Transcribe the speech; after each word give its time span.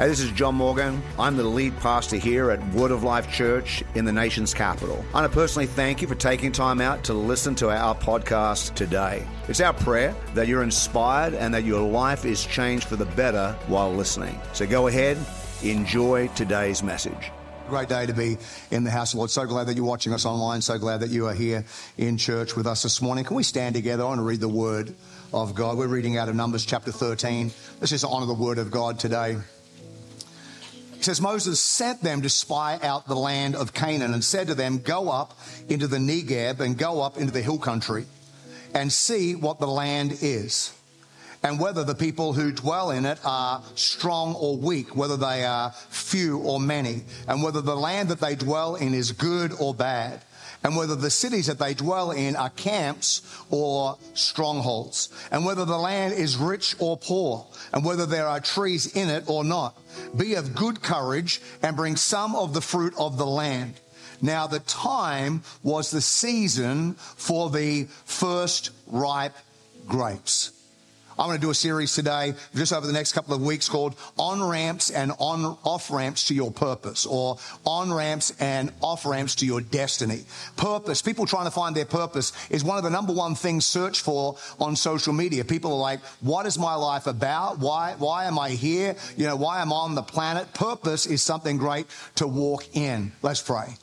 Hey, 0.00 0.08
this 0.08 0.20
is 0.20 0.30
John 0.30 0.54
Morgan. 0.54 1.02
I'm 1.18 1.36
the 1.36 1.44
lead 1.44 1.76
pastor 1.80 2.16
here 2.16 2.50
at 2.50 2.66
Word 2.72 2.90
of 2.90 3.02
Life 3.02 3.30
Church 3.30 3.84
in 3.94 4.06
the 4.06 4.12
nation's 4.12 4.54
capital. 4.54 5.04
I 5.10 5.20
want 5.20 5.30
to 5.30 5.38
personally 5.38 5.66
thank 5.66 6.00
you 6.00 6.08
for 6.08 6.14
taking 6.14 6.52
time 6.52 6.80
out 6.80 7.04
to 7.04 7.12
listen 7.12 7.54
to 7.56 7.68
our 7.68 7.94
podcast 7.94 8.74
today. 8.74 9.28
It's 9.46 9.60
our 9.60 9.74
prayer 9.74 10.16
that 10.32 10.48
you're 10.48 10.62
inspired 10.62 11.34
and 11.34 11.52
that 11.52 11.64
your 11.64 11.86
life 11.86 12.24
is 12.24 12.46
changed 12.46 12.84
for 12.86 12.96
the 12.96 13.04
better 13.04 13.54
while 13.66 13.92
listening. 13.92 14.40
So 14.54 14.66
go 14.66 14.86
ahead, 14.86 15.18
enjoy 15.62 16.28
today's 16.28 16.82
message. 16.82 17.30
Great 17.68 17.90
day 17.90 18.06
to 18.06 18.14
be 18.14 18.38
in 18.70 18.84
the 18.84 18.90
house 18.90 19.10
of 19.10 19.16
the 19.16 19.18
Lord. 19.18 19.30
So 19.30 19.44
glad 19.44 19.66
that 19.66 19.76
you're 19.76 19.84
watching 19.84 20.14
us 20.14 20.24
online. 20.24 20.62
So 20.62 20.78
glad 20.78 21.00
that 21.00 21.10
you 21.10 21.26
are 21.26 21.34
here 21.34 21.62
in 21.98 22.16
church 22.16 22.56
with 22.56 22.66
us 22.66 22.84
this 22.84 23.02
morning. 23.02 23.24
Can 23.24 23.36
we 23.36 23.42
stand 23.42 23.74
together? 23.74 24.04
I 24.04 24.06
want 24.06 24.20
to 24.20 24.24
read 24.24 24.40
the 24.40 24.48
word 24.48 24.94
of 25.34 25.54
God. 25.54 25.76
We're 25.76 25.88
reading 25.88 26.16
out 26.16 26.30
of 26.30 26.34
Numbers 26.34 26.64
chapter 26.64 26.90
13. 26.90 27.52
Let's 27.80 27.90
just 27.90 28.06
honor 28.06 28.24
the 28.24 28.32
word 28.32 28.56
of 28.56 28.70
God 28.70 28.98
today. 28.98 29.36
It 31.00 31.04
says, 31.04 31.18
Moses 31.18 31.58
sent 31.58 32.02
them 32.02 32.20
to 32.20 32.28
spy 32.28 32.78
out 32.82 33.06
the 33.06 33.16
land 33.16 33.56
of 33.56 33.72
Canaan 33.72 34.12
and 34.12 34.22
said 34.22 34.48
to 34.48 34.54
them, 34.54 34.80
Go 34.80 35.08
up 35.08 35.32
into 35.70 35.86
the 35.86 35.96
Negeb 35.96 36.60
and 36.60 36.76
go 36.76 37.00
up 37.00 37.16
into 37.16 37.32
the 37.32 37.40
hill 37.40 37.56
country 37.56 38.04
and 38.74 38.92
see 38.92 39.34
what 39.34 39.60
the 39.60 39.66
land 39.66 40.18
is, 40.20 40.74
and 41.42 41.58
whether 41.58 41.84
the 41.84 41.94
people 41.94 42.34
who 42.34 42.52
dwell 42.52 42.90
in 42.90 43.06
it 43.06 43.18
are 43.24 43.62
strong 43.76 44.34
or 44.34 44.58
weak, 44.58 44.94
whether 44.94 45.16
they 45.16 45.42
are 45.46 45.70
few 45.88 46.36
or 46.40 46.60
many, 46.60 47.04
and 47.26 47.42
whether 47.42 47.62
the 47.62 47.74
land 47.74 48.10
that 48.10 48.20
they 48.20 48.34
dwell 48.34 48.74
in 48.74 48.92
is 48.92 49.12
good 49.12 49.54
or 49.58 49.72
bad 49.72 50.20
and 50.62 50.76
whether 50.76 50.94
the 50.94 51.10
cities 51.10 51.46
that 51.46 51.58
they 51.58 51.74
dwell 51.74 52.10
in 52.10 52.36
are 52.36 52.50
camps 52.50 53.22
or 53.50 53.96
strongholds, 54.14 55.08
and 55.30 55.44
whether 55.44 55.64
the 55.64 55.78
land 55.78 56.14
is 56.14 56.36
rich 56.36 56.76
or 56.78 56.96
poor, 56.96 57.46
and 57.72 57.84
whether 57.84 58.06
there 58.06 58.26
are 58.26 58.40
trees 58.40 58.94
in 58.94 59.08
it 59.08 59.24
or 59.26 59.44
not. 59.44 59.78
Be 60.16 60.34
of 60.34 60.54
good 60.54 60.82
courage 60.82 61.40
and 61.62 61.76
bring 61.76 61.96
some 61.96 62.34
of 62.34 62.54
the 62.54 62.60
fruit 62.60 62.94
of 62.98 63.16
the 63.16 63.26
land. 63.26 63.80
Now, 64.22 64.46
the 64.46 64.60
time 64.60 65.42
was 65.62 65.90
the 65.90 66.02
season 66.02 66.94
for 66.94 67.48
the 67.48 67.84
first 68.04 68.70
ripe 68.86 69.36
grapes. 69.86 70.52
I'm 71.20 71.26
going 71.26 71.38
to 71.38 71.46
do 71.46 71.50
a 71.50 71.54
series 71.54 71.94
today, 71.94 72.32
just 72.54 72.72
over 72.72 72.86
the 72.86 72.94
next 72.94 73.12
couple 73.12 73.34
of 73.34 73.42
weeks, 73.42 73.68
called 73.68 73.94
On 74.18 74.42
Ramps 74.42 74.88
and 74.88 75.12
On 75.18 75.58
Off 75.64 75.90
Ramps 75.90 76.28
to 76.28 76.34
Your 76.34 76.50
Purpose, 76.50 77.04
or 77.04 77.36
On 77.66 77.92
Ramps 77.92 78.32
and 78.40 78.72
Off 78.80 79.04
Ramps 79.04 79.34
to 79.34 79.46
Your 79.46 79.60
Destiny. 79.60 80.24
Purpose, 80.56 81.02
people 81.02 81.26
trying 81.26 81.44
to 81.44 81.50
find 81.50 81.76
their 81.76 81.84
purpose, 81.84 82.32
is 82.48 82.64
one 82.64 82.78
of 82.78 82.84
the 82.84 82.88
number 82.88 83.12
one 83.12 83.34
things 83.34 83.66
searched 83.66 84.00
for 84.00 84.38
on 84.58 84.74
social 84.74 85.12
media. 85.12 85.44
People 85.44 85.74
are 85.74 85.78
like, 85.78 86.00
what 86.22 86.46
is 86.46 86.58
my 86.58 86.74
life 86.74 87.06
about? 87.06 87.58
Why, 87.58 87.96
why 87.98 88.24
am 88.24 88.38
I 88.38 88.48
here? 88.52 88.96
You 89.18 89.26
know, 89.26 89.36
why 89.36 89.60
am 89.60 89.74
I 89.74 89.76
on 89.76 89.94
the 89.94 90.02
planet? 90.02 90.50
Purpose 90.54 91.04
is 91.04 91.22
something 91.22 91.58
great 91.58 91.86
to 92.14 92.26
walk 92.26 92.64
in. 92.74 93.12
Let's 93.20 93.42
pray. 93.42 93.74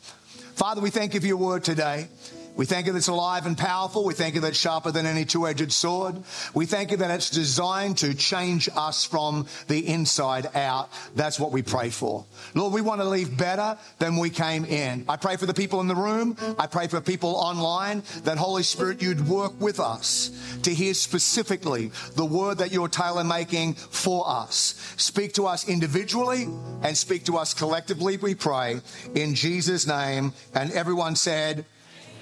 Father, 0.56 0.80
we 0.80 0.90
thank 0.90 1.14
you 1.14 1.20
for 1.20 1.26
your 1.28 1.36
word 1.36 1.62
today. 1.62 2.08
We 2.58 2.66
thank 2.66 2.86
you 2.86 2.92
that 2.92 2.98
it's 2.98 3.06
alive 3.06 3.46
and 3.46 3.56
powerful. 3.56 4.04
We 4.04 4.14
thank 4.14 4.34
you 4.34 4.40
that 4.40 4.48
it's 4.48 4.58
sharper 4.58 4.90
than 4.90 5.06
any 5.06 5.24
two 5.24 5.46
edged 5.46 5.70
sword. 5.70 6.16
We 6.54 6.66
thank 6.66 6.90
you 6.90 6.96
that 6.96 7.10
it's 7.12 7.30
designed 7.30 7.98
to 7.98 8.14
change 8.14 8.68
us 8.74 9.04
from 9.04 9.46
the 9.68 9.86
inside 9.86 10.48
out. 10.56 10.90
That's 11.14 11.38
what 11.38 11.52
we 11.52 11.62
pray 11.62 11.90
for. 11.90 12.26
Lord, 12.54 12.72
we 12.72 12.80
want 12.80 13.00
to 13.00 13.08
leave 13.08 13.38
better 13.38 13.78
than 14.00 14.16
we 14.16 14.28
came 14.28 14.64
in. 14.64 15.04
I 15.08 15.16
pray 15.16 15.36
for 15.36 15.46
the 15.46 15.54
people 15.54 15.80
in 15.80 15.86
the 15.86 15.94
room. 15.94 16.36
I 16.58 16.66
pray 16.66 16.88
for 16.88 17.00
people 17.00 17.36
online 17.36 18.02
that 18.24 18.38
Holy 18.38 18.64
Spirit, 18.64 19.00
you'd 19.00 19.28
work 19.28 19.52
with 19.60 19.78
us 19.78 20.58
to 20.64 20.74
hear 20.74 20.94
specifically 20.94 21.92
the 22.16 22.24
word 22.24 22.58
that 22.58 22.72
you're 22.72 22.88
tailor 22.88 23.22
making 23.22 23.74
for 23.74 24.28
us. 24.28 24.74
Speak 24.96 25.32
to 25.34 25.46
us 25.46 25.68
individually 25.68 26.48
and 26.82 26.96
speak 26.96 27.24
to 27.26 27.36
us 27.36 27.54
collectively, 27.54 28.16
we 28.16 28.34
pray 28.34 28.80
in 29.14 29.36
Jesus' 29.36 29.86
name. 29.86 30.32
And 30.54 30.72
everyone 30.72 31.14
said, 31.14 31.64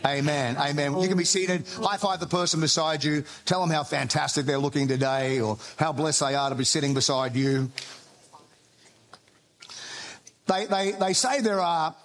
Amen. 0.06 0.56
Amen. 0.56 0.96
You 1.00 1.08
can 1.08 1.18
be 1.18 1.24
seated. 1.24 1.66
High 1.82 1.96
five 1.96 2.20
the 2.20 2.26
person 2.26 2.60
beside 2.60 3.02
you. 3.02 3.24
Tell 3.44 3.60
them 3.60 3.70
how 3.70 3.82
fantastic 3.82 4.46
they're 4.46 4.56
looking 4.58 4.86
today 4.86 5.40
or 5.40 5.58
how 5.76 5.92
blessed 5.92 6.20
they 6.20 6.34
are 6.36 6.48
to 6.48 6.54
be 6.54 6.64
sitting 6.64 6.94
beside 6.94 7.34
you. 7.34 7.70
They, 10.46 10.66
they, 10.66 10.92
they 10.92 11.12
say 11.12 11.40
there 11.40 11.60
are 11.60 11.96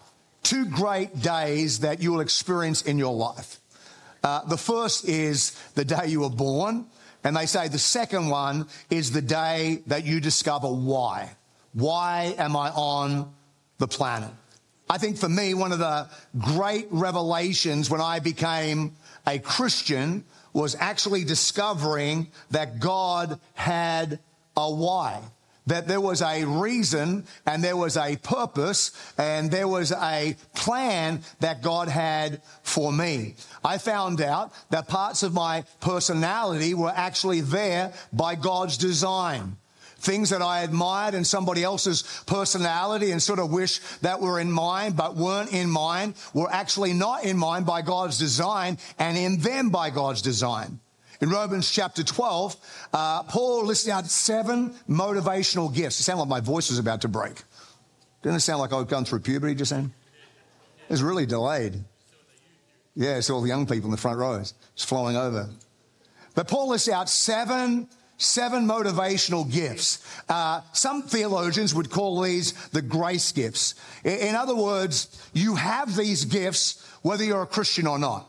two 0.41 0.65
great 0.65 1.21
days 1.21 1.81
that 1.81 2.01
you 2.01 2.11
will 2.11 2.21
experience 2.21 2.81
in 2.81 2.97
your 2.97 3.13
life. 3.13 3.59
Uh, 4.23 4.45
the 4.45 4.57
first 4.57 5.07
is 5.07 5.51
the 5.75 5.85
day 5.85 6.07
you 6.07 6.21
were 6.21 6.29
born, 6.29 6.87
and 7.23 7.35
they 7.35 7.45
say 7.45 7.67
the 7.67 7.77
second 7.77 8.29
one 8.29 8.67
is 8.89 9.11
the 9.11 9.21
day 9.21 9.83
that 9.87 10.05
you 10.05 10.19
discover 10.19 10.67
why. 10.67 11.29
Why 11.73 12.33
am 12.37 12.55
I 12.55 12.71
on 12.71 13.31
the 13.77 13.87
planet? 13.87 14.31
I 14.91 14.97
think 14.97 15.17
for 15.17 15.29
me, 15.29 15.53
one 15.53 15.71
of 15.71 15.79
the 15.79 16.09
great 16.37 16.87
revelations 16.91 17.89
when 17.89 18.01
I 18.01 18.19
became 18.19 18.97
a 19.25 19.39
Christian 19.39 20.25
was 20.51 20.75
actually 20.77 21.23
discovering 21.23 22.27
that 22.49 22.81
God 22.81 23.39
had 23.53 24.19
a 24.57 24.69
why. 24.69 25.21
That 25.67 25.87
there 25.87 26.01
was 26.01 26.21
a 26.21 26.43
reason 26.43 27.25
and 27.45 27.63
there 27.63 27.77
was 27.77 27.95
a 27.95 28.17
purpose 28.17 28.91
and 29.17 29.49
there 29.49 29.69
was 29.69 29.93
a 29.93 30.35
plan 30.55 31.21
that 31.39 31.61
God 31.61 31.87
had 31.87 32.41
for 32.61 32.91
me. 32.91 33.35
I 33.63 33.77
found 33.77 34.19
out 34.19 34.51
that 34.71 34.89
parts 34.89 35.23
of 35.23 35.33
my 35.33 35.63
personality 35.79 36.73
were 36.73 36.91
actually 36.93 37.39
there 37.39 37.93
by 38.11 38.35
God's 38.35 38.75
design 38.75 39.55
things 40.01 40.31
that 40.31 40.41
I 40.41 40.61
admired 40.61 41.13
in 41.13 41.23
somebody 41.23 41.63
else's 41.63 42.03
personality 42.25 43.11
and 43.11 43.21
sort 43.21 43.39
of 43.39 43.51
wish 43.51 43.79
that 44.01 44.19
were 44.19 44.39
in 44.39 44.51
mine, 44.51 44.93
but 44.93 45.15
weren't 45.15 45.53
in 45.53 45.69
mine, 45.69 46.15
were 46.33 46.51
actually 46.51 46.93
not 46.93 47.23
in 47.23 47.37
mine 47.37 47.63
by 47.63 47.81
God's 47.81 48.17
design 48.17 48.77
and 48.99 49.17
in 49.17 49.39
them 49.39 49.69
by 49.69 49.89
God's 49.89 50.21
design. 50.21 50.79
In 51.21 51.29
Romans 51.29 51.69
chapter 51.69 52.03
12, 52.03 52.55
uh, 52.93 53.23
Paul 53.23 53.65
lists 53.65 53.87
out 53.87 54.07
seven 54.07 54.73
motivational 54.89 55.73
gifts. 55.73 55.99
It 55.99 56.03
sounded 56.03 56.21
like 56.21 56.29
my 56.29 56.39
voice 56.39 56.69
was 56.69 56.79
about 56.79 57.01
to 57.01 57.07
break. 57.07 57.43
Didn't 58.23 58.37
it 58.37 58.41
sound 58.41 58.59
like 58.59 58.73
I've 58.73 58.87
gone 58.87 59.05
through 59.05 59.19
puberty 59.19 59.53
just 59.53 59.71
then? 59.71 59.93
It's 60.89 61.01
really 61.01 61.27
delayed. 61.27 61.75
Yeah, 62.95 63.17
it's 63.17 63.29
all 63.29 63.41
the 63.41 63.47
young 63.47 63.67
people 63.67 63.85
in 63.85 63.91
the 63.91 63.97
front 63.97 64.17
rows. 64.17 64.53
It's 64.73 64.83
flowing 64.83 65.15
over. 65.15 65.47
But 66.33 66.47
Paul 66.47 66.69
lists 66.69 66.89
out 66.89 67.09
seven 67.09 67.87
seven 68.21 68.67
motivational 68.67 69.51
gifts. 69.51 70.05
Uh, 70.29 70.61
some 70.73 71.03
theologians 71.03 71.73
would 71.73 71.89
call 71.89 72.21
these 72.21 72.53
the 72.69 72.81
grace 72.81 73.31
gifts. 73.31 73.75
In 74.03 74.35
other 74.35 74.55
words, 74.55 75.29
you 75.33 75.55
have 75.55 75.95
these 75.95 76.25
gifts 76.25 76.87
whether 77.01 77.23
you're 77.23 77.41
a 77.41 77.47
Christian 77.47 77.87
or 77.87 77.99
not. 77.99 78.27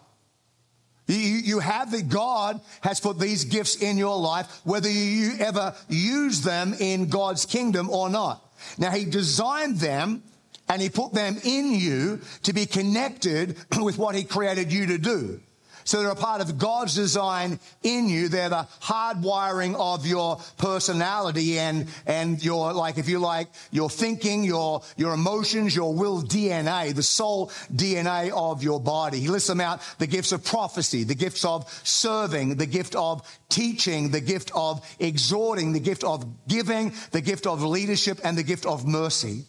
You, 1.06 1.16
you 1.16 1.58
have 1.58 1.90
that 1.90 2.08
God 2.08 2.60
has 2.82 3.00
put 3.00 3.18
these 3.18 3.44
gifts 3.44 3.82
in 3.82 3.98
your 3.98 4.18
life, 4.18 4.60
whether 4.64 4.90
you 4.90 5.32
ever 5.38 5.74
use 5.88 6.40
them 6.42 6.74
in 6.78 7.08
God's 7.08 7.44
kingdom 7.44 7.90
or 7.90 8.08
not. 8.08 8.42
Now, 8.78 8.90
He 8.92 9.04
designed 9.04 9.78
them 9.78 10.22
and 10.68 10.80
He 10.80 10.88
put 10.88 11.12
them 11.12 11.36
in 11.44 11.72
you 11.72 12.20
to 12.44 12.52
be 12.52 12.66
connected 12.66 13.56
with 13.80 13.98
what 13.98 14.14
He 14.14 14.24
created 14.24 14.72
you 14.72 14.86
to 14.86 14.98
do. 14.98 15.40
So 15.84 16.00
they're 16.00 16.10
a 16.10 16.16
part 16.16 16.40
of 16.40 16.58
God's 16.58 16.94
design 16.94 17.58
in 17.82 18.08
you. 18.08 18.28
They're 18.28 18.48
the 18.48 18.66
hardwiring 18.82 19.74
of 19.74 20.06
your 20.06 20.40
personality 20.58 21.58
and, 21.58 21.88
and 22.06 22.42
your, 22.42 22.72
like, 22.72 22.98
if 22.98 23.08
you 23.08 23.18
like, 23.18 23.48
your 23.70 23.90
thinking, 23.90 24.44
your, 24.44 24.82
your 24.96 25.14
emotions, 25.14 25.74
your 25.74 25.94
will 25.94 26.22
DNA, 26.22 26.94
the 26.94 27.02
soul 27.02 27.48
DNA 27.74 28.30
of 28.30 28.62
your 28.62 28.80
body. 28.80 29.20
He 29.20 29.28
lists 29.28 29.48
them 29.48 29.60
out, 29.60 29.80
the 29.98 30.06
gifts 30.06 30.32
of 30.32 30.44
prophecy, 30.44 31.04
the 31.04 31.14
gifts 31.14 31.44
of 31.44 31.70
serving, 31.84 32.56
the 32.56 32.66
gift 32.66 32.94
of 32.94 33.26
teaching, 33.48 34.10
the 34.10 34.20
gift 34.20 34.50
of 34.54 34.86
exhorting, 34.98 35.72
the 35.72 35.80
gift 35.80 36.04
of 36.04 36.24
giving, 36.48 36.92
the 37.10 37.20
gift 37.20 37.46
of 37.46 37.62
leadership, 37.62 38.20
and 38.24 38.36
the 38.36 38.42
gift 38.42 38.66
of 38.66 38.86
mercy. 38.86 39.44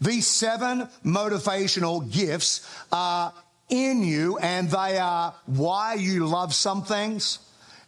These 0.00 0.26
seven 0.26 0.88
motivational 1.04 2.10
gifts 2.10 2.68
are 2.92 3.32
in 3.68 4.02
you, 4.02 4.38
and 4.38 4.70
they 4.70 4.98
are 4.98 5.34
why 5.46 5.94
you 5.94 6.26
love 6.26 6.54
some 6.54 6.84
things 6.84 7.38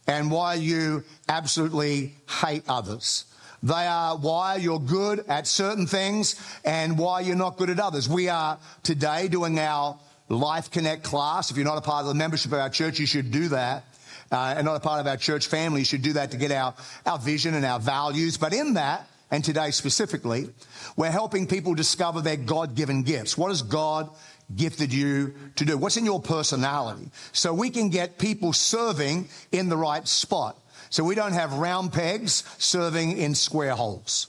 and 0.07 0.31
why 0.31 0.55
you 0.55 1.03
absolutely 1.27 2.15
hate 2.41 2.63
others. 2.67 3.25
They 3.61 3.87
are 3.87 4.17
why 4.17 4.55
you're 4.55 4.79
good 4.79 5.25
at 5.27 5.45
certain 5.45 5.85
things 5.85 6.35
and 6.63 6.97
why 6.97 7.21
you're 7.21 7.35
not 7.35 7.57
good 7.57 7.69
at 7.69 7.79
others. 7.79 8.07
We 8.07 8.29
are 8.29 8.57
today 8.83 9.27
doing 9.27 9.59
our 9.59 9.99
Life 10.29 10.71
Connect 10.71 11.03
class. 11.03 11.51
If 11.51 11.57
you're 11.57 11.65
not 11.65 11.77
a 11.77 11.81
part 11.81 12.01
of 12.01 12.07
the 12.07 12.13
membership 12.13 12.51
of 12.51 12.59
our 12.59 12.69
church, 12.69 12.99
you 12.99 13.05
should 13.05 13.31
do 13.31 13.49
that. 13.49 13.83
Uh, 14.31 14.53
and 14.57 14.65
not 14.65 14.75
a 14.75 14.79
part 14.79 14.99
of 14.99 15.07
our 15.07 15.17
church 15.17 15.47
family, 15.47 15.81
you 15.81 15.85
should 15.85 16.03
do 16.03 16.13
that 16.13 16.31
to 16.31 16.37
get 16.37 16.51
our, 16.51 16.75
our 17.05 17.17
vision 17.17 17.55
and 17.55 17.65
our 17.65 17.79
values. 17.79 18.37
But 18.37 18.53
in 18.53 18.75
that, 18.75 19.07
and 19.31 19.43
today 19.43 19.71
specifically, 19.71 20.49
we're 20.95 21.11
helping 21.11 21.47
people 21.47 21.73
discover 21.73 22.21
their 22.21 22.37
God 22.37 22.75
given 22.75 23.03
gifts. 23.03 23.37
What 23.37 23.49
does 23.49 23.63
God 23.63 24.09
gifted 24.55 24.93
you 24.93 25.33
to 25.55 25.65
do? 25.65 25.77
What's 25.77 25.97
in 25.97 26.05
your 26.05 26.21
personality? 26.21 27.09
So 27.31 27.53
we 27.53 27.69
can 27.69 27.89
get 27.89 28.17
people 28.17 28.53
serving 28.53 29.29
in 29.51 29.69
the 29.69 29.77
right 29.77 30.07
spot. 30.07 30.57
So 30.89 31.03
we 31.03 31.15
don't 31.15 31.33
have 31.33 31.53
round 31.53 31.93
pegs 31.93 32.43
serving 32.57 33.17
in 33.17 33.35
square 33.35 33.75
holes. 33.75 34.27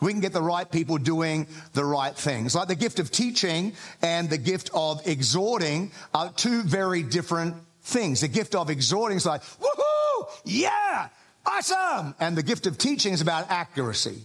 We 0.00 0.12
can 0.12 0.20
get 0.20 0.32
the 0.32 0.42
right 0.42 0.70
people 0.70 0.96
doing 0.98 1.46
the 1.74 1.84
right 1.84 2.14
things. 2.14 2.54
Like 2.54 2.68
the 2.68 2.74
gift 2.74 3.00
of 3.00 3.10
teaching 3.10 3.74
and 4.00 4.30
the 4.30 4.38
gift 4.38 4.70
of 4.72 5.06
exhorting 5.06 5.92
are 6.14 6.32
two 6.32 6.62
very 6.62 7.02
different 7.02 7.56
things. 7.82 8.22
The 8.22 8.28
gift 8.28 8.54
of 8.54 8.70
exhorting 8.70 9.16
is 9.16 9.26
like, 9.26 9.42
woohoo, 9.42 10.28
yeah, 10.44 11.08
awesome. 11.44 12.14
And 12.18 12.36
the 12.36 12.42
gift 12.42 12.66
of 12.66 12.78
teaching 12.78 13.12
is 13.12 13.20
about 13.20 13.50
accuracy. 13.50 14.22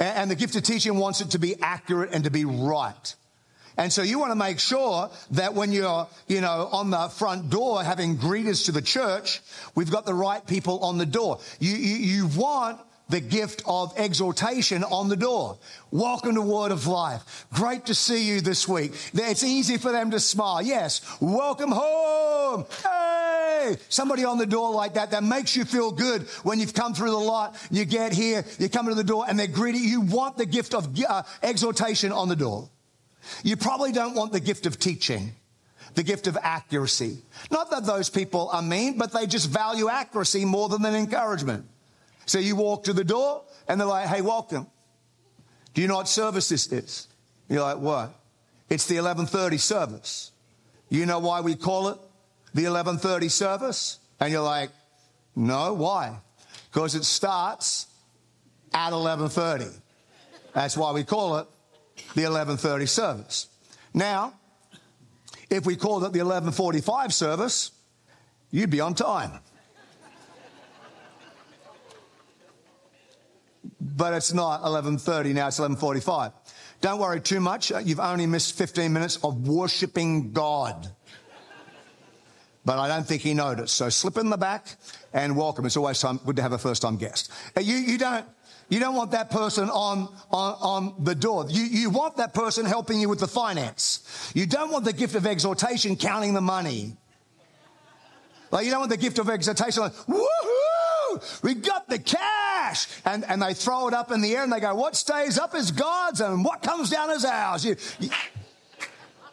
And 0.00 0.30
the 0.30 0.36
gift 0.36 0.56
of 0.56 0.62
teaching 0.62 0.96
wants 0.96 1.20
it 1.20 1.30
to 1.30 1.38
be 1.38 1.56
accurate 1.60 2.10
and 2.12 2.24
to 2.24 2.30
be 2.30 2.44
right. 2.44 3.14
And 3.78 3.92
so 3.92 4.02
you 4.02 4.18
want 4.18 4.32
to 4.32 4.36
make 4.36 4.58
sure 4.58 5.08
that 5.30 5.54
when 5.54 5.70
you're, 5.70 6.08
you 6.26 6.40
know, 6.40 6.68
on 6.72 6.90
the 6.90 7.08
front 7.10 7.48
door 7.48 7.84
having 7.84 8.18
greeters 8.18 8.64
to 8.64 8.72
the 8.72 8.82
church, 8.82 9.40
we've 9.76 9.90
got 9.90 10.04
the 10.04 10.12
right 10.12 10.44
people 10.44 10.80
on 10.80 10.98
the 10.98 11.06
door. 11.06 11.38
You, 11.60 11.76
you, 11.76 11.96
you 11.96 12.26
want 12.26 12.80
the 13.08 13.20
gift 13.20 13.62
of 13.66 13.96
exhortation 13.96 14.82
on 14.82 15.08
the 15.08 15.16
door. 15.16 15.58
Welcome 15.92 16.34
to 16.34 16.42
Word 16.42 16.72
of 16.72 16.88
Life. 16.88 17.46
Great 17.54 17.86
to 17.86 17.94
see 17.94 18.26
you 18.26 18.40
this 18.40 18.66
week. 18.66 18.94
It's 19.14 19.44
easy 19.44 19.76
for 19.76 19.92
them 19.92 20.10
to 20.10 20.18
smile. 20.18 20.60
Yes. 20.60 21.00
Welcome 21.20 21.70
home. 21.70 22.66
Hey! 22.82 23.76
Somebody 23.88 24.24
on 24.24 24.38
the 24.38 24.46
door 24.46 24.72
like 24.72 24.94
that, 24.94 25.12
that 25.12 25.22
makes 25.22 25.54
you 25.54 25.64
feel 25.64 25.92
good 25.92 26.22
when 26.42 26.58
you've 26.58 26.74
come 26.74 26.94
through 26.94 27.12
the 27.12 27.16
lot. 27.16 27.56
You 27.70 27.84
get 27.84 28.12
here, 28.12 28.44
you 28.58 28.68
come 28.68 28.88
to 28.88 28.94
the 28.94 29.04
door 29.04 29.24
and 29.28 29.38
they're 29.38 29.46
greeting 29.46 29.84
you. 29.84 30.00
want 30.00 30.36
the 30.36 30.46
gift 30.46 30.74
of 30.74 30.98
uh, 31.08 31.22
exhortation 31.44 32.10
on 32.10 32.28
the 32.28 32.36
door. 32.36 32.68
You 33.42 33.56
probably 33.56 33.92
don't 33.92 34.14
want 34.14 34.32
the 34.32 34.40
gift 34.40 34.66
of 34.66 34.78
teaching 34.78 35.32
the 35.94 36.02
gift 36.02 36.26
of 36.26 36.38
accuracy. 36.40 37.18
Not 37.50 37.70
that 37.70 37.84
those 37.84 38.08
people 38.08 38.50
are 38.52 38.62
mean, 38.62 38.98
but 38.98 39.12
they 39.12 39.26
just 39.26 39.48
value 39.48 39.88
accuracy 39.88 40.44
more 40.44 40.68
than 40.68 40.84
an 40.84 40.94
encouragement. 40.94 41.66
So 42.26 42.38
you 42.38 42.56
walk 42.56 42.84
to 42.84 42.92
the 42.92 43.04
door 43.04 43.42
and 43.66 43.80
they're 43.80 43.88
like, 43.88 44.06
hey, 44.06 44.20
welcome. 44.20 44.66
Do 45.74 45.82
you 45.82 45.88
know 45.88 45.96
what 45.96 46.08
service 46.08 46.48
this 46.48 46.70
is? 46.72 47.08
You're 47.48 47.62
like, 47.62 47.78
what? 47.78 48.14
It's 48.68 48.86
the 48.86 48.96
1130 48.96 49.58
service. 49.58 50.32
You 50.88 51.06
know 51.06 51.18
why 51.18 51.40
we 51.40 51.54
call 51.54 51.88
it 51.88 51.98
the 52.54 52.64
1130 52.64 53.28
service? 53.28 53.98
And 54.20 54.32
you're 54.32 54.42
like, 54.42 54.70
no, 55.34 55.74
why? 55.74 56.18
Because 56.70 56.94
it 56.94 57.04
starts 57.04 57.86
at 58.74 58.92
1130. 58.92 59.66
That's 60.52 60.76
why 60.76 60.92
we 60.92 61.04
call 61.04 61.38
it 61.38 61.46
the 62.18 62.24
1130 62.24 62.86
service. 62.86 63.46
Now, 63.94 64.34
if 65.48 65.64
we 65.64 65.76
called 65.76 66.02
it 66.02 66.12
the 66.12 66.18
1145 66.18 67.14
service, 67.14 67.70
you'd 68.50 68.70
be 68.70 68.80
on 68.80 68.94
time. 68.94 69.38
but 73.80 74.12
it's 74.14 74.32
not 74.32 74.62
11:30 74.62 75.32
now 75.32 75.46
it's 75.46 75.58
11:45. 75.58 76.32
Don't 76.80 76.98
worry 76.98 77.20
too 77.20 77.40
much. 77.40 77.70
Uh, 77.72 77.78
you've 77.78 78.00
only 78.00 78.26
missed 78.26 78.54
15 78.54 78.92
minutes 78.92 79.18
of 79.22 79.46
worshiping 79.46 80.32
God. 80.32 80.92
But 82.64 82.78
I 82.78 82.88
don't 82.88 83.06
think 83.06 83.22
he 83.22 83.34
noticed. 83.34 83.74
So 83.76 83.88
slip 83.88 84.18
in 84.18 84.30
the 84.30 84.36
back 84.36 84.76
and 85.12 85.36
welcome. 85.36 85.64
It's 85.66 85.76
always 85.76 86.00
time, 86.00 86.20
good 86.24 86.36
to 86.36 86.42
have 86.42 86.52
a 86.52 86.58
first 86.58 86.82
time 86.82 86.96
guest. 86.96 87.30
Uh, 87.56 87.60
you, 87.60 87.76
you 87.76 87.96
don't, 87.96 88.26
you 88.68 88.80
don't 88.80 88.94
want 88.94 89.12
that 89.12 89.30
person 89.30 89.70
on, 89.70 90.08
on, 90.30 90.56
on 90.60 91.04
the 91.04 91.14
door. 91.14 91.46
You, 91.48 91.62
you 91.62 91.90
want 91.90 92.18
that 92.18 92.34
person 92.34 92.66
helping 92.66 93.00
you 93.00 93.08
with 93.08 93.18
the 93.18 93.28
finance. 93.28 94.32
You 94.34 94.46
don't 94.46 94.70
want 94.70 94.84
the 94.84 94.92
gift 94.92 95.14
of 95.14 95.26
exhortation 95.26 95.96
counting 95.96 96.34
the 96.34 96.42
money. 96.42 96.96
Like 98.50 98.64
you 98.64 98.70
don't 98.70 98.80
want 98.80 98.90
the 98.90 98.98
gift 98.98 99.18
of 99.18 99.30
exhortation 99.30 99.82
like, 99.82 99.92
woohoo! 99.92 101.42
We 101.42 101.54
got 101.54 101.88
the 101.88 101.98
cash! 101.98 102.86
And, 103.04 103.24
and 103.24 103.40
they 103.40 103.54
throw 103.54 103.88
it 103.88 103.94
up 103.94 104.12
in 104.12 104.20
the 104.20 104.36
air 104.36 104.42
and 104.42 104.52
they 104.52 104.60
go, 104.60 104.74
what 104.74 104.96
stays 104.96 105.38
up 105.38 105.54
is 105.54 105.70
God's 105.70 106.20
and 106.20 106.44
what 106.44 106.62
comes 106.62 106.90
down 106.90 107.10
is 107.10 107.24
ours. 107.24 107.64
You, 107.64 107.76
you, 107.98 108.10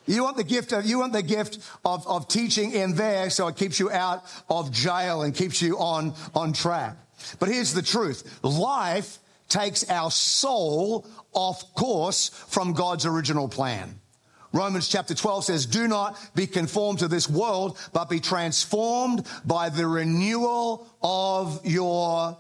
you 0.06 0.24
want 0.24 0.38
the 0.38 0.44
gift 0.44 0.72
of, 0.72 0.86
you 0.86 1.00
want 1.00 1.12
the 1.12 1.24
gift 1.24 1.60
of, 1.84 2.08
of 2.08 2.28
teaching 2.30 2.72
in 2.72 2.96
there 2.96 3.30
so 3.30 3.48
it 3.48 3.58
keeps 3.58 3.80
you 3.80 3.92
out 3.92 4.24
of 4.50 4.72
jail 4.72 5.24
and 5.24 5.36
keeps 5.36 5.62
you 5.62 5.78
on, 5.78 6.14
on 6.34 6.54
track. 6.54 6.96
But 7.40 7.50
here's 7.50 7.74
the 7.74 7.82
truth. 7.82 8.40
Life 8.44 9.20
takes 9.56 9.90
our 9.90 10.12
soul 10.12 11.08
off 11.32 11.74
course 11.76 12.30
from 12.30 12.74
God's 12.74 13.06
original 13.06 13.48
plan. 13.48 14.00
Romans 14.52 14.88
chapter 14.88 15.14
12 15.14 15.46
says, 15.46 15.66
do 15.66 15.88
not 15.88 16.18
be 16.36 16.48
conformed 16.48 17.00
to 17.00 17.08
this 17.08 17.30
world, 17.30 17.78
but 17.94 18.10
be 18.10 18.20
transformed 18.20 19.26
by 19.46 19.70
the 19.70 19.88
renewal 19.88 20.88
of 21.02 21.66
your 21.66 22.38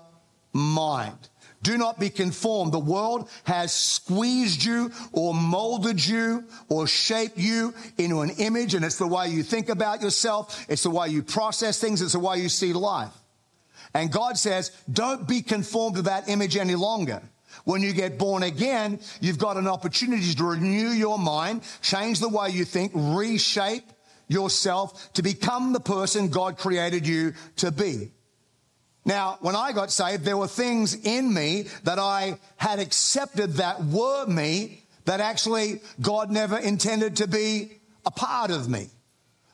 mind. 0.53 1.17
Do 1.61 1.77
not 1.77 1.99
be 1.99 2.09
conformed. 2.09 2.71
The 2.71 2.79
world 2.79 3.29
has 3.45 3.73
squeezed 3.73 4.63
you 4.63 4.91
or 5.11 5.33
molded 5.33 6.05
you 6.05 6.45
or 6.69 6.85
shaped 6.85 7.37
you 7.37 7.73
into 7.97 8.21
an 8.21 8.29
image, 8.37 8.75
and 8.75 8.85
it's 8.85 8.97
the 8.97 9.07
way 9.07 9.29
you 9.29 9.41
think 9.41 9.69
about 9.69 10.01
yourself. 10.01 10.65
It's 10.69 10.83
the 10.83 10.89
way 10.89 11.09
you 11.09 11.23
process 11.23 11.79
things. 11.79 12.01
It's 12.01 12.13
the 12.13 12.19
way 12.19 12.39
you 12.39 12.49
see 12.49 12.71
life. 12.71 13.13
And 13.95 14.11
God 14.11 14.37
says, 14.37 14.71
don't 14.91 15.25
be 15.25 15.41
conformed 15.41 15.95
to 15.95 16.01
that 16.03 16.27
image 16.27 16.57
any 16.57 16.75
longer. 16.75 17.21
When 17.63 17.81
you 17.81 17.93
get 17.93 18.17
born 18.17 18.43
again, 18.43 18.99
you've 19.21 19.39
got 19.39 19.55
an 19.55 19.69
opportunity 19.69 20.33
to 20.33 20.43
renew 20.43 20.89
your 20.89 21.17
mind, 21.17 21.61
change 21.81 22.19
the 22.19 22.27
way 22.27 22.49
you 22.49 22.65
think, 22.65 22.91
reshape 22.93 23.85
yourself 24.27 25.13
to 25.13 25.23
become 25.23 25.71
the 25.71 25.79
person 25.79 26.27
God 26.27 26.57
created 26.57 27.07
you 27.07 27.35
to 27.55 27.71
be. 27.71 28.11
Now, 29.05 29.37
when 29.39 29.55
I 29.55 29.71
got 29.71 29.91
saved, 29.91 30.25
there 30.25 30.35
were 30.35 30.47
things 30.47 30.95
in 31.05 31.33
me 31.33 31.67
that 31.85 31.97
I 31.97 32.37
had 32.57 32.79
accepted 32.79 33.53
that 33.53 33.81
were 33.85 34.25
me 34.25 34.83
that 35.05 35.21
actually 35.21 35.81
God 36.01 36.31
never 36.31 36.57
intended 36.57 37.15
to 37.17 37.27
be 37.27 37.77
a 38.05 38.11
part 38.11 38.51
of 38.51 38.67
me. 38.67 38.89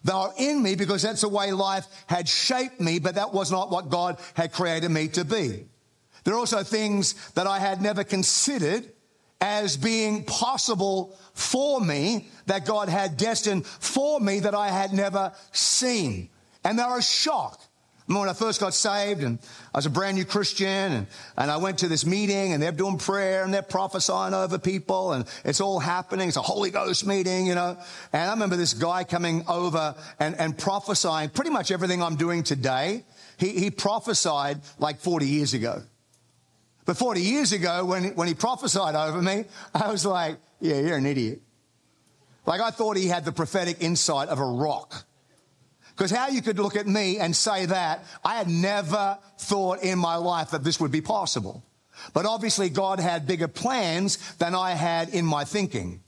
They 0.03 0.13
are 0.13 0.33
in 0.37 0.63
me 0.63 0.75
because 0.75 1.03
that's 1.03 1.21
the 1.21 1.29
way 1.29 1.51
life 1.51 1.85
had 2.07 2.27
shaped 2.27 2.79
me, 2.79 2.99
but 2.99 3.15
that 3.15 3.33
was 3.33 3.51
not 3.51 3.69
what 3.69 3.89
God 3.89 4.19
had 4.33 4.51
created 4.51 4.89
me 4.89 5.07
to 5.09 5.23
be. 5.23 5.65
There 6.23 6.33
are 6.33 6.37
also 6.37 6.63
things 6.63 7.13
that 7.31 7.47
I 7.47 7.59
had 7.59 7.81
never 7.81 8.03
considered 8.03 8.91
as 9.39 9.75
being 9.75 10.23
possible 10.23 11.17
for 11.33 11.81
me 11.81 12.29
that 12.45 12.65
God 12.65 12.89
had 12.89 13.17
destined 13.17 13.65
for 13.65 14.19
me 14.19 14.39
that 14.41 14.53
I 14.53 14.69
had 14.69 14.93
never 14.93 15.33
seen. 15.51 16.29
And 16.63 16.77
they're 16.77 16.97
a 16.97 17.01
shock. 17.01 17.59
When 18.07 18.27
I 18.27 18.33
first 18.33 18.59
got 18.59 18.73
saved 18.73 19.23
and 19.23 19.39
I 19.73 19.77
was 19.77 19.85
a 19.85 19.89
brand 19.89 20.17
new 20.17 20.25
Christian 20.25 20.67
and, 20.67 21.07
and 21.37 21.51
I 21.51 21.57
went 21.57 21.79
to 21.79 21.87
this 21.87 22.05
meeting 22.05 22.53
and 22.53 22.61
they're 22.61 22.71
doing 22.71 22.97
prayer 22.97 23.43
and 23.43 23.53
they're 23.53 23.61
prophesying 23.61 24.33
over 24.33 24.57
people 24.57 25.13
and 25.13 25.25
it's 25.45 25.61
all 25.61 25.79
happening. 25.79 26.27
It's 26.27 26.37
a 26.37 26.41
Holy 26.41 26.71
Ghost 26.71 27.05
meeting, 27.05 27.45
you 27.45 27.55
know. 27.55 27.77
And 28.11 28.29
I 28.29 28.33
remember 28.33 28.55
this 28.55 28.73
guy 28.73 29.03
coming 29.03 29.43
over 29.47 29.95
and, 30.19 30.35
and 30.39 30.57
prophesying 30.57 31.29
pretty 31.29 31.51
much 31.51 31.71
everything 31.71 32.01
I'm 32.01 32.15
doing 32.15 32.43
today. 32.43 33.05
He, 33.37 33.51
he 33.51 33.71
prophesied 33.71 34.61
like 34.79 34.99
40 34.99 35.25
years 35.27 35.53
ago. 35.53 35.81
But 36.85 36.97
40 36.97 37.21
years 37.21 37.53
ago, 37.53 37.85
when, 37.85 38.15
when 38.15 38.27
he 38.27 38.33
prophesied 38.33 38.95
over 38.95 39.21
me, 39.21 39.45
I 39.73 39.91
was 39.91 40.05
like, 40.05 40.37
yeah, 40.59 40.79
you're 40.79 40.97
an 40.97 41.05
idiot. 41.05 41.41
Like 42.45 42.61
I 42.61 42.71
thought 42.71 42.97
he 42.97 43.07
had 43.07 43.23
the 43.23 43.31
prophetic 43.31 43.77
insight 43.81 44.29
of 44.29 44.39
a 44.39 44.45
rock. 44.45 45.05
Because 46.01 46.17
how 46.17 46.29
you 46.29 46.41
could 46.41 46.57
look 46.57 46.75
at 46.75 46.87
me 46.87 47.19
and 47.19 47.35
say 47.35 47.67
that, 47.67 48.03
I 48.25 48.33
had 48.33 48.49
never 48.49 49.19
thought 49.37 49.83
in 49.83 49.99
my 49.99 50.15
life 50.15 50.49
that 50.49 50.63
this 50.63 50.79
would 50.79 50.91
be 50.91 50.99
possible. 50.99 51.63
But 52.15 52.25
obviously 52.25 52.69
God 52.69 52.99
had 52.99 53.27
bigger 53.27 53.47
plans 53.47 54.17
than 54.37 54.55
I 54.55 54.71
had 54.71 55.09
in 55.09 55.25
my 55.27 55.45
thinking. 55.45 56.01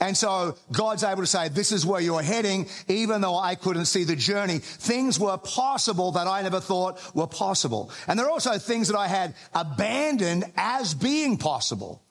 And 0.00 0.14
so 0.14 0.54
God's 0.70 1.02
able 1.02 1.22
to 1.22 1.26
say, 1.26 1.48
this 1.48 1.72
is 1.72 1.86
where 1.86 2.02
you're 2.02 2.20
heading, 2.20 2.68
even 2.88 3.22
though 3.22 3.38
I 3.38 3.54
couldn't 3.54 3.86
see 3.86 4.04
the 4.04 4.16
journey. 4.16 4.58
Things 4.58 5.18
were 5.18 5.38
possible 5.38 6.12
that 6.12 6.26
I 6.26 6.42
never 6.42 6.60
thought 6.60 7.00
were 7.14 7.26
possible. 7.26 7.90
And 8.06 8.18
there 8.18 8.26
are 8.26 8.30
also 8.30 8.58
things 8.58 8.88
that 8.88 8.98
I 8.98 9.08
had 9.08 9.34
abandoned 9.54 10.44
as 10.58 10.92
being 10.92 11.38
possible. 11.38 12.02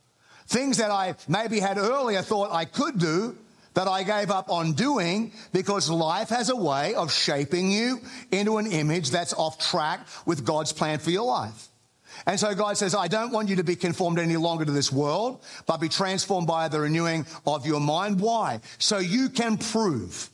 Things 0.48 0.77
that 0.77 0.89
I 0.89 1.17
maybe 1.27 1.60
had 1.60 1.77
earlier 1.77 2.24
thought 2.24 2.51
I 2.51 2.65
could 2.65 2.98
do 2.98 3.38
that 3.79 3.88
I 3.88 4.03
gave 4.03 4.29
up 4.29 4.50
on 4.50 4.74
doing 4.74 5.31
because 5.53 5.89
life 5.89 6.27
has 6.27 6.50
a 6.50 6.55
way 6.55 6.95
of 6.95 7.13
shaping 7.13 7.71
you 7.71 8.01
into 8.29 8.57
an 8.57 8.67
image 8.67 9.09
that's 9.09 9.33
off 9.33 9.57
track 9.57 10.05
with 10.25 10.43
God's 10.43 10.74
plan 10.74 11.00
for 11.00 11.12
your 11.12 11.25
life. 11.25 11.69
And 12.25 12.38
so 12.38 12.53
God 12.53 12.75
says, 12.75 12.93
I 12.93 13.07
don't 13.07 13.31
want 13.31 13.48
you 13.48 13.55
to 13.55 13.63
be 13.63 13.77
conformed 13.77 14.19
any 14.19 14.36
longer 14.36 14.65
to 14.65 14.71
this 14.74 14.91
world, 14.91 15.45
but 15.65 15.77
be 15.77 15.88
transformed 15.88 16.45
by 16.45 16.67
the 16.67 16.81
renewing 16.81 17.25
of 17.48 17.65
your 17.65 17.79
mind. 17.79 18.19
Why? 18.19 18.59
So 18.79 18.98
you 18.98 19.29
can 19.29 19.57
prove, 19.57 20.29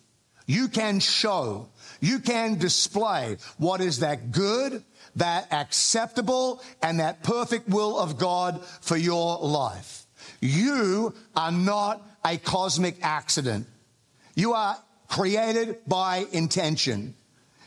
you 0.48 0.68
can 0.68 1.00
show, 1.00 1.70
you 2.02 2.18
can 2.18 2.58
display 2.58 3.38
what 3.60 3.80
is 3.80 4.00
that 4.00 4.32
good, 4.32 4.84
that 5.18 5.54
acceptable, 5.54 6.64
and 6.82 7.00
that 7.00 7.22
perfect 7.22 7.70
will 7.70 8.00
of 8.00 8.18
God 8.18 8.66
for 8.82 8.98
your 8.98 9.38
life. 9.38 10.08
You 10.42 11.14
are 11.36 11.52
not 11.52 12.02
a 12.26 12.38
cosmic 12.38 12.98
accident. 13.02 13.68
You 14.36 14.54
are 14.54 14.78
created 15.08 15.78
by 15.88 16.26
intention. 16.32 17.14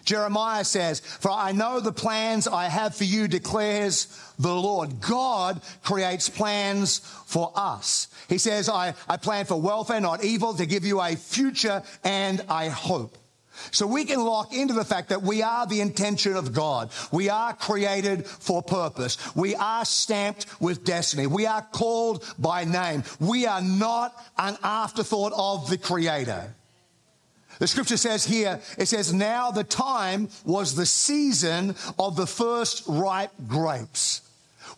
Jeremiah 0.04 0.64
says, 0.64 1.00
For 1.00 1.30
I 1.30 1.52
know 1.52 1.80
the 1.80 1.92
plans 1.92 2.48
I 2.48 2.64
have 2.64 2.94
for 2.96 3.04
you, 3.04 3.28
declares 3.28 4.06
the 4.38 4.54
Lord. 4.54 5.02
God 5.02 5.60
creates 5.84 6.30
plans 6.30 7.00
for 7.26 7.52
us. 7.54 8.08
He 8.26 8.38
says, 8.38 8.70
I, 8.70 8.94
I 9.06 9.18
plan 9.18 9.44
for 9.44 9.60
welfare, 9.60 10.00
not 10.00 10.24
evil, 10.24 10.54
to 10.54 10.64
give 10.64 10.86
you 10.86 11.02
a 11.02 11.14
future 11.14 11.82
and 12.04 12.42
a 12.48 12.70
hope. 12.70 13.17
So 13.70 13.86
we 13.86 14.04
can 14.04 14.20
lock 14.20 14.52
into 14.52 14.74
the 14.74 14.84
fact 14.84 15.08
that 15.10 15.22
we 15.22 15.42
are 15.42 15.66
the 15.66 15.80
intention 15.80 16.36
of 16.36 16.52
God. 16.52 16.90
We 17.12 17.28
are 17.28 17.54
created 17.54 18.26
for 18.26 18.62
purpose. 18.62 19.18
We 19.34 19.54
are 19.54 19.84
stamped 19.84 20.46
with 20.60 20.84
destiny. 20.84 21.26
We 21.26 21.46
are 21.46 21.62
called 21.62 22.24
by 22.38 22.64
name. 22.64 23.04
We 23.20 23.46
are 23.46 23.62
not 23.62 24.14
an 24.36 24.56
afterthought 24.62 25.32
of 25.36 25.68
the 25.68 25.78
Creator. 25.78 26.54
The 27.58 27.66
scripture 27.66 27.96
says 27.96 28.24
here, 28.24 28.60
it 28.76 28.86
says, 28.86 29.12
now 29.12 29.50
the 29.50 29.64
time 29.64 30.28
was 30.44 30.74
the 30.74 30.86
season 30.86 31.74
of 31.98 32.14
the 32.14 32.26
first 32.26 32.84
ripe 32.86 33.32
grapes. 33.48 34.22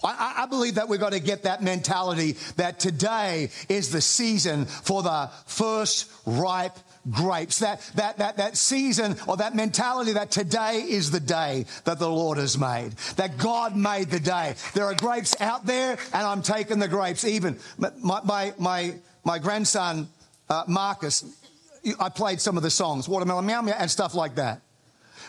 I, 0.03 0.35
I, 0.39 0.47
believe 0.47 0.77
that 0.77 0.89
we've 0.89 1.01
got 1.01 1.13
to 1.13 1.21
get 1.21 1.43
that 1.43 1.63
mentality 1.63 2.37
that 2.57 2.81
today 2.81 3.51
is 3.69 3.91
the 3.91 4.01
season 4.01 4.65
for 4.65 5.03
the 5.03 5.31
first 5.45 6.11
ripe 6.25 6.79
grapes. 7.09 7.61
That, 7.61 7.81
that, 7.95 8.19
that, 8.19 8.37
that 8.37 8.57
season 8.57 9.17
or 9.27 9.37
that 9.39 9.55
mentality 9.55 10.13
that 10.13 10.31
today 10.31 10.85
is 10.89 11.11
the 11.11 11.21
day 11.21 11.67
that 11.85 11.99
the 11.99 12.11
Lord 12.11 12.39
has 12.39 12.59
made. 12.59 12.93
That 13.17 13.39
God 13.39 13.77
made 13.77 14.11
the 14.11 14.21
day. 14.21 14.55
There 14.75 14.85
are 14.85 14.95
grapes 14.95 15.41
out 15.41 15.67
there 15.67 15.99
and 16.13 16.27
I'm 16.27 16.43
taking 16.43 16.79
the 16.79 16.89
grapes. 16.89 17.25
Even 17.25 17.59
my, 17.79 18.21
my, 18.25 18.55
my, 18.59 18.95
my 19.25 19.39
grandson, 19.39 20.09
uh, 20.49 20.65
Marcus, 20.67 21.25
I 21.99 22.09
played 22.11 22.41
some 22.41 22.57
of 22.57 22.63
the 22.63 22.71
songs, 22.71 23.09
Watermelon 23.09 23.47
Meow 23.47 23.63
Meow 23.63 23.77
and 23.79 23.91
stuff 23.91 24.15
like 24.15 24.35
that. 24.35 24.61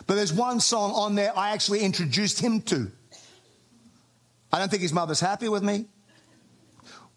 But 0.08 0.16
there's 0.16 0.34
one 0.34 0.60
song 0.60 0.92
on 0.94 1.16
there 1.16 1.38
I 1.38 1.52
actually 1.52 1.82
introduced 1.82 2.40
him 2.40 2.62
to. 2.64 2.92
I 4.52 4.60
don't 4.60 4.70
think 4.70 4.82
his 4.82 4.92
mother's 4.92 5.20
happy 5.20 5.48
with 5.48 5.64
me 5.64 5.86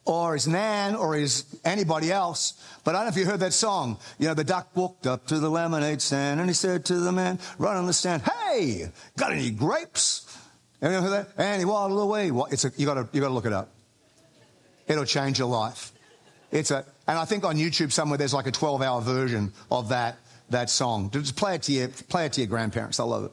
or 0.04 0.34
his 0.34 0.46
nan 0.46 0.94
or 0.94 1.14
his 1.14 1.44
anybody 1.64 2.12
else. 2.12 2.54
But 2.84 2.94
I 2.94 2.98
don't 2.98 3.06
know 3.06 3.10
if 3.10 3.16
you 3.16 3.24
heard 3.24 3.40
that 3.40 3.52
song. 3.52 3.98
You 4.18 4.28
know, 4.28 4.34
the 4.34 4.44
duck 4.44 4.68
walked 4.74 5.06
up 5.06 5.26
to 5.28 5.38
the 5.38 5.48
lemonade 5.48 6.02
stand 6.02 6.40
and 6.40 6.48
he 6.48 6.54
said 6.54 6.84
to 6.86 6.96
the 6.96 7.12
man 7.12 7.38
right 7.58 7.76
on 7.76 7.86
the 7.86 7.92
stand, 7.92 8.22
Hey, 8.22 8.90
got 9.16 9.32
any 9.32 9.50
grapes? 9.50 10.38
Anyone 10.82 11.02
heard 11.02 11.12
that? 11.12 11.28
And 11.38 11.60
he 11.60 11.64
waddled 11.64 12.00
away. 12.00 12.30
It's 12.50 12.64
a, 12.64 12.72
you 12.76 12.84
gotta, 12.84 13.08
you 13.12 13.20
gotta 13.20 13.32
look 13.32 13.46
it 13.46 13.52
up. 13.52 13.70
It'll 14.86 15.06
change 15.06 15.38
your 15.38 15.48
life. 15.48 15.92
It's 16.50 16.70
a, 16.70 16.84
and 17.06 17.18
I 17.18 17.24
think 17.24 17.44
on 17.44 17.56
YouTube 17.56 17.90
somewhere 17.90 18.18
there's 18.18 18.34
like 18.34 18.46
a 18.46 18.52
12 18.52 18.82
hour 18.82 19.00
version 19.00 19.52
of 19.70 19.88
that, 19.88 20.18
that 20.50 20.68
song. 20.68 21.10
Just 21.10 21.36
play 21.36 21.54
it 21.54 21.62
to 21.62 21.72
your, 21.72 21.88
play 21.88 22.26
it 22.26 22.34
to 22.34 22.42
your 22.42 22.48
grandparents. 22.48 23.00
I 23.00 23.04
love 23.04 23.24
it. 23.24 23.32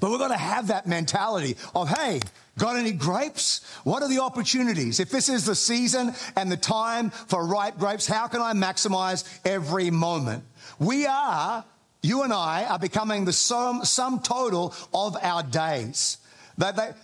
But 0.00 0.10
we've 0.10 0.18
got 0.18 0.28
to 0.28 0.36
have 0.36 0.68
that 0.68 0.86
mentality 0.86 1.56
of, 1.74 1.88
hey, 1.88 2.20
got 2.58 2.76
any 2.76 2.92
grapes? 2.92 3.64
What 3.84 4.02
are 4.02 4.08
the 4.08 4.20
opportunities? 4.20 5.00
If 5.00 5.10
this 5.10 5.28
is 5.28 5.44
the 5.44 5.54
season 5.54 6.14
and 6.36 6.50
the 6.50 6.56
time 6.56 7.10
for 7.10 7.46
ripe 7.46 7.78
grapes, 7.78 8.06
how 8.06 8.26
can 8.26 8.40
I 8.40 8.52
maximize 8.52 9.24
every 9.44 9.90
moment? 9.90 10.44
We 10.78 11.06
are, 11.06 11.64
you 12.02 12.22
and 12.22 12.32
I 12.32 12.64
are 12.64 12.78
becoming 12.78 13.24
the 13.24 13.32
sum, 13.32 13.84
sum 13.84 14.20
total 14.20 14.74
of 14.92 15.16
our 15.22 15.42
days. 15.42 16.18
That, 16.58 16.76
that, 16.76 16.96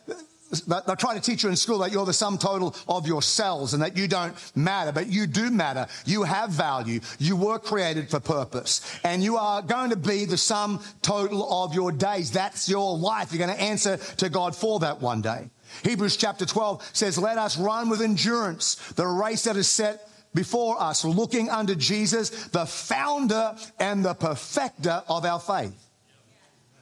they're 0.67 0.97
trying 0.97 1.21
to 1.21 1.23
teach 1.23 1.43
you 1.43 1.49
in 1.49 1.57
school 1.57 1.79
that 1.79 1.91
you're 1.91 2.07
the 2.07 2.13
sum 2.13 2.39
total 2.39 2.75
of 2.89 3.07
your 3.07 3.23
cells 3.23 3.75
and 3.75 3.83
that 3.83 3.97
you 3.97 4.07
don't 4.07 4.35
matter, 4.57 4.93
but 4.93 5.09
you 5.09 5.27
do 5.27 5.51
matter. 5.51 5.87
You 6.05 6.23
have 6.23 6.51
value. 6.51 7.01
You 7.19 7.37
were 7.37 7.59
created 7.59 8.11
for 8.11 8.21
purpose 8.21 8.81
and 9.03 9.23
you 9.23 9.37
are 9.37 9.63
going 9.63 9.91
to 9.91 9.97
be 9.97 10.25
the 10.25 10.37
sum 10.37 10.83
total 11.03 11.65
of 11.65 11.75
your 11.75 11.91
days. 11.91 12.31
That's 12.31 12.69
your 12.69 12.97
life. 12.97 13.33
You're 13.33 13.45
going 13.45 13.57
to 13.57 13.63
answer 13.63 13.97
to 13.97 14.29
God 14.29 14.55
for 14.55 14.81
that 14.81 15.01
one 15.01 15.21
day. 15.21 15.51
Hebrews 15.83 16.17
chapter 16.17 16.47
12 16.47 16.91
says, 16.93 17.19
let 17.19 17.39
us 17.39 17.59
run 17.59 17.89
with 17.89 18.01
endurance 18.01 18.77
the 18.93 19.07
race 19.07 19.45
that 19.45 19.57
is 19.57 19.69
set 19.69 20.09
before 20.33 20.81
us, 20.81 21.05
looking 21.05 21.51
unto 21.51 21.75
Jesus, 21.75 22.49
the 22.49 22.67
founder 22.67 23.57
and 23.81 24.05
the 24.05 24.15
perfecter 24.15 25.03
of 25.09 25.25
our 25.25 25.41
faith. 25.41 25.75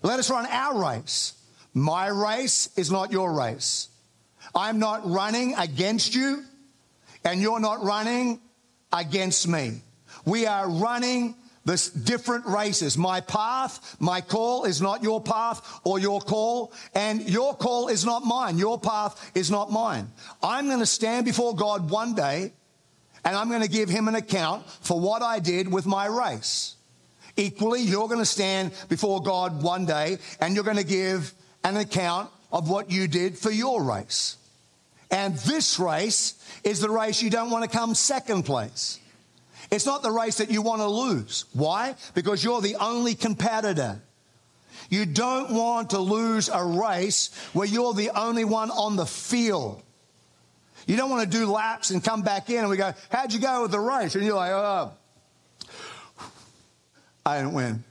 Let 0.02 0.18
us 0.18 0.28
run 0.28 0.46
our 0.46 0.82
race 0.82 1.34
my 1.74 2.06
race 2.06 2.70
is 2.76 2.90
not 2.90 3.12
your 3.12 3.32
race. 3.32 3.88
I'm 4.54 4.78
not 4.78 5.08
running 5.10 5.54
against 5.56 6.14
you, 6.14 6.44
and 7.24 7.40
you're 7.40 7.60
not 7.60 7.82
running 7.82 8.40
against 8.92 9.48
me. 9.48 9.80
We 10.24 10.46
are 10.46 10.70
running 10.70 11.34
the 11.64 11.90
different 12.04 12.46
races. 12.46 12.96
My 12.96 13.20
path, 13.20 13.96
my 13.98 14.20
call 14.20 14.64
is 14.64 14.80
not 14.80 15.02
your 15.02 15.20
path 15.20 15.80
or 15.84 15.98
your 15.98 16.20
call, 16.20 16.72
and 16.94 17.28
your 17.28 17.54
call 17.56 17.88
is 17.88 18.04
not 18.04 18.24
mine. 18.24 18.58
Your 18.58 18.78
path 18.78 19.32
is 19.34 19.50
not 19.50 19.72
mine. 19.72 20.10
I'm 20.42 20.66
going 20.66 20.80
to 20.80 20.86
stand 20.86 21.24
before 21.24 21.56
God 21.56 21.90
one 21.90 22.14
day, 22.14 22.52
and 23.24 23.34
I'm 23.34 23.48
going 23.48 23.62
to 23.62 23.68
give 23.68 23.88
him 23.88 24.08
an 24.08 24.14
account 24.14 24.68
for 24.68 25.00
what 25.00 25.22
I 25.22 25.38
did 25.38 25.72
with 25.72 25.86
my 25.86 26.06
race. 26.06 26.76
Equally, 27.36 27.80
you're 27.80 28.06
going 28.06 28.20
to 28.20 28.26
stand 28.26 28.72
before 28.88 29.22
God 29.22 29.62
one 29.62 29.86
day, 29.86 30.18
and 30.40 30.54
you're 30.54 30.64
going 30.64 30.76
to 30.76 30.84
give 30.84 31.34
an 31.64 31.76
account 31.76 32.30
of 32.52 32.68
what 32.68 32.90
you 32.90 33.08
did 33.08 33.36
for 33.36 33.50
your 33.50 33.82
race. 33.82 34.36
And 35.10 35.34
this 35.38 35.78
race 35.78 36.34
is 36.62 36.80
the 36.80 36.90
race 36.90 37.22
you 37.22 37.30
don't 37.30 37.50
want 37.50 37.68
to 37.68 37.76
come 37.76 37.94
second 37.94 38.44
place. 38.44 39.00
It's 39.70 39.86
not 39.86 40.02
the 40.02 40.10
race 40.10 40.38
that 40.38 40.50
you 40.50 40.62
want 40.62 40.80
to 40.82 40.88
lose. 40.88 41.46
Why? 41.52 41.96
Because 42.14 42.44
you're 42.44 42.60
the 42.60 42.76
only 42.76 43.14
competitor. 43.14 44.00
You 44.90 45.06
don't 45.06 45.52
want 45.52 45.90
to 45.90 45.98
lose 45.98 46.48
a 46.48 46.64
race 46.64 47.30
where 47.52 47.66
you're 47.66 47.94
the 47.94 48.10
only 48.10 48.44
one 48.44 48.70
on 48.70 48.96
the 48.96 49.06
field. 49.06 49.82
You 50.86 50.96
don't 50.96 51.10
want 51.10 51.30
to 51.30 51.38
do 51.38 51.50
laps 51.50 51.90
and 51.90 52.04
come 52.04 52.22
back 52.22 52.50
in 52.50 52.58
and 52.58 52.68
we 52.68 52.76
go, 52.76 52.92
How'd 53.10 53.32
you 53.32 53.40
go 53.40 53.62
with 53.62 53.70
the 53.70 53.80
race? 53.80 54.14
And 54.14 54.24
you're 54.24 54.36
like, 54.36 54.50
Oh, 54.52 54.92
I 57.24 57.38
didn't 57.38 57.54
win. 57.54 57.84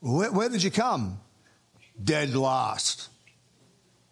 Where, 0.00 0.32
where 0.32 0.48
did 0.48 0.62
you 0.62 0.70
come? 0.70 1.20
Dead 2.04 2.34
last. 2.34 3.08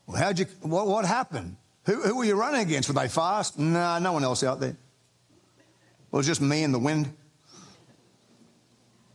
Well, 0.07 0.17
how'd 0.17 0.39
you, 0.39 0.47
what, 0.63 0.87
what 0.87 1.05
happened? 1.05 1.57
Who, 1.85 2.01
who 2.03 2.17
were 2.17 2.25
you 2.25 2.35
running 2.35 2.63
against? 2.63 2.89
Were 2.89 2.95
they 2.95 3.09
fast? 3.09 3.59
No, 3.59 3.79
nah, 3.79 3.99
no 3.99 4.13
one 4.13 4.25
else 4.25 4.43
out 4.43 4.61
there. 4.61 4.71
It 4.71 6.17
was 6.17 6.27
just 6.27 6.41
me 6.41 6.63
and 6.63 6.73
the 6.73 6.79
wind. 6.79 7.13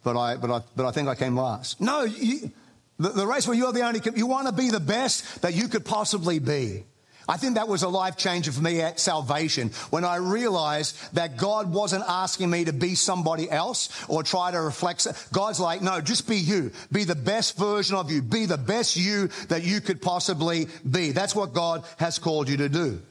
But 0.03 0.17
I, 0.17 0.35
but 0.37 0.51
I, 0.51 0.61
but 0.75 0.85
I 0.85 0.91
think 0.91 1.07
I 1.07 1.15
came 1.15 1.35
last. 1.35 1.81
No, 1.81 2.03
you, 2.03 2.51
the, 2.97 3.09
the 3.09 3.27
race 3.27 3.47
where 3.47 3.55
you're 3.55 3.73
the 3.73 3.81
only, 3.81 4.01
you 4.15 4.25
want 4.25 4.47
to 4.47 4.53
be 4.53 4.69
the 4.69 4.79
best 4.79 5.41
that 5.41 5.53
you 5.53 5.67
could 5.67 5.85
possibly 5.85 6.39
be. 6.39 6.83
I 7.27 7.35
think 7.35 7.55
that 7.55 7.67
was 7.67 7.83
a 7.83 7.89
life 7.89 8.15
changer 8.15 8.53
for 8.53 8.61
me 8.61 8.79
at 8.79 8.99
salvation 8.99 9.69
when 9.89 10.05
I 10.05 10.15
realized 10.15 10.95
that 11.15 11.35
God 11.35 11.71
wasn't 11.71 12.05
asking 12.07 12.49
me 12.49 12.65
to 12.65 12.73
be 12.73 12.95
somebody 12.95 13.51
else 13.51 13.89
or 14.07 14.23
try 14.23 14.51
to 14.51 14.61
reflect. 14.61 15.07
God's 15.33 15.59
like, 15.59 15.81
no, 15.81 15.99
just 15.99 16.27
be 16.27 16.37
you. 16.37 16.71
Be 16.91 17.03
the 17.03 17.15
best 17.15 17.57
version 17.57 17.97
of 17.97 18.09
you. 18.09 18.21
Be 18.21 18.45
the 18.45 18.57
best 18.57 18.95
you 18.95 19.27
that 19.49 19.63
you 19.63 19.81
could 19.81 20.01
possibly 20.01 20.67
be. 20.89 21.11
That's 21.11 21.35
what 21.35 21.53
God 21.53 21.83
has 21.97 22.17
called 22.17 22.47
you 22.47 22.57
to 22.57 22.69
do. 22.69 23.01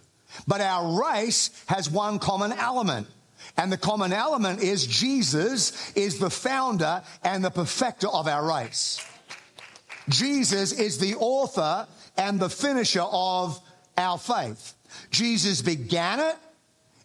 But 0.46 0.62
our 0.62 1.02
race 1.02 1.50
has 1.66 1.90
one 1.90 2.18
common 2.18 2.52
element. 2.52 3.08
And 3.58 3.70
the 3.70 3.78
common 3.78 4.12
element 4.12 4.62
is 4.62 4.86
Jesus 4.86 5.92
is 5.94 6.18
the 6.18 6.30
founder 6.30 7.02
and 7.22 7.44
the 7.44 7.50
perfecter 7.50 8.08
of 8.08 8.28
our 8.28 8.46
race. 8.46 9.06
Jesus 10.08 10.72
is 10.72 10.98
the 10.98 11.16
author 11.16 11.86
and 12.16 12.38
the 12.40 12.50
finisher 12.50 13.02
of 13.02 13.60
our 13.96 14.18
faith. 14.18 14.74
Jesus 15.10 15.62
began 15.62 16.20
it. 16.20 16.36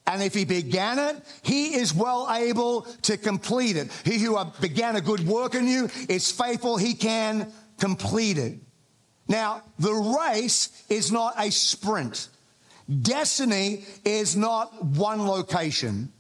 And 0.08 0.22
if 0.22 0.34
he 0.34 0.46
began 0.46 0.98
it, 1.00 1.24
he 1.44 1.76
is 1.76 1.94
well 1.94 2.28
able 2.32 2.82
to 3.04 3.18
complete 3.18 3.78
it. 3.78 3.92
He 4.04 4.18
who 4.18 4.38
began 4.60 4.96
a 4.96 5.02
good 5.02 5.26
work 5.26 5.54
in 5.56 5.68
you 5.68 5.90
is 6.10 6.32
faithful. 6.32 6.78
He 6.78 6.96
can 6.96 7.52
complete 7.80 8.38
it. 8.38 8.60
Now, 9.28 9.62
the 9.80 9.94
race 9.94 10.84
is 10.90 11.12
not 11.12 11.36
a 11.38 11.52
sprint. 11.52 12.30
Destiny 13.02 13.86
is 14.04 14.36
not 14.36 14.84
one 14.84 15.26
location. 15.26 16.12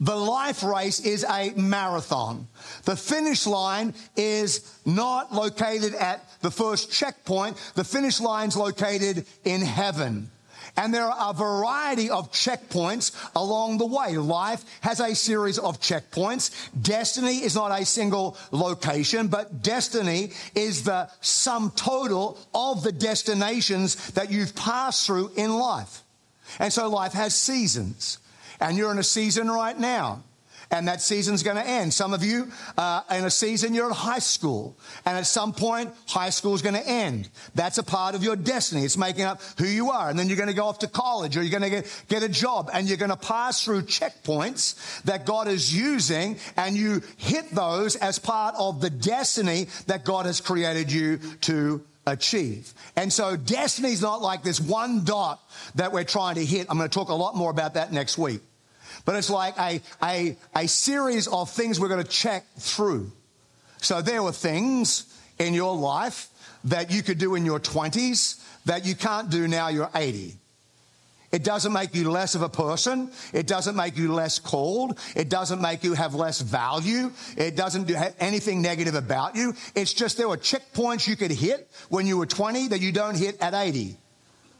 The 0.00 0.16
life 0.16 0.62
race 0.64 1.00
is 1.00 1.24
a 1.24 1.52
marathon. 1.56 2.48
The 2.84 2.96
finish 2.96 3.46
line 3.46 3.94
is 4.16 4.78
not 4.84 5.32
located 5.32 5.94
at 5.94 6.24
the 6.40 6.50
first 6.50 6.92
checkpoint. 6.92 7.56
The 7.74 7.84
finish 7.84 8.20
line's 8.20 8.56
located 8.56 9.24
in 9.44 9.62
heaven. 9.62 10.30
And 10.76 10.92
there 10.92 11.04
are 11.04 11.30
a 11.30 11.32
variety 11.32 12.10
of 12.10 12.32
checkpoints 12.32 13.14
along 13.36 13.78
the 13.78 13.86
way. 13.86 14.16
Life 14.16 14.64
has 14.80 14.98
a 14.98 15.14
series 15.14 15.58
of 15.58 15.80
checkpoints. 15.80 16.50
Destiny 16.82 17.36
is 17.44 17.54
not 17.54 17.70
a 17.70 17.84
single 17.84 18.36
location, 18.50 19.28
but 19.28 19.62
destiny 19.62 20.32
is 20.56 20.82
the 20.82 21.08
sum 21.20 21.72
total 21.76 22.36
of 22.52 22.82
the 22.82 22.90
destinations 22.90 24.10
that 24.12 24.32
you've 24.32 24.56
passed 24.56 25.06
through 25.06 25.30
in 25.36 25.54
life. 25.54 26.02
And 26.58 26.72
so 26.72 26.88
life 26.88 27.12
has 27.12 27.36
seasons 27.36 28.18
and 28.60 28.76
you're 28.76 28.92
in 28.92 28.98
a 28.98 29.04
season 29.04 29.50
right 29.50 29.78
now. 29.78 30.22
and 30.70 30.88
that 30.88 31.00
season's 31.00 31.42
going 31.42 31.56
to 31.56 31.66
end. 31.66 31.92
Some 31.92 32.12
of 32.14 32.24
you, 32.24 32.50
uh, 32.76 33.02
in 33.10 33.24
a 33.24 33.30
season, 33.30 33.74
you're 33.74 33.86
in 33.86 33.94
high 33.94 34.18
school, 34.18 34.76
and 35.06 35.16
at 35.16 35.26
some 35.26 35.52
point, 35.52 35.92
high 36.06 36.30
school 36.30 36.54
is 36.54 36.62
going 36.62 36.74
to 36.74 36.86
end. 36.86 37.28
That's 37.54 37.78
a 37.78 37.82
part 37.82 38.14
of 38.14 38.22
your 38.22 38.36
destiny. 38.36 38.84
It's 38.84 38.96
making 38.96 39.24
up 39.24 39.40
who 39.58 39.66
you 39.66 39.90
are. 39.90 40.10
And 40.10 40.18
then 40.18 40.28
you're 40.28 40.36
going 40.36 40.48
to 40.48 40.54
go 40.54 40.66
off 40.66 40.80
to 40.80 40.88
college, 40.88 41.36
or 41.36 41.42
you're 41.42 41.58
going 41.58 41.70
to 41.70 41.82
get, 41.82 42.04
get 42.08 42.22
a 42.22 42.28
job, 42.28 42.70
and 42.72 42.88
you're 42.88 42.96
going 42.98 43.10
to 43.10 43.16
pass 43.16 43.64
through 43.64 43.82
checkpoints 43.82 45.02
that 45.02 45.26
God 45.26 45.48
is 45.48 45.74
using, 45.74 46.38
and 46.56 46.76
you 46.76 47.02
hit 47.16 47.50
those 47.50 47.96
as 47.96 48.18
part 48.18 48.54
of 48.58 48.80
the 48.80 48.90
destiny 48.90 49.68
that 49.86 50.04
God 50.04 50.26
has 50.26 50.40
created 50.40 50.90
you 50.90 51.18
to 51.42 51.84
achieve. 52.06 52.72
And 52.96 53.12
so 53.12 53.36
destiny's 53.36 54.02
not 54.02 54.22
like 54.22 54.42
this 54.42 54.60
one 54.60 55.04
dot 55.04 55.40
that 55.74 55.92
we're 55.92 56.04
trying 56.04 56.36
to 56.36 56.44
hit. 56.44 56.66
I'm 56.70 56.76
going 56.76 56.88
to 56.88 56.94
talk 56.94 57.08
a 57.08 57.14
lot 57.14 57.36
more 57.36 57.50
about 57.50 57.74
that 57.74 57.92
next 57.92 58.18
week. 58.18 58.40
But 59.04 59.16
it's 59.16 59.30
like 59.30 59.58
a, 59.58 59.80
a, 60.02 60.36
a 60.54 60.66
series 60.66 61.26
of 61.28 61.50
things 61.50 61.78
we're 61.78 61.88
going 61.88 62.02
to 62.02 62.10
check 62.10 62.44
through. 62.58 63.10
So 63.78 64.00
there 64.00 64.22
were 64.22 64.32
things 64.32 65.12
in 65.38 65.52
your 65.52 65.76
life 65.76 66.28
that 66.64 66.90
you 66.90 67.02
could 67.02 67.18
do 67.18 67.34
in 67.34 67.44
your 67.44 67.60
20s 67.60 68.42
that 68.64 68.86
you 68.86 68.94
can't 68.94 69.30
do 69.30 69.46
now 69.46 69.68
you're 69.68 69.90
80. 69.94 70.36
It 71.34 71.42
doesn't 71.42 71.72
make 71.72 71.96
you 71.96 72.12
less 72.12 72.36
of 72.36 72.42
a 72.42 72.48
person. 72.48 73.10
It 73.32 73.48
doesn't 73.48 73.74
make 73.74 73.96
you 73.96 74.12
less 74.12 74.38
called. 74.38 75.00
It 75.16 75.28
doesn't 75.28 75.60
make 75.60 75.82
you 75.82 75.94
have 75.94 76.14
less 76.14 76.40
value. 76.40 77.10
It 77.36 77.56
doesn't 77.56 77.88
do 77.88 77.96
anything 78.20 78.62
negative 78.62 78.94
about 78.94 79.34
you. 79.34 79.52
It's 79.74 79.92
just 79.92 80.16
there 80.16 80.28
were 80.28 80.36
checkpoints 80.36 81.08
you 81.08 81.16
could 81.16 81.32
hit 81.32 81.68
when 81.88 82.06
you 82.06 82.18
were 82.18 82.26
20 82.26 82.68
that 82.68 82.80
you 82.80 82.92
don't 82.92 83.16
hit 83.16 83.40
at 83.40 83.52
80. 83.52 83.98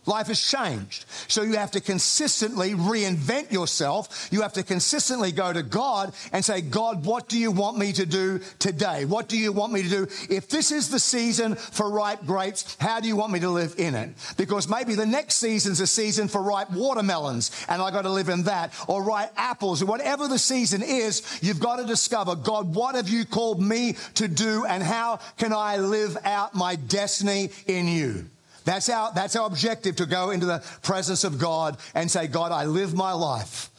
Life 0.06 0.26
has 0.26 0.40
changed. 0.40 1.06
So 1.28 1.42
you 1.42 1.56
have 1.56 1.70
to 1.72 1.80
consistently 1.80 2.72
reinvent 2.72 3.50
yourself. 3.50 4.28
You 4.30 4.42
have 4.42 4.52
to 4.54 4.62
consistently 4.62 5.32
go 5.32 5.52
to 5.52 5.62
God 5.62 6.12
and 6.32 6.44
say, 6.44 6.60
God, 6.60 7.06
what 7.06 7.28
do 7.28 7.38
you 7.38 7.50
want 7.50 7.78
me 7.78 7.92
to 7.94 8.04
do 8.04 8.40
today? 8.58 9.06
What 9.06 9.28
do 9.28 9.38
you 9.38 9.50
want 9.52 9.72
me 9.72 9.82
to 9.82 9.88
do? 9.88 10.02
If 10.28 10.48
this 10.48 10.72
is 10.72 10.90
the 10.90 10.98
season 10.98 11.54
for 11.54 11.90
ripe 11.90 12.26
grapes, 12.26 12.76
how 12.78 13.00
do 13.00 13.08
you 13.08 13.16
want 13.16 13.32
me 13.32 13.40
to 13.40 13.48
live 13.48 13.76
in 13.78 13.94
it? 13.94 14.10
Because 14.36 14.68
maybe 14.68 14.94
the 14.94 15.06
next 15.06 15.36
season's 15.36 15.80
a 15.80 15.86
season 15.86 16.28
for 16.28 16.42
ripe 16.42 16.70
watermelons 16.70 17.50
and 17.68 17.80
I 17.80 17.90
got 17.90 18.02
to 18.02 18.10
live 18.10 18.28
in 18.28 18.42
that 18.44 18.74
or 18.86 19.02
ripe 19.02 19.32
apples 19.36 19.82
or 19.82 19.86
whatever 19.86 20.28
the 20.28 20.38
season 20.38 20.82
is, 20.82 21.38
you've 21.42 21.60
got 21.60 21.76
to 21.76 21.86
discover, 21.86 22.36
God, 22.36 22.74
what 22.74 22.94
have 22.94 23.08
you 23.08 23.24
called 23.24 23.62
me 23.62 23.96
to 24.14 24.28
do 24.28 24.66
and 24.66 24.82
how 24.82 25.20
can 25.38 25.52
I 25.52 25.78
live 25.78 26.18
out 26.24 26.54
my 26.54 26.76
destiny 26.76 27.50
in 27.66 27.88
you? 27.88 28.26
That's 28.64 28.88
our, 28.88 29.12
that's 29.14 29.36
our 29.36 29.46
objective 29.46 29.96
to 29.96 30.06
go 30.06 30.30
into 30.30 30.46
the 30.46 30.62
presence 30.82 31.24
of 31.24 31.38
God 31.38 31.76
and 31.94 32.10
say, 32.10 32.26
God, 32.26 32.50
I 32.52 32.64
live 32.64 32.94
my 32.94 33.12
life. 33.12 33.70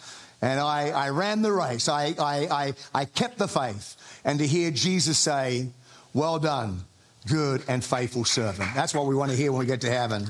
And 0.42 0.60
I, 0.60 0.90
I 0.90 1.10
ran 1.10 1.42
the 1.42 1.52
race. 1.52 1.90
I, 1.90 2.14
I, 2.20 2.48
I, 2.52 2.74
I 2.94 3.06
kept 3.06 3.38
the 3.38 3.48
faith. 3.48 4.22
And 4.24 4.40
to 4.40 4.48
hear 4.48 4.70
Jesus 4.70 5.18
say, 5.18 5.70
Well 6.14 6.40
done, 6.40 6.82
good 7.28 7.64
and 7.68 7.84
faithful 7.84 8.26
servant. 8.26 8.70
That's 8.76 8.94
what 8.94 9.08
we 9.08 9.16
want 9.16 9.32
to 9.32 9.38
hear 9.38 9.52
when 9.52 9.60
we 9.60 9.66
get 9.66 9.82
to 9.82 9.90
heaven. 9.90 10.28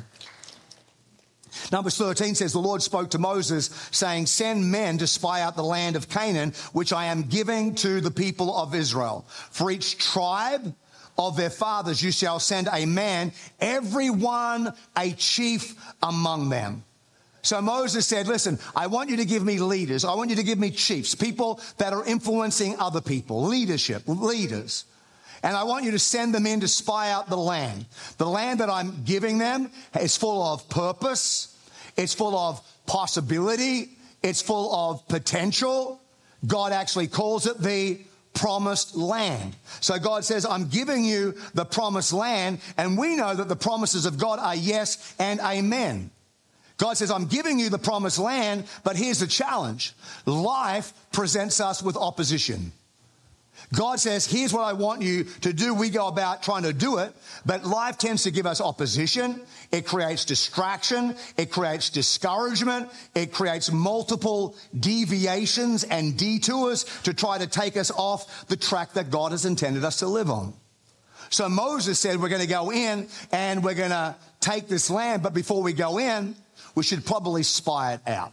Numbers 1.72 1.98
13 1.98 2.36
says, 2.36 2.54
The 2.54 2.60
Lord 2.60 2.82
spoke 2.82 3.12
to 3.12 3.20
Moses, 3.20 3.66
saying, 3.92 4.28
Send 4.28 4.72
men 4.72 4.98
to 5.00 5.08
spy 5.08 5.42
out 5.42 5.56
the 5.56 5.64
land 5.64 5.96
of 5.96 6.10
Canaan, 6.10 6.54
which 6.74 6.94
I 6.94 7.06
am 7.06 7.24
giving 7.24 7.76
to 7.76 8.02
the 8.02 8.12
people 8.12 8.56
of 8.56 8.76
Israel. 8.76 9.26
For 9.52 9.72
each 9.72 9.98
tribe 9.98 10.76
of 11.18 11.38
their 11.38 11.50
fathers 11.50 12.02
you 12.02 12.12
shall 12.12 12.40
send 12.40 12.68
a 12.72 12.86
man, 12.86 13.32
every 13.60 14.10
one 14.10 14.74
a 14.98 15.12
chief 15.14 15.76
among 16.04 16.50
them. 16.50 16.84
So 17.42 17.62
Moses 17.62 18.08
said, 18.08 18.28
Listen, 18.28 18.58
I 18.76 18.88
want 18.88 19.10
you 19.10 19.18
to 19.18 19.26
give 19.26 19.44
me 19.44 19.60
leaders. 19.60 20.04
I 20.04 20.16
want 20.16 20.32
you 20.32 20.36
to 20.38 20.44
give 20.44 20.58
me 20.58 20.72
chiefs, 20.72 21.14
people 21.14 21.62
that 21.78 21.94
are 21.94 22.04
influencing 22.04 22.76
other 22.80 23.02
people, 23.02 23.44
leadership, 23.44 24.02
leaders. 24.08 24.86
And 25.44 25.56
I 25.56 25.64
want 25.64 25.86
you 25.86 25.92
to 25.92 26.00
send 26.00 26.34
them 26.34 26.48
in 26.48 26.62
to 26.62 26.68
spy 26.68 27.12
out 27.12 27.30
the 27.30 27.38
land. 27.38 27.86
The 28.18 28.26
land 28.26 28.62
that 28.62 28.70
I'm 28.72 29.04
giving 29.04 29.38
them 29.38 29.70
is 30.00 30.18
full 30.18 30.42
of 30.42 30.68
purpose, 30.70 31.56
it's 31.96 32.16
full 32.16 32.36
of 32.36 32.62
possibility, 32.88 33.92
it's 34.24 34.42
full 34.42 34.74
of 34.74 35.08
potential. 35.08 36.02
God 36.48 36.72
actually 36.72 37.08
calls 37.08 37.46
it 37.46 37.60
the 37.60 38.00
promised 38.36 38.96
land. 38.96 39.56
So 39.82 39.98
God 39.98 40.24
says, 40.24 40.46
I'm 40.46 40.68
giving 40.68 41.04
you 41.04 41.34
the 41.54 41.66
promised 41.66 42.14
land. 42.14 42.60
And 42.78 42.98
we 42.98 43.16
know 43.16 43.34
that 43.34 43.50
the 43.50 43.56
promises 43.56 44.06
of 44.06 44.18
God 44.18 44.40
are 44.40 44.56
yes 44.56 45.16
and 45.18 45.40
amen. 45.40 46.12
God 46.78 46.98
says, 46.98 47.10
I'm 47.10 47.26
giving 47.26 47.58
you 47.58 47.70
the 47.70 47.80
promised 47.80 48.20
land, 48.20 48.66
but 48.84 48.98
here's 48.98 49.20
the 49.20 49.28
challenge. 49.28 49.94
Life 50.26 50.94
presents 51.12 51.62
us 51.62 51.82
with 51.82 51.96
opposition. 51.96 52.74
God 53.74 54.00
says, 54.00 54.26
here's 54.26 54.54
what 54.54 54.64
I 54.64 54.74
want 54.74 55.02
you 55.02 55.26
to 55.42 55.52
do. 55.52 55.74
We 55.74 55.90
go 55.90 56.08
about 56.08 56.44
trying 56.44 56.64
to 56.64 56.74
do 56.74 57.00
it, 57.00 57.14
but 57.46 57.66
life 57.66 57.98
tends 57.98 58.24
to 58.24 58.32
give 58.32 58.46
us 58.46 58.62
opposition. 58.62 59.42
It 59.72 59.86
creates 59.86 60.26
distraction. 60.26 61.16
It 61.38 61.52
creates 61.52 61.90
discouragement. 61.90 62.90
It 63.16 63.34
creates 63.34 63.72
multiple 63.72 64.56
deviations 64.80 65.84
and 65.84 66.18
detours 66.18 66.86
to 67.04 67.14
try 67.14 67.38
to 67.38 67.48
take 67.48 67.76
us 67.76 67.92
off 67.92 68.48
the 68.48 68.56
track 68.56 68.94
that 68.94 69.10
God 69.10 69.32
has 69.32 69.46
intended 69.46 69.84
us 69.84 70.00
to 70.00 70.08
live 70.08 70.30
on. 70.30 70.54
So 71.30 71.50
Moses 71.50 72.00
said, 72.00 72.22
we're 72.22 72.30
going 72.30 72.42
to 72.42 72.48
go 72.48 72.72
in 72.72 73.08
and 73.32 73.64
we're 73.64 73.74
going 73.74 73.90
to 73.90 74.16
take 74.40 74.68
this 74.68 74.90
land, 74.90 75.24
but 75.24 75.34
before 75.34 75.64
we 75.64 75.74
go 75.74 75.98
in, 75.98 76.36
we 76.76 76.84
should 76.84 77.04
probably 77.04 77.44
spy 77.44 77.94
it 77.94 78.02
out. 78.08 78.32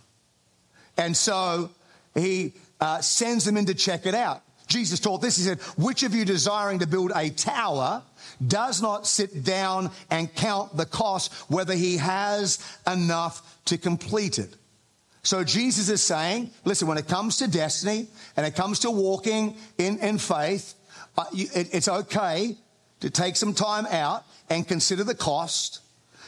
And 0.99 1.17
so 1.17 1.71
he 2.15 2.53
uh, 2.81 3.01
sends 3.01 3.45
them 3.45 3.57
in 3.57 3.67
to 3.67 3.75
check 3.75 4.05
it 4.05 4.15
out. 4.15 4.43
Jesus 4.73 4.99
taught 4.99 5.21
this. 5.21 5.37
He 5.37 5.43
said, 5.43 5.61
Which 5.77 6.03
of 6.03 6.15
you 6.15 6.25
desiring 6.25 6.79
to 6.81 6.87
build 6.87 7.13
a 7.15 7.31
tower 7.31 8.03
does 8.45 8.81
not 8.81 9.07
sit 9.07 9.45
down 9.45 9.91
and 10.11 10.35
count 10.35 10.77
the 10.77 10.87
cost, 10.87 11.33
whether 11.51 11.75
he 11.75 11.99
has 11.99 12.59
enough 12.87 13.61
to 13.67 13.79
complete 13.79 14.39
it? 14.39 14.57
So 15.23 15.45
Jesus 15.45 15.89
is 15.89 16.03
saying, 16.03 16.51
listen, 16.65 16.89
when 16.89 16.99
it 16.99 17.07
comes 17.07 17.37
to 17.39 17.49
destiny 17.49 18.09
and 18.37 18.45
it 18.45 18.57
comes 18.57 18.81
to 18.81 18.91
walking 18.91 19.57
in, 19.79 19.99
in 19.99 20.19
faith, 20.19 20.75
uh, 21.17 21.25
you, 21.33 21.47
it, 21.55 21.73
it's 21.73 21.89
okay 21.89 22.57
to 23.01 23.11
take 23.11 23.37
some 23.37 23.55
time 23.55 23.87
out 23.87 24.25
and 24.51 24.67
consider 24.67 25.05
the 25.05 25.15
cost, 25.15 25.81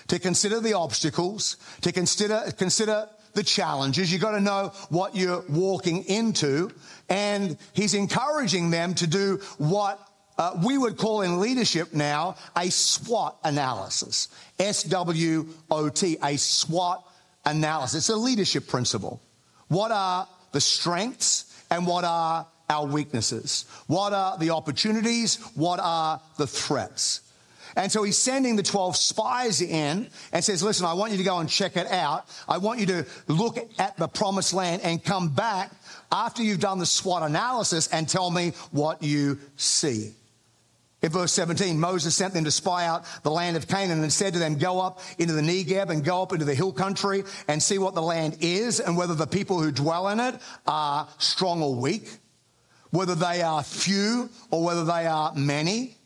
to 0.09 0.19
consider 0.21 0.61
the 0.61 0.75
obstacles, 0.75 1.57
to 1.81 1.91
consider, 1.91 2.45
consider 2.57 3.09
the 3.35 3.43
challenges. 3.43 4.13
You've 4.13 4.23
got 4.23 4.33
to 4.33 4.41
know 4.41 4.73
what 4.91 5.17
you're 5.17 5.45
walking 5.49 6.05
into. 6.05 6.71
And 7.09 7.57
he's 7.73 7.95
encouraging 7.95 8.71
them 8.71 8.95
to 8.95 9.07
do 9.07 9.41
what 9.59 10.01
uh, 10.37 10.59
we 10.65 10.79
would 10.79 10.97
call 10.97 11.23
in 11.23 11.41
leadership 11.41 11.93
now 11.93 12.37
a 12.57 12.71
SWOT 12.71 13.37
analysis. 13.45 14.29
S 14.59 14.83
W 14.85 15.47
O 15.71 15.89
T, 15.89 16.17
a 16.23 16.37
SWOT 16.37 17.05
analysis. 17.45 17.95
It's 17.99 18.09
a 18.09 18.17
leadership 18.17 18.67
principle. 18.67 19.21
What 19.69 19.91
are 19.91 20.27
the 20.53 20.61
strengths 20.61 21.65
and 21.71 21.87
what 21.87 22.05
are 22.05 22.47
our 22.71 22.87
weaknesses? 22.87 23.67
What 23.87 24.13
are 24.13 24.39
the 24.39 24.51
opportunities? 24.51 25.37
What 25.55 25.81
are 25.81 26.21
the 26.39 26.47
threats? 26.47 27.21
And 27.77 27.91
so 27.91 28.03
he's 28.03 28.19
sending 28.19 28.57
the 28.57 28.63
12 28.63 28.97
spies 28.97 29.61
in 29.61 30.09
and 30.33 30.45
says, 30.45 30.63
listen, 30.63 30.87
I 30.87 30.93
want 30.95 31.13
you 31.13 31.19
to 31.19 31.25
go 31.25 31.39
and 31.39 31.49
check 31.49 31.77
it 31.77 31.89
out. 31.89 32.29
I 32.49 32.59
want 32.59 32.81
you 32.81 32.87
to 32.87 33.07
look 33.27 33.59
at 33.79 33.97
the 33.97 34.09
promised 34.09 34.55
land 34.55 34.83
and 34.83 35.03
come 35.03 35.29
back 35.29 35.73
after 36.13 36.43
you've 36.43 36.61
done 36.61 36.79
the 36.79 36.87
SWOT 36.87 37.23
analysis 37.23 37.89
and 37.89 38.09
tell 38.09 38.31
me 38.31 38.53
what 38.71 39.03
you 39.03 39.39
see. 39.57 40.13
In 41.05 41.11
verse 41.11 41.35
17, 41.35 41.79
Moses 41.79 42.17
sent 42.17 42.33
them 42.33 42.45
to 42.45 42.51
spy 42.51 42.87
out 42.87 43.05
the 43.25 43.31
land 43.31 43.59
of 43.59 43.69
Canaan 43.69 44.03
and 44.03 44.11
said 44.11 44.33
to 44.33 44.39
them, 44.39 44.57
Go 44.57 44.81
up 44.81 45.01
into 45.19 45.35
the 45.35 45.43
Negeb 45.43 45.91
and 45.91 46.03
go 46.03 46.23
up 46.23 46.33
into 46.33 46.47
the 46.47 46.55
hill 46.55 46.73
country 46.73 47.25
and 47.47 47.63
see 47.63 47.77
what 47.77 47.95
the 47.95 48.01
land 48.01 48.39
is 48.41 48.81
and 48.81 48.97
whether 48.97 49.15
the 49.15 49.27
people 49.27 49.61
who 49.61 49.71
dwell 49.71 50.09
in 50.09 50.19
it 50.19 50.35
are 50.67 51.07
strong 51.19 51.63
or 51.63 51.75
weak, 51.75 52.09
whether 52.89 53.15
they 53.15 53.43
are 53.43 53.63
few 53.63 54.31
or 54.51 54.65
whether 54.65 54.87
they 54.87 55.07
are 55.07 55.35
many. 55.35 55.99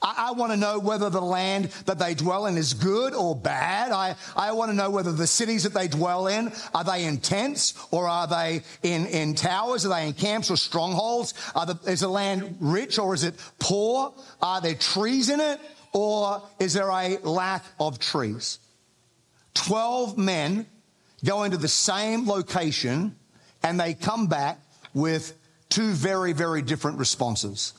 I, 0.00 0.28
I 0.28 0.32
want 0.32 0.52
to 0.52 0.56
know 0.56 0.78
whether 0.78 1.10
the 1.10 1.20
land 1.20 1.66
that 1.86 1.98
they 1.98 2.14
dwell 2.14 2.46
in 2.46 2.56
is 2.56 2.74
good 2.74 3.14
or 3.14 3.34
bad. 3.34 3.92
I, 3.92 4.16
I 4.36 4.52
want 4.52 4.70
to 4.70 4.76
know 4.76 4.90
whether 4.90 5.12
the 5.12 5.26
cities 5.26 5.64
that 5.64 5.74
they 5.74 5.88
dwell 5.88 6.26
in, 6.26 6.52
are 6.74 6.84
they 6.84 7.04
in 7.04 7.18
tents 7.18 7.74
or 7.90 8.08
are 8.08 8.26
they 8.26 8.62
in, 8.82 9.06
in 9.06 9.34
towers? 9.34 9.84
Are 9.84 9.88
they 9.88 10.06
in 10.06 10.12
camps 10.12 10.50
or 10.50 10.56
strongholds? 10.56 11.34
The, 11.54 11.78
is 11.86 12.00
the 12.00 12.08
land 12.08 12.56
rich 12.60 12.98
or 12.98 13.14
is 13.14 13.24
it 13.24 13.34
poor? 13.58 14.14
Are 14.40 14.60
there 14.60 14.74
trees 14.74 15.30
in 15.30 15.40
it 15.40 15.60
or 15.92 16.42
is 16.58 16.74
there 16.74 16.90
a 16.90 17.18
lack 17.18 17.64
of 17.80 17.98
trees? 17.98 18.58
Twelve 19.54 20.16
men 20.16 20.66
go 21.24 21.42
into 21.42 21.56
the 21.56 21.68
same 21.68 22.28
location 22.28 23.16
and 23.62 23.80
they 23.80 23.94
come 23.94 24.28
back 24.28 24.60
with 24.94 25.36
two 25.68 25.90
very, 25.90 26.32
very 26.32 26.62
different 26.62 26.98
responses 26.98 27.72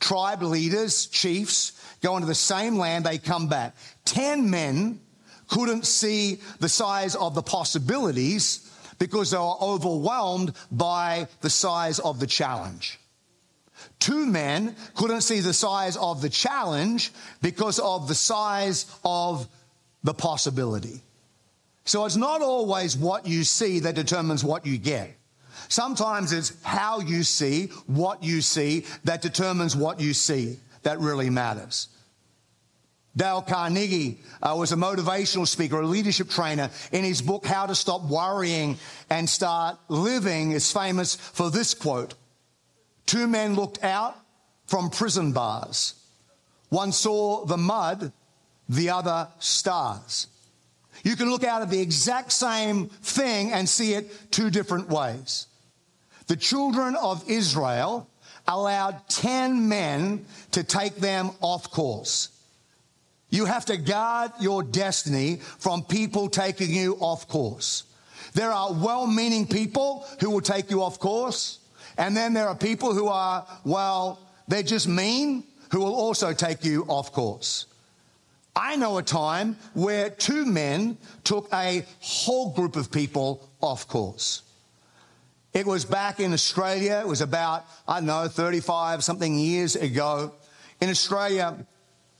tribe 0.00 0.42
leaders, 0.42 1.06
chiefs, 1.06 1.72
go 2.02 2.16
into 2.16 2.26
the 2.26 2.34
same 2.34 2.76
land, 2.76 3.04
they 3.04 3.18
come 3.18 3.48
back. 3.48 3.74
Ten 4.04 4.50
men 4.50 5.00
couldn't 5.48 5.86
see 5.86 6.40
the 6.60 6.68
size 6.68 7.14
of 7.14 7.34
the 7.34 7.42
possibilities, 7.42 8.70
because 8.98 9.30
they 9.30 9.38
were 9.38 9.62
overwhelmed 9.62 10.52
by 10.70 11.28
the 11.40 11.50
size 11.50 11.98
of 12.00 12.20
the 12.20 12.26
challenge. 12.26 12.98
Two 14.00 14.26
men 14.26 14.74
couldn't 14.94 15.20
see 15.20 15.40
the 15.40 15.52
size 15.52 15.96
of 15.96 16.20
the 16.20 16.28
challenge 16.28 17.12
because 17.40 17.78
of 17.78 18.08
the 18.08 18.14
size 18.14 18.86
of 19.04 19.48
the 20.02 20.14
possibility. 20.14 21.00
So 21.84 22.04
it's 22.04 22.16
not 22.16 22.42
always 22.42 22.96
what 22.96 23.26
you 23.26 23.44
see 23.44 23.80
that 23.80 23.94
determines 23.94 24.44
what 24.44 24.66
you 24.66 24.78
get. 24.78 25.16
Sometimes 25.68 26.32
it's 26.32 26.52
how 26.62 27.00
you 27.00 27.22
see 27.22 27.66
what 27.86 28.22
you 28.22 28.40
see 28.40 28.84
that 29.04 29.22
determines 29.22 29.76
what 29.76 30.00
you 30.00 30.14
see 30.14 30.58
that 30.82 30.98
really 30.98 31.30
matters. 31.30 31.88
Dale 33.16 33.42
Carnegie 33.42 34.20
uh, 34.42 34.54
was 34.56 34.70
a 34.70 34.76
motivational 34.76 35.46
speaker, 35.46 35.80
a 35.80 35.86
leadership 35.86 36.28
trainer. 36.30 36.70
In 36.92 37.04
his 37.04 37.20
book, 37.20 37.44
How 37.44 37.66
to 37.66 37.74
Stop 37.74 38.04
Worrying 38.04 38.78
and 39.10 39.28
Start 39.28 39.76
Living, 39.88 40.52
is 40.52 40.72
famous 40.72 41.16
for 41.16 41.50
this 41.50 41.74
quote 41.74 42.14
Two 43.06 43.26
men 43.26 43.54
looked 43.54 43.82
out 43.82 44.16
from 44.66 44.90
prison 44.90 45.32
bars. 45.32 45.94
One 46.68 46.92
saw 46.92 47.44
the 47.44 47.56
mud, 47.56 48.12
the 48.68 48.90
other 48.90 49.28
stars. 49.38 50.28
You 51.02 51.16
can 51.16 51.30
look 51.30 51.42
out 51.42 51.62
at 51.62 51.70
the 51.70 51.80
exact 51.80 52.32
same 52.32 52.86
thing 52.86 53.52
and 53.52 53.68
see 53.68 53.94
it 53.94 54.30
two 54.30 54.50
different 54.50 54.88
ways. 54.88 55.46
The 56.28 56.36
children 56.36 56.94
of 56.94 57.28
Israel 57.28 58.08
allowed 58.46 59.08
10 59.08 59.68
men 59.68 60.24
to 60.52 60.62
take 60.62 60.96
them 60.96 61.30
off 61.40 61.70
course. 61.70 62.28
You 63.30 63.44
have 63.44 63.66
to 63.66 63.76
guard 63.76 64.32
your 64.40 64.62
destiny 64.62 65.36
from 65.36 65.82
people 65.82 66.28
taking 66.28 66.70
you 66.70 66.96
off 67.00 67.28
course. 67.28 67.84
There 68.34 68.52
are 68.52 68.72
well 68.72 69.06
meaning 69.06 69.46
people 69.46 70.06
who 70.20 70.30
will 70.30 70.40
take 70.40 70.70
you 70.70 70.82
off 70.82 70.98
course. 70.98 71.58
And 71.96 72.16
then 72.16 72.32
there 72.32 72.48
are 72.48 72.54
people 72.54 72.94
who 72.94 73.08
are, 73.08 73.46
well, 73.64 74.20
they're 74.46 74.62
just 74.62 74.88
mean, 74.88 75.44
who 75.72 75.80
will 75.80 75.94
also 75.94 76.32
take 76.32 76.64
you 76.64 76.84
off 76.88 77.12
course. 77.12 77.66
I 78.54 78.76
know 78.76 78.98
a 78.98 79.02
time 79.02 79.56
where 79.74 80.10
two 80.10 80.44
men 80.44 80.98
took 81.24 81.48
a 81.52 81.84
whole 82.00 82.52
group 82.52 82.76
of 82.76 82.90
people 82.90 83.48
off 83.60 83.86
course. 83.88 84.42
It 85.54 85.66
was 85.66 85.84
back 85.84 86.20
in 86.20 86.32
Australia. 86.32 87.00
It 87.02 87.08
was 87.08 87.20
about, 87.20 87.64
I 87.86 88.00
don't 88.00 88.06
know, 88.06 88.28
35 88.28 89.02
something 89.02 89.34
years 89.34 89.76
ago. 89.76 90.34
In 90.80 90.90
Australia, 90.90 91.66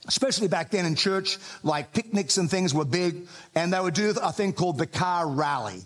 especially 0.07 0.47
back 0.47 0.71
then 0.71 0.85
in 0.85 0.95
church, 0.95 1.37
like 1.63 1.93
picnics 1.93 2.37
and 2.37 2.49
things 2.49 2.73
were 2.73 2.85
big, 2.85 3.27
and 3.55 3.71
they 3.71 3.79
would 3.79 3.93
do 3.93 4.13
a 4.21 4.31
thing 4.31 4.53
called 4.53 4.77
the 4.77 4.87
car 4.87 5.27
rally. 5.29 5.81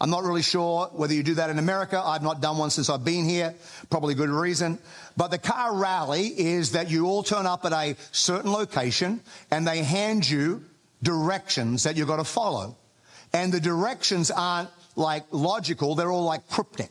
I'm 0.00 0.10
not 0.10 0.24
really 0.24 0.42
sure 0.42 0.86
whether 0.92 1.14
you 1.14 1.22
do 1.22 1.34
that 1.34 1.48
in 1.48 1.60
America. 1.60 2.02
I've 2.04 2.24
not 2.24 2.40
done 2.40 2.58
one 2.58 2.70
since 2.70 2.90
I've 2.90 3.04
been 3.04 3.24
here. 3.24 3.54
Probably 3.88 4.14
good 4.14 4.30
reason. 4.30 4.80
But 5.16 5.28
the 5.28 5.38
car 5.38 5.76
rally 5.76 6.26
is 6.26 6.72
that 6.72 6.90
you 6.90 7.06
all 7.06 7.22
turn 7.22 7.46
up 7.46 7.64
at 7.64 7.72
a 7.72 7.94
certain 8.10 8.50
location 8.50 9.20
and 9.52 9.66
they 9.66 9.84
hand 9.84 10.28
you 10.28 10.64
directions 11.04 11.84
that 11.84 11.96
you've 11.96 12.08
got 12.08 12.16
to 12.16 12.24
follow. 12.24 12.76
And 13.32 13.52
the 13.52 13.60
directions 13.60 14.32
aren't 14.32 14.70
like 14.96 15.24
logical, 15.30 15.94
they're 15.94 16.10
all 16.10 16.24
like 16.24 16.48
cryptic. 16.48 16.90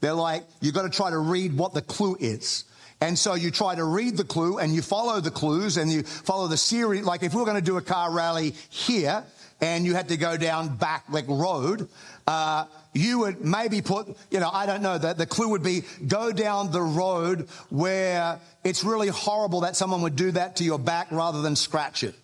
They're 0.00 0.14
like, 0.14 0.44
you've 0.60 0.74
got 0.74 0.82
to 0.82 0.90
try 0.90 1.10
to 1.10 1.18
read 1.18 1.56
what 1.56 1.74
the 1.74 1.82
clue 1.82 2.16
is. 2.20 2.64
And 3.00 3.18
so 3.18 3.34
you 3.34 3.50
try 3.50 3.74
to 3.74 3.84
read 3.84 4.16
the 4.16 4.24
clue 4.24 4.58
and 4.58 4.74
you 4.74 4.82
follow 4.82 5.20
the 5.20 5.30
clues 5.30 5.76
and 5.76 5.90
you 5.90 6.02
follow 6.02 6.48
the 6.48 6.56
series. 6.56 7.04
Like 7.04 7.22
if 7.22 7.34
we 7.34 7.40
we're 7.40 7.46
going 7.46 7.56
to 7.56 7.62
do 7.62 7.76
a 7.76 7.82
car 7.82 8.10
rally 8.10 8.54
here, 8.70 9.24
and 9.60 9.86
you 9.86 9.94
had 9.94 10.08
to 10.08 10.16
go 10.16 10.36
down 10.36 10.76
Backlick 10.76 11.26
Road, 11.28 11.88
uh, 12.26 12.66
you 12.92 13.20
would 13.20 13.44
maybe 13.44 13.80
put, 13.80 14.08
you 14.30 14.40
know, 14.40 14.50
I 14.52 14.66
don't 14.66 14.82
know, 14.82 14.98
the, 14.98 15.14
the 15.14 15.26
clue 15.26 15.48
would 15.48 15.62
be 15.62 15.82
go 16.06 16.32
down 16.32 16.72
the 16.72 16.82
road 16.82 17.48
where 17.70 18.40
it's 18.64 18.84
really 18.84 19.08
horrible 19.08 19.60
that 19.60 19.76
someone 19.76 20.02
would 20.02 20.16
do 20.16 20.30
that 20.32 20.56
to 20.56 20.64
your 20.64 20.78
back 20.78 21.08
rather 21.10 21.42
than 21.42 21.56
scratch 21.56 22.04
it. 22.04 22.14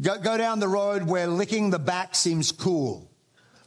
Go, 0.00 0.18
go 0.18 0.36
down 0.36 0.60
the 0.60 0.68
road 0.68 1.04
where 1.04 1.26
licking 1.26 1.70
the 1.70 1.78
back 1.78 2.14
seems 2.14 2.52
cool. 2.52 3.07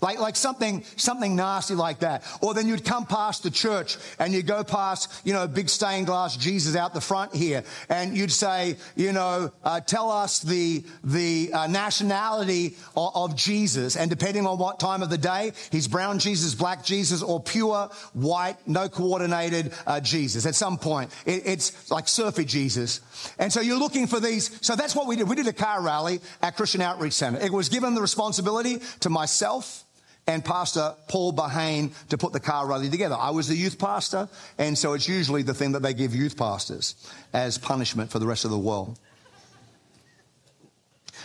Like, 0.02 0.20
like 0.20 0.36
something, 0.36 0.84
something 0.98 1.36
nasty 1.36 1.76
like 1.76 2.00
that. 2.00 2.24
Or 2.42 2.56
then 2.56 2.68
you'd 2.68 2.84
come 2.84 3.06
past 3.06 3.44
the 3.44 3.52
church 3.52 3.98
and 4.18 4.34
you'd 4.34 4.48
go 4.48 4.64
past, 4.64 5.12
you 5.24 5.34
know, 5.34 5.48
big 5.48 5.70
stained 5.70 6.08
glass 6.08 6.36
Jesus 6.36 6.76
out 6.76 6.96
the 6.96 7.02
front 7.02 7.36
here. 7.36 7.64
And 7.88 8.18
you'd 8.18 8.32
say, 8.32 8.78
you 8.96 9.12
know, 9.12 9.52
uh, 9.64 9.80
tell 9.82 10.10
us 10.10 10.40
the, 10.40 10.84
the 11.04 11.52
uh, 11.54 11.68
nationality 11.68 12.76
of, 12.98 13.12
of, 13.16 13.36
Jesus. 13.36 13.96
And 13.96 14.10
depending 14.10 14.46
on 14.46 14.58
what 14.58 14.80
time 14.80 15.04
of 15.04 15.10
the 15.10 15.18
day, 15.18 15.54
he's 15.72 15.88
brown 15.88 16.20
Jesus, 16.20 16.54
black 16.54 16.84
Jesus, 16.84 17.22
or 17.22 17.40
pure 17.40 17.90
white, 18.14 18.58
no 18.68 18.90
coordinated 18.90 19.72
uh, 19.88 20.00
Jesus. 20.00 20.46
At 20.46 20.56
some 20.56 20.78
point, 20.78 21.12
it, 21.26 21.44
it's 21.46 21.92
like 21.92 22.08
surfy 22.08 22.44
Jesus. 22.44 23.02
And 23.38 23.54
so 23.54 23.62
you're 23.62 23.80
looking 23.80 24.08
for 24.08 24.20
these. 24.20 24.60
So 24.66 24.76
that's 24.76 24.96
what 24.96 25.08
we 25.08 25.16
did. 25.16 25.30
We 25.30 25.36
did 25.36 25.48
a 25.48 25.54
car 25.54 25.82
rally 25.82 26.20
at 26.42 26.58
Christian 26.58 26.82
Outreach 26.82 27.14
Center. 27.14 27.40
It 27.40 27.54
was 27.54 27.70
given 27.70 27.96
the 27.96 28.02
responsibility 28.02 28.82
to 29.02 29.10
myself 29.10 29.86
and 30.32 30.44
Pastor 30.44 30.96
Paul 31.08 31.34
Bahane 31.34 31.92
to 32.10 32.18
put 32.18 32.32
the 32.32 32.40
car 32.40 32.66
rally 32.68 32.90
together. 32.90 33.16
I 33.18 33.32
was 33.32 33.48
the 33.48 33.56
youth 33.56 33.78
pastor, 33.78 34.30
and 34.58 34.78
so 34.78 34.94
it's 34.94 35.08
usually 35.08 35.44
the 35.44 35.54
thing 35.54 35.74
that 35.74 35.82
they 35.82 35.94
give 35.94 36.16
youth 36.16 36.38
pastors 36.38 36.96
as 37.34 37.58
punishment 37.58 38.12
for 38.12 38.20
the 38.20 38.26
rest 38.26 38.46
of 38.46 38.52
the 38.52 38.58
world. 38.58 38.98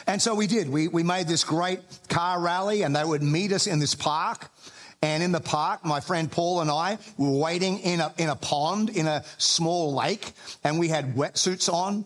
And 0.06 0.20
so 0.20 0.34
we 0.34 0.46
did. 0.46 0.68
We, 0.68 0.88
we 0.88 1.02
made 1.02 1.28
this 1.28 1.44
great 1.44 1.80
car 2.08 2.40
rally, 2.40 2.82
and 2.82 2.94
they 2.94 3.04
would 3.04 3.22
meet 3.22 3.52
us 3.52 3.66
in 3.66 3.78
this 3.78 3.94
park. 3.94 4.50
And 5.02 5.22
in 5.22 5.30
the 5.30 5.40
park, 5.40 5.84
my 5.84 6.00
friend 6.00 6.30
Paul 6.30 6.60
and 6.60 6.70
I 6.70 6.98
were 7.16 7.38
waiting 7.38 7.78
in 7.80 8.00
a, 8.00 8.12
in 8.18 8.28
a 8.28 8.36
pond 8.36 8.90
in 8.90 9.06
a 9.06 9.24
small 9.38 9.94
lake, 9.94 10.32
and 10.64 10.78
we 10.78 10.88
had 10.88 11.14
wetsuits 11.14 11.72
on. 11.72 12.04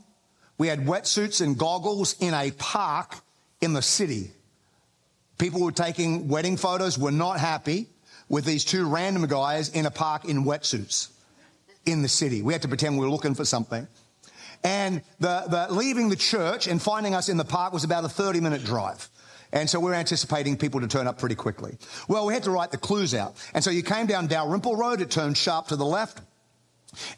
We 0.58 0.68
had 0.68 0.80
wetsuits 0.80 1.40
and 1.40 1.56
goggles 1.56 2.14
in 2.20 2.34
a 2.34 2.50
park 2.50 3.16
in 3.60 3.72
the 3.72 3.82
city. 3.82 4.32
People 5.40 5.62
were 5.62 5.72
taking 5.72 6.28
wedding 6.28 6.58
photos 6.58 6.98
were 6.98 7.10
not 7.10 7.40
happy 7.40 7.88
with 8.28 8.44
these 8.44 8.62
two 8.62 8.86
random 8.86 9.26
guys 9.26 9.70
in 9.70 9.86
a 9.86 9.90
park 9.90 10.26
in 10.26 10.44
wetsuits 10.44 11.08
in 11.86 12.02
the 12.02 12.08
city. 12.08 12.42
We 12.42 12.52
had 12.52 12.60
to 12.60 12.68
pretend 12.68 12.98
we 12.98 13.06
were 13.06 13.10
looking 13.10 13.34
for 13.34 13.46
something. 13.46 13.88
And 14.62 15.00
the, 15.18 15.44
the 15.48 15.74
leaving 15.74 16.10
the 16.10 16.16
church 16.16 16.66
and 16.66 16.80
finding 16.80 17.14
us 17.14 17.30
in 17.30 17.38
the 17.38 17.46
park 17.46 17.72
was 17.72 17.84
about 17.84 18.04
a 18.04 18.08
30 18.10 18.40
minute 18.40 18.64
drive. 18.64 19.08
And 19.50 19.68
so 19.68 19.80
we're 19.80 19.94
anticipating 19.94 20.58
people 20.58 20.82
to 20.82 20.88
turn 20.88 21.06
up 21.06 21.18
pretty 21.18 21.36
quickly. 21.36 21.78
Well, 22.06 22.26
we 22.26 22.34
had 22.34 22.42
to 22.42 22.50
write 22.50 22.70
the 22.70 22.76
clues 22.76 23.14
out. 23.14 23.34
And 23.54 23.64
so 23.64 23.70
you 23.70 23.82
came 23.82 24.04
down 24.04 24.26
Dalrymple 24.26 24.76
Road, 24.76 25.00
it 25.00 25.10
turned 25.10 25.38
sharp 25.38 25.68
to 25.68 25.76
the 25.76 25.86
left 25.86 26.20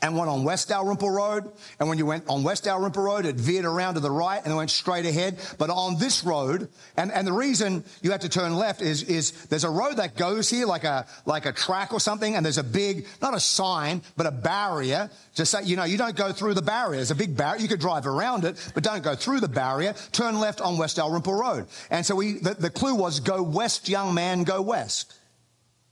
and 0.01 0.17
went 0.17 0.29
on 0.29 0.45
West 0.45 0.69
Dalrymple 0.69 1.11
Road. 1.11 1.51
And 1.79 1.89
when 1.89 1.99
you 1.99 2.07
went 2.07 2.25
on 2.29 2.43
West 2.43 2.65
Dalrymple 2.65 3.03
Road, 3.03 3.27
it 3.27 3.37
veered 3.37 3.65
around 3.65 3.95
to 3.95 4.01
the 4.01 4.11
right 4.11 4.43
and 4.43 4.53
it 4.53 4.57
went 4.57 4.71
straight 4.71 5.07
ahead. 5.07 5.39
But 5.59 5.71
on 5.71 5.99
this 5.99 6.25
road, 6.25 6.69
and, 6.97 7.13
and 7.13 7.27
the 7.27 7.33
reason 7.33 7.85
you 8.03 8.11
had 8.11 8.23
to 8.23 8.29
turn 8.29 8.57
left 8.57 8.83
is, 8.83 9.03
is 9.05 9.47
there's 9.47 9.65
a 9.65 9.71
road 9.71 9.97
that 9.97 10.17
goes 10.17 10.51
here 10.51 10.67
like 10.67 10.85
a, 10.85 11.07
like 11.27 11.47
a 11.47 11.53
track 11.53 11.93
or 11.93 12.01
something. 12.01 12.35
And 12.35 12.45
there's 12.45 12.59
a 12.59 12.65
big, 12.65 13.07
not 13.21 13.35
a 13.35 13.41
sign, 13.41 14.03
but 14.17 14.27
a 14.27 14.31
barrier 14.31 15.11
to 15.37 15.47
say, 15.47 15.63
you 15.65 15.77
know, 15.77 15.85
you 15.85 15.99
don't 15.99 16.17
go 16.17 16.33
through 16.33 16.55
the 16.55 16.63
barrier. 16.63 16.97
There's 16.97 17.11
a 17.11 17.17
big 17.17 17.37
barrier. 17.37 17.63
You 17.63 17.69
could 17.69 17.81
drive 17.81 18.07
around 18.07 18.45
it, 18.45 18.71
but 18.75 18.83
don't 18.83 19.03
go 19.03 19.15
through 19.15 19.41
the 19.41 19.49
barrier. 19.49 19.95
Turn 20.13 20.39
left 20.39 20.61
on 20.61 20.79
West 20.79 20.97
Dalrymple 20.97 21.35
Road. 21.35 21.67
And 21.91 22.05
so 22.05 22.15
we, 22.15 22.35
the, 22.35 22.55
the 22.55 22.71
clue 22.71 22.95
was 22.95 23.21
go 23.21 23.43
west, 23.43 23.89
young 23.89 24.15
man, 24.15 24.45
go 24.45 24.61
west. 24.61 25.15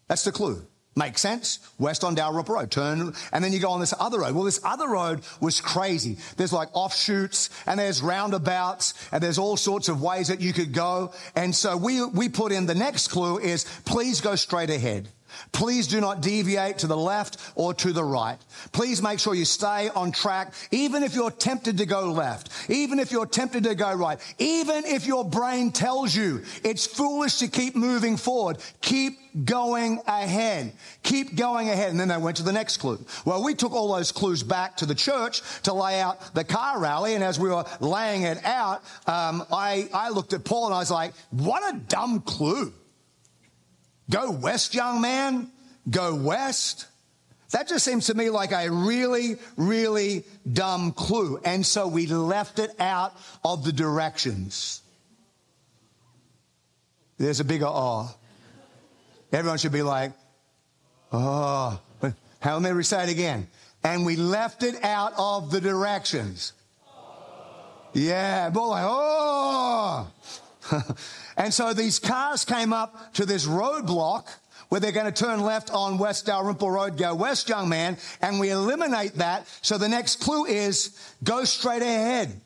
That's 0.09 0.25
the 0.25 0.33
clue. 0.33 0.67
Makes 1.01 1.23
sense? 1.23 1.61
West 1.79 2.05
on 2.05 2.15
Dalrymple 2.15 2.57
Road. 2.57 2.71
Turn, 2.71 3.15
and 3.33 3.43
then 3.43 3.55
you 3.55 3.59
go 3.59 3.71
on 3.71 3.81
this 3.81 3.95
other 3.99 4.21
road. 4.21 4.35
Well, 4.35 4.45
this 4.45 4.61
other 4.63 4.87
road 4.87 5.23
was 5.41 5.59
crazy. 5.59 6.19
There's 6.37 6.53
like 6.53 6.69
offshoots 6.75 7.49
and 7.65 7.81
there's 7.81 8.03
roundabouts 8.03 8.93
and 9.11 9.23
there's 9.23 9.39
all 9.39 9.57
sorts 9.57 9.89
of 9.89 10.03
ways 10.03 10.29
that 10.29 10.43
you 10.43 10.53
could 10.53 10.75
go. 10.75 11.15
And 11.35 11.55
so 11.57 11.75
we, 11.79 12.05
we 12.05 12.29
put 12.29 12.53
in 12.53 12.67
the 12.67 12.75
next 12.75 13.09
clue 13.09 13.39
is 13.39 13.65
please 13.87 14.21
go 14.21 14.35
straight 14.35 14.69
ahead. 14.69 15.09
Please 15.53 15.87
do 15.87 16.01
not 16.01 16.21
deviate 16.21 16.79
to 16.79 16.87
the 16.87 16.97
left 16.97 17.39
or 17.55 17.75
to 17.75 17.93
the 17.93 18.05
right. 18.05 18.39
Please 18.73 19.03
make 19.03 19.19
sure 19.19 19.35
you 19.35 19.45
stay 19.45 19.89
on 19.91 20.13
track, 20.13 20.55
even 20.71 21.03
if 21.03 21.15
you're 21.15 21.31
tempted 21.31 21.79
to 21.79 21.87
go 21.87 22.13
left, 22.13 22.51
even 22.69 22.99
if 22.99 23.13
you're 23.13 23.27
tempted 23.27 23.65
to 23.65 23.75
go 23.75 23.93
right, 23.95 24.19
even 24.39 24.85
if 24.85 25.07
your 25.07 25.25
brain 25.25 25.71
tells 25.71 26.15
you 26.15 26.43
it's 26.65 26.87
foolish 26.87 27.39
to 27.39 27.49
keep 27.49 27.77
moving 27.77 28.17
forward. 28.17 28.59
Keep 28.81 29.45
going 29.45 30.01
ahead. 30.07 30.73
Keep 31.03 31.37
going 31.37 31.69
ahead. 31.69 31.91
And 31.91 32.01
then 32.01 32.09
they 32.09 32.17
went 32.17 32.37
to 32.39 32.43
the 32.43 32.53
next 32.53 32.79
clue. 32.79 32.99
Well, 33.25 33.45
we 33.45 33.55
took 33.55 33.73
all 33.73 33.95
those 33.95 34.13
clues 34.13 34.43
back 34.43 34.77
to 34.79 34.87
the 34.87 34.95
church 34.95 35.43
to 35.63 35.73
lay 35.73 36.01
out 36.01 36.35
the 36.35 36.45
car 36.45 36.79
rally. 36.79 37.15
And 37.15 37.25
as 37.25 37.39
we 37.39 37.49
were 37.49 37.65
laying 37.81 38.23
it 38.23 38.45
out, 38.45 38.83
um, 39.07 39.45
I, 39.53 39.89
I 39.93 40.11
looked 40.11 40.33
at 40.33 40.45
Paul 40.45 40.67
and 40.67 40.75
I 40.75 40.79
was 40.79 40.91
like, 40.91 41.13
what 41.31 41.75
a 41.75 41.79
dumb 41.79 42.21
clue. 42.21 42.73
Go 44.11 44.31
west, 44.31 44.75
young 44.75 45.01
man. 45.01 45.51
Go 45.89 46.15
west. 46.15 46.87
That 47.53 47.69
just 47.69 47.85
seems 47.85 48.07
to 48.07 48.15
me 48.15 48.31
like 48.31 48.53
a 48.53 48.71
really, 48.71 49.37
really 49.57 50.25
dumb 50.51 50.93
clue. 50.93 51.41
And 51.45 51.65
so 51.65 51.89
we 51.89 52.07
left 52.07 52.59
it 52.59 52.71
out 52.79 53.17
of 53.45 53.65
the 53.65 53.73
directions. 53.73 54.83
There's 57.19 57.41
a 57.41 57.45
bigger 57.45 57.67
oh. 57.67 58.15
Everyone 59.33 59.59
should 59.59 59.73
be 59.73 59.83
like, 59.83 60.13
oh. 61.13 61.81
How 62.41 62.59
we 62.59 62.83
say 62.83 63.05
it 63.05 63.11
again? 63.11 63.49
And 63.85 64.07
we 64.07 64.17
left 64.17 64.63
it 64.63 64.83
out 64.85 65.13
of 65.19 65.51
the 65.51 65.61
directions. 65.61 66.53
Yeah, 67.93 68.51
more 68.55 68.69
like, 68.69 68.85
oh. 68.87 70.09
and 71.37 71.53
so 71.53 71.73
these 71.73 71.99
cars 71.99 72.45
came 72.45 72.73
up 72.73 73.15
to 73.15 73.27
this 73.27 73.47
roadblock 73.47 74.29
where 74.69 74.81
they're 74.81 74.93
going 74.93 75.13
to 75.13 75.25
turn 75.25 75.41
left 75.41 75.71
on 75.71 75.99
West 75.99 76.27
Dalrymple 76.27 76.71
Road, 76.71 76.97
go 76.97 77.15
west, 77.15 77.49
young 77.49 77.69
man, 77.69 77.97
and 78.23 78.39
we 78.39 78.51
eliminate 78.51 79.15
that. 79.15 79.47
So 79.63 79.79
the 79.79 79.89
next 79.89 80.21
clue 80.21 80.45
is 80.45 80.97
go 81.25 81.45
straight 81.45 81.83
ahead. 81.83 82.41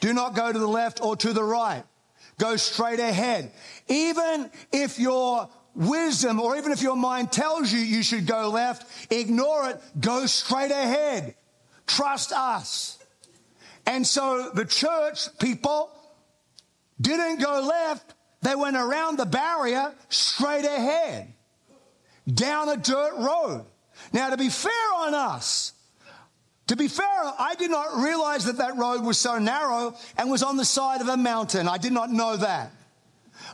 Do 0.00 0.12
not 0.12 0.34
go 0.34 0.52
to 0.52 0.58
the 0.58 0.66
left 0.66 1.00
or 1.02 1.14
to 1.16 1.32
the 1.32 1.44
right. 1.44 1.84
Go 2.38 2.56
straight 2.56 3.00
ahead. 3.00 3.52
Even 3.86 4.50
if 4.72 4.98
your 4.98 5.48
wisdom 5.74 6.40
or 6.40 6.56
even 6.56 6.72
if 6.72 6.82
your 6.82 6.96
mind 6.96 7.30
tells 7.30 7.72
you 7.72 7.78
you 7.78 8.02
should 8.02 8.26
go 8.26 8.48
left, 8.48 9.12
ignore 9.12 9.70
it. 9.70 9.80
Go 10.00 10.26
straight 10.26 10.70
ahead. 10.70 11.34
Trust 11.86 12.32
us. 12.32 12.98
And 13.86 14.06
so 14.06 14.50
the 14.54 14.64
church 14.64 15.28
people 15.38 15.90
didn't 17.00 17.40
go 17.40 17.60
left. 17.60 18.14
They 18.42 18.54
went 18.54 18.76
around 18.76 19.18
the 19.18 19.26
barrier 19.26 19.92
straight 20.08 20.64
ahead 20.64 21.32
down 22.32 22.68
a 22.68 22.76
dirt 22.76 23.16
road. 23.18 23.64
Now, 24.12 24.30
to 24.30 24.36
be 24.36 24.48
fair 24.48 24.72
on 24.96 25.14
us, 25.14 25.72
to 26.68 26.76
be 26.76 26.88
fair, 26.88 27.06
I 27.06 27.54
did 27.58 27.70
not 27.70 28.02
realize 28.02 28.44
that 28.44 28.58
that 28.58 28.76
road 28.76 29.02
was 29.02 29.18
so 29.18 29.38
narrow 29.38 29.94
and 30.16 30.30
was 30.30 30.42
on 30.42 30.56
the 30.56 30.64
side 30.64 31.00
of 31.00 31.08
a 31.08 31.16
mountain. 31.16 31.68
I 31.68 31.78
did 31.78 31.92
not 31.92 32.10
know 32.10 32.36
that. 32.36 32.72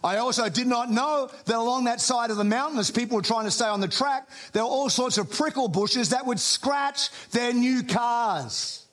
I 0.04 0.18
also 0.18 0.48
did 0.48 0.66
not 0.66 0.90
know 0.90 1.30
that 1.46 1.56
along 1.56 1.84
that 1.84 2.00
side 2.00 2.30
of 2.30 2.36
the 2.36 2.44
mountain, 2.44 2.78
as 2.78 2.90
people 2.90 3.16
were 3.16 3.22
trying 3.22 3.44
to 3.44 3.50
stay 3.50 3.66
on 3.66 3.80
the 3.80 3.88
track, 3.88 4.28
there 4.52 4.62
were 4.62 4.68
all 4.68 4.90
sorts 4.90 5.18
of 5.18 5.30
prickle 5.30 5.68
bushes 5.68 6.10
that 6.10 6.26
would 6.26 6.38
scratch 6.40 7.10
their 7.30 7.52
new 7.52 7.82
cars. 7.82 8.85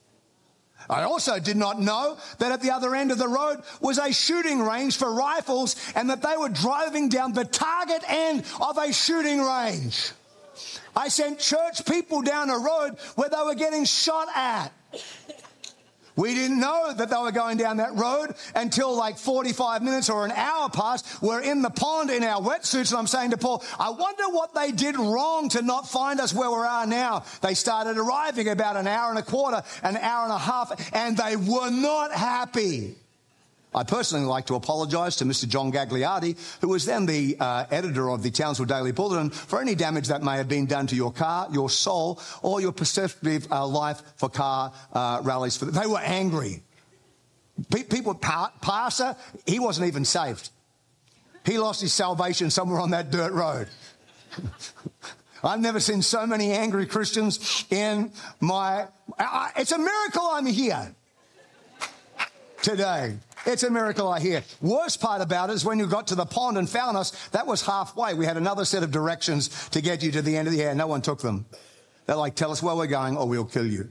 I 0.89 1.03
also 1.03 1.39
did 1.39 1.57
not 1.57 1.79
know 1.81 2.17
that 2.39 2.51
at 2.51 2.61
the 2.61 2.71
other 2.71 2.95
end 2.95 3.11
of 3.11 3.17
the 3.17 3.27
road 3.27 3.63
was 3.81 3.97
a 3.97 4.11
shooting 4.11 4.61
range 4.61 4.97
for 4.97 5.13
rifles 5.13 5.75
and 5.95 6.09
that 6.09 6.21
they 6.21 6.35
were 6.37 6.49
driving 6.49 7.09
down 7.09 7.33
the 7.33 7.45
target 7.45 8.03
end 8.07 8.43
of 8.61 8.77
a 8.77 8.91
shooting 8.91 9.41
range. 9.41 10.11
I 10.95 11.07
sent 11.07 11.39
church 11.39 11.85
people 11.85 12.21
down 12.21 12.49
a 12.49 12.57
road 12.57 12.97
where 13.15 13.29
they 13.29 13.41
were 13.43 13.55
getting 13.55 13.85
shot 13.85 14.27
at. 14.35 14.71
We 16.15 16.35
didn't 16.35 16.59
know 16.59 16.93
that 16.93 17.09
they 17.09 17.17
were 17.17 17.31
going 17.31 17.57
down 17.57 17.77
that 17.77 17.95
road 17.95 18.35
until 18.55 18.95
like 18.95 19.17
45 19.17 19.81
minutes 19.81 20.09
or 20.09 20.25
an 20.25 20.31
hour 20.31 20.69
passed. 20.69 21.21
We're 21.21 21.41
in 21.41 21.61
the 21.61 21.69
pond 21.69 22.09
in 22.11 22.23
our 22.23 22.41
wetsuits, 22.41 22.91
and 22.91 22.99
I'm 22.99 23.07
saying 23.07 23.31
to 23.31 23.37
Paul, 23.37 23.63
I 23.79 23.89
wonder 23.89 24.23
what 24.29 24.53
they 24.53 24.71
did 24.71 24.97
wrong 24.97 25.49
to 25.49 25.61
not 25.61 25.89
find 25.89 26.19
us 26.19 26.33
where 26.33 26.49
we 26.49 26.57
are 26.57 26.85
now. 26.85 27.23
They 27.41 27.55
started 27.55 27.97
arriving 27.97 28.49
about 28.49 28.77
an 28.77 28.87
hour 28.87 29.09
and 29.09 29.19
a 29.19 29.23
quarter, 29.23 29.63
an 29.81 29.97
hour 29.97 30.23
and 30.23 30.33
a 30.33 30.37
half, 30.37 30.93
and 30.93 31.17
they 31.17 31.35
were 31.35 31.69
not 31.69 32.11
happy. 32.11 32.95
I 33.75 33.83
personally 33.83 34.25
like 34.25 34.45
to 34.47 34.55
apologise 34.55 35.15
to 35.17 35.25
Mr. 35.25 35.47
John 35.47 35.71
Gagliardi, 35.71 36.37
who 36.61 36.69
was 36.69 36.85
then 36.85 37.05
the 37.05 37.37
uh, 37.39 37.65
editor 37.71 38.09
of 38.09 38.23
the 38.23 38.31
Townsville 38.31 38.65
Daily 38.65 38.91
Bulletin, 38.91 39.29
for 39.29 39.61
any 39.61 39.75
damage 39.75 40.07
that 40.07 40.21
may 40.21 40.37
have 40.37 40.47
been 40.47 40.65
done 40.65 40.87
to 40.87 40.95
your 40.95 41.11
car, 41.11 41.47
your 41.51 41.69
soul, 41.69 42.19
or 42.41 42.61
your 42.61 42.71
perceptive 42.71 43.51
uh, 43.51 43.65
life 43.65 44.01
for 44.17 44.29
car 44.29 44.73
uh, 44.93 45.21
rallies. 45.23 45.57
For 45.57 45.65
they 45.65 45.87
were 45.87 45.99
angry. 45.99 46.61
Pe- 47.71 47.83
people, 47.83 48.13
pa- 48.15 48.53
Pastor, 48.61 49.15
he 49.45 49.59
wasn't 49.59 49.87
even 49.87 50.05
saved. 50.05 50.49
He 51.45 51.57
lost 51.57 51.81
his 51.81 51.93
salvation 51.93 52.49
somewhere 52.49 52.79
on 52.79 52.91
that 52.91 53.11
dirt 53.11 53.33
road. 53.33 53.67
I've 55.43 55.59
never 55.59 55.81
seen 55.81 56.01
so 56.01 56.25
many 56.25 56.53
angry 56.53 56.85
Christians 56.85 57.65
in 57.69 58.11
my. 58.39 58.87
it's 59.57 59.73
a 59.73 59.77
miracle 59.77 60.21
I'm 60.31 60.45
here 60.45 60.95
today. 62.61 63.17
It's 63.45 63.63
a 63.63 63.69
miracle, 63.69 64.07
I 64.07 64.19
hear. 64.19 64.43
Worst 64.61 65.01
part 65.01 65.21
about 65.21 65.49
it 65.49 65.53
is 65.53 65.65
when 65.65 65.77
you 65.77 65.87
got 65.87 66.07
to 66.07 66.15
the 66.15 66.25
pond 66.25 66.57
and 66.57 66.69
found 66.69 66.95
us, 66.95 67.11
that 67.29 67.45
was 67.45 67.61
halfway. 67.61 68.13
We 68.13 68.25
had 68.25 68.37
another 68.37 68.63
set 68.63 68.83
of 68.83 68.91
directions 68.91 69.69
to 69.69 69.81
get 69.81 70.01
you 70.01 70.11
to 70.13 70.21
the 70.21 70.37
end 70.37 70.47
of 70.47 70.53
the 70.53 70.61
air. 70.61 70.73
No 70.73 70.87
one 70.87 71.01
took 71.01 71.21
them. 71.21 71.45
They're 72.05 72.15
like, 72.15 72.35
tell 72.35 72.51
us 72.51 72.63
where 72.63 72.75
we're 72.75 72.87
going 72.87 73.17
or 73.17 73.27
we'll 73.27 73.45
kill 73.45 73.65
you. 73.65 73.89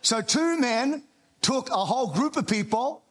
So 0.00 0.20
two 0.20 0.58
men 0.58 1.02
took 1.42 1.70
a 1.70 1.84
whole 1.84 2.08
group 2.08 2.36
of 2.36 2.46
people 2.46 3.02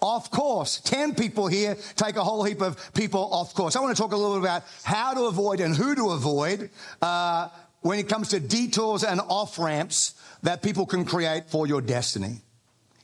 off 0.00 0.30
course. 0.30 0.80
Ten 0.80 1.14
people 1.14 1.46
here 1.46 1.76
take 1.96 2.16
a 2.16 2.24
whole 2.24 2.44
heap 2.44 2.60
of 2.60 2.92
people 2.94 3.32
off 3.32 3.54
course. 3.54 3.76
I 3.76 3.80
want 3.80 3.96
to 3.96 4.02
talk 4.02 4.12
a 4.12 4.16
little 4.16 4.36
bit 4.36 4.44
about 4.44 4.64
how 4.82 5.14
to 5.14 5.24
avoid 5.24 5.60
and 5.60 5.74
who 5.74 5.94
to 5.94 6.10
avoid 6.10 6.70
uh, 7.02 7.48
when 7.80 7.98
it 7.98 8.08
comes 8.08 8.28
to 8.30 8.40
detours 8.40 9.04
and 9.04 9.20
off 9.28 9.58
ramps 9.58 10.14
that 10.42 10.62
people 10.62 10.86
can 10.86 11.04
create 11.04 11.50
for 11.50 11.66
your 11.66 11.80
destiny. 11.80 12.40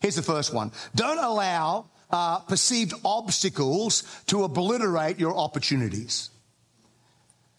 Here's 0.01 0.17
the 0.17 0.23
first 0.23 0.53
one. 0.53 0.73
Don't 0.95 1.19
allow 1.19 1.87
uh, 2.11 2.41
perceived 2.41 2.95
obstacles 3.05 4.03
to 4.27 4.45
obliterate 4.45 5.19
your 5.19 5.37
opportunities. 5.37 6.31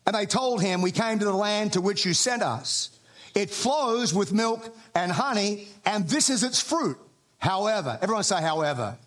And 0.06 0.16
they 0.16 0.26
told 0.26 0.62
him, 0.62 0.82
We 0.82 0.92
came 0.92 1.20
to 1.20 1.26
the 1.26 1.34
land 1.34 1.74
to 1.74 1.82
which 1.82 2.06
you 2.06 2.14
sent 2.14 2.42
us. 2.42 2.92
It 3.36 3.50
flows 3.50 4.14
with 4.14 4.32
milk 4.34 4.74
and 4.96 5.12
honey, 5.12 5.68
and 5.86 6.08
this 6.08 6.30
is 6.30 6.44
its 6.44 6.62
fruit. 6.62 6.98
However, 7.38 8.00
everyone 8.02 8.24
say, 8.24 8.42
however. 8.42 8.98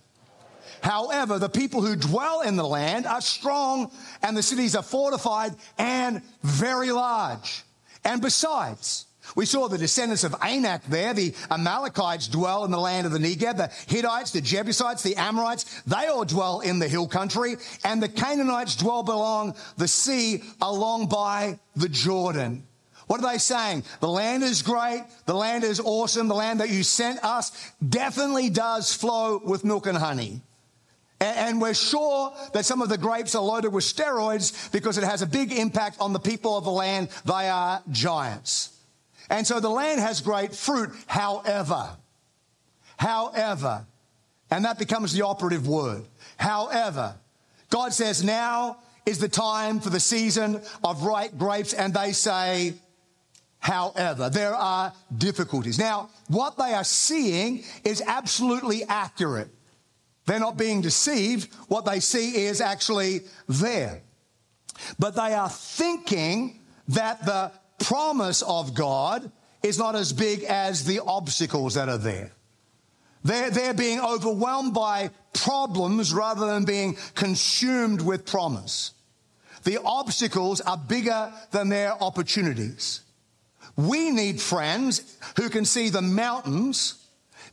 However, 0.83 1.39
the 1.39 1.49
people 1.49 1.83
who 1.83 1.97
dwell 1.97 2.43
in 2.43 2.57
the 2.57 2.67
land 2.67 3.07
are 3.07 3.21
strong, 3.21 3.91
and 4.23 4.37
the 4.37 4.43
cities 4.43 4.77
are 4.77 4.83
fortified 4.83 5.55
and 5.79 6.23
very 6.43 6.93
large. 6.93 7.65
And 8.05 8.23
besides, 8.23 9.07
we 9.37 9.47
saw 9.47 9.69
the 9.69 9.79
descendants 9.79 10.25
of 10.25 10.35
Anak 10.43 10.85
there. 10.87 11.15
The 11.15 11.35
Amalekites 11.51 12.29
dwell 12.29 12.65
in 12.65 12.71
the 12.71 12.79
land 12.79 13.07
of 13.07 13.13
the 13.13 13.19
Negev. 13.19 13.57
The 13.57 13.71
Hittites, 13.93 14.33
the 14.33 14.41
Jebusites, 14.41 15.03
the 15.03 15.17
Amorites, 15.17 15.83
they 15.83 16.07
all 16.07 16.25
dwell 16.25 16.61
in 16.61 16.79
the 16.79 16.89
hill 16.89 17.09
country. 17.09 17.57
And 17.85 18.03
the 18.03 18.09
Canaanites 18.09 18.77
dwell 18.77 19.01
along 19.01 19.55
the 19.77 19.89
sea 19.89 20.43
along 20.61 21.09
by 21.09 21.59
the 21.77 21.89
Jordan. 21.89 22.67
What 23.07 23.25
are 23.25 23.33
they 23.33 23.39
saying? 23.39 23.85
The 23.99 24.09
land 24.09 24.45
is 24.45 24.63
great. 24.63 25.05
The 25.27 25.35
land 25.35 25.65
is 25.65 25.81
awesome. 25.81 26.29
The 26.29 26.35
land 26.35 26.61
that 26.61 26.71
you 26.71 26.85
sent 26.85 27.25
us 27.25 27.73
definitely 27.89 28.51
does 28.51 28.95
flow 28.95 29.41
with 29.45 29.65
milk 29.65 29.87
and 29.87 29.99
honey. 29.99 30.43
And 31.21 31.61
we're 31.61 31.75
sure 31.75 32.33
that 32.53 32.65
some 32.65 32.81
of 32.81 32.89
the 32.89 32.97
grapes 32.97 33.35
are 33.35 33.43
loaded 33.43 33.73
with 33.73 33.85
steroids 33.85 34.73
because 34.73 34.97
it 34.97 35.05
has 35.05 35.23
a 35.23 35.27
big 35.27 35.53
impact 35.53 35.97
on 36.01 36.13
the 36.13 36.21
people 36.21 36.57
of 36.57 36.65
the 36.65 36.71
land. 36.71 37.09
They 37.27 37.49
are 37.49 37.83
giants. 37.91 38.80
And 39.31 39.47
so 39.47 39.61
the 39.61 39.71
land 39.71 40.01
has 40.01 40.21
great 40.21 40.55
fruit. 40.55 40.91
However, 41.07 41.97
however, 42.99 43.87
and 44.51 44.65
that 44.65 44.79
becomes 44.79 45.13
the 45.13 45.25
operative 45.25 45.67
word. 45.67 46.05
However, 46.37 47.15
God 47.71 47.93
says 47.93 48.25
now 48.25 48.79
is 49.07 49.19
the 49.19 49.29
time 49.29 49.81
for 49.81 49.89
the 49.89 50.01
season 50.01 50.61
of 50.83 51.05
ripe 51.05 51.39
grapes, 51.39 51.73
and 51.73 51.95
they 51.95 52.11
say, 52.13 52.75
however, 53.61 54.29
there 54.29 54.55
are 54.55 54.93
difficulties. 55.17 55.79
Now, 55.79 56.11
what 56.27 56.59
they 56.59 56.75
are 56.75 56.85
seeing 56.85 57.63
is 57.85 58.03
absolutely 58.05 58.83
accurate. 58.85 59.49
They're 60.27 60.41
not 60.41 60.59
being 60.59 60.81
deceived. 60.81 61.55
What 61.69 61.85
they 61.85 62.01
see 62.01 62.45
is 62.45 62.61
actually 62.61 63.21
there. 63.49 64.03
But 64.99 65.15
they 65.15 65.35
are 65.35 65.49
thinking 65.49 66.61
that 66.89 67.25
the 67.25 67.53
promise 67.81 68.43
of 68.43 68.75
God 68.75 69.31
is 69.63 69.79
not 69.79 69.97
as 69.97 70.13
big 70.13 70.45
as 70.45 70.85
the 70.85 71.01
obstacles 71.01 71.75
that 71.75 71.89
are 71.89 71.99
there. 71.99 72.31
They're, 73.25 73.51
they're 73.51 73.75
being 73.75 74.01
overwhelmed 74.01 74.73
by 74.73 75.11
problems 75.33 76.13
rather 76.15 76.47
than 76.47 76.65
being 76.65 76.97
consumed 77.15 78.01
with 78.01 78.25
promise. 78.25 78.93
The 79.65 79.79
obstacles 79.85 80.61
are 80.63 80.79
bigger 80.79 81.33
than 81.51 81.69
their 81.69 81.93
opportunities. 82.03 83.03
We 83.77 84.11
need 84.11 84.41
friends 84.41 85.19
who 85.37 85.51
can 85.51 85.65
see 85.65 85.91
the 85.91 86.03
mountains. 86.03 87.07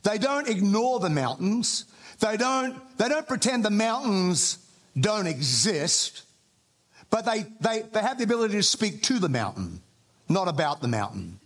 They 0.04 0.16
don't 0.16 0.48
ignore 0.48 1.00
the 1.00 1.10
mountains. 1.10 1.84
They 2.20 2.38
don't, 2.38 2.76
they 2.96 3.08
don't 3.08 3.28
pretend 3.28 3.64
the 3.64 3.70
mountains 3.70 4.58
don't 4.98 5.26
exist, 5.26 6.22
but 7.10 7.24
they, 7.24 7.44
they, 7.60 7.82
they 7.92 8.00
have 8.00 8.18
the 8.18 8.24
ability 8.24 8.54
to 8.54 8.62
speak 8.62 9.02
to 9.04 9.18
the 9.18 9.28
mountain 9.28 9.82
not 10.28 10.48
about 10.48 10.80
the 10.80 10.88
mountain. 10.88 11.40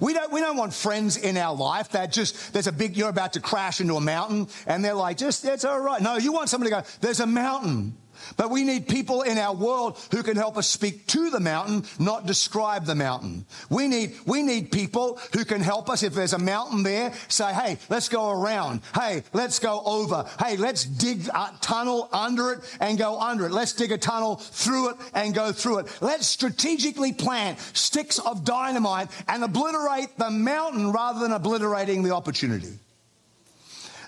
We 0.00 0.14
don't, 0.14 0.32
we 0.32 0.40
don't 0.40 0.56
want 0.56 0.72
friends 0.72 1.16
in 1.16 1.36
our 1.36 1.54
life 1.54 1.90
that 1.90 2.10
just, 2.10 2.52
there's 2.52 2.66
a 2.66 2.72
big, 2.72 2.96
you're 2.96 3.10
about 3.10 3.34
to 3.34 3.40
crash 3.40 3.80
into 3.80 3.96
a 3.96 4.00
mountain 4.00 4.48
and 4.66 4.84
they're 4.84 4.94
like, 4.94 5.18
just, 5.18 5.44
it's 5.44 5.64
all 5.64 5.80
right. 5.80 6.00
No, 6.00 6.16
you 6.16 6.32
want 6.32 6.48
somebody 6.48 6.70
to 6.70 6.76
go, 6.80 6.86
there's 7.00 7.20
a 7.20 7.26
mountain. 7.26 7.96
But 8.36 8.50
we 8.50 8.64
need 8.64 8.88
people 8.88 9.22
in 9.22 9.38
our 9.38 9.54
world 9.54 9.98
who 10.10 10.22
can 10.22 10.36
help 10.36 10.56
us 10.56 10.68
speak 10.68 11.06
to 11.08 11.30
the 11.30 11.40
mountain, 11.40 11.84
not 11.98 12.26
describe 12.26 12.84
the 12.84 12.94
mountain. 12.94 13.46
We 13.70 13.88
need, 13.88 14.14
we 14.26 14.42
need 14.42 14.72
people 14.72 15.18
who 15.32 15.44
can 15.44 15.60
help 15.60 15.88
us. 15.88 16.02
If 16.02 16.14
there's 16.14 16.32
a 16.32 16.38
mountain 16.38 16.82
there, 16.82 17.12
say, 17.28 17.52
hey, 17.52 17.78
let's 17.88 18.08
go 18.08 18.30
around. 18.30 18.82
Hey, 18.94 19.22
let's 19.32 19.58
go 19.58 19.82
over. 19.84 20.26
Hey, 20.38 20.56
let's 20.56 20.84
dig 20.84 21.28
a 21.28 21.52
tunnel 21.60 22.08
under 22.12 22.52
it 22.52 22.60
and 22.80 22.98
go 22.98 23.20
under 23.20 23.46
it. 23.46 23.52
Let's 23.52 23.72
dig 23.72 23.92
a 23.92 23.98
tunnel 23.98 24.36
through 24.36 24.90
it 24.90 24.96
and 25.14 25.34
go 25.34 25.52
through 25.52 25.78
it. 25.78 25.98
Let's 26.00 26.26
strategically 26.26 27.12
plant 27.12 27.58
sticks 27.72 28.18
of 28.18 28.44
dynamite 28.44 29.08
and 29.28 29.42
obliterate 29.42 30.16
the 30.18 30.30
mountain 30.30 30.92
rather 30.92 31.20
than 31.20 31.32
obliterating 31.32 32.02
the 32.02 32.14
opportunity. 32.14 32.78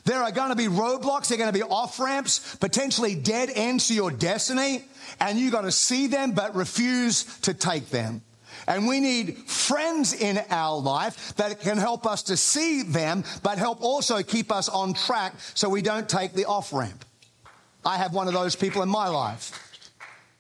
There 0.07 0.23
are 0.23 0.31
going 0.31 0.51
to 0.51 0.57
be 0.57 0.69
roadblocks. 0.69 1.29
There 1.29 1.37
are 1.37 1.39
going 1.39 1.53
to 1.53 1.59
be 1.59 1.65
off 1.65 1.99
ramps, 1.99 2.55
potentially 2.57 3.17
dead 3.17 3.51
ends 3.53 3.89
to 3.89 3.95
your 3.95 4.13
destiny. 4.13 4.85
And 5.19 5.37
you 5.37 5.51
got 5.51 5.63
to 5.63 5.73
see 5.73 6.07
them, 6.07 6.31
but 6.31 6.55
refuse 6.55 7.25
to 7.41 7.53
take 7.53 7.91
them. 7.91 8.23
And 8.69 8.87
we 8.87 9.01
need 9.01 9.37
friends 9.37 10.13
in 10.13 10.41
our 10.49 10.79
life 10.79 11.35
that 11.37 11.61
can 11.61 11.77
help 11.77 12.07
us 12.07 12.23
to 12.25 12.37
see 12.37 12.83
them, 12.83 13.25
but 13.43 13.59
help 13.59 13.83
also 13.83 14.23
keep 14.23 14.53
us 14.53 14.69
on 14.69 14.95
track 14.95 15.35
so 15.55 15.69
we 15.69 15.83
don't 15.83 16.09
take 16.09 16.35
the 16.35 16.45
off 16.45 16.73
ramp. 16.73 17.05
I 17.85 17.97
have 17.97 18.15
one 18.15 18.29
of 18.29 18.35
those 18.35 18.55
people 18.55 18.83
in 18.83 18.89
my 18.89 19.09
life. 19.09 19.53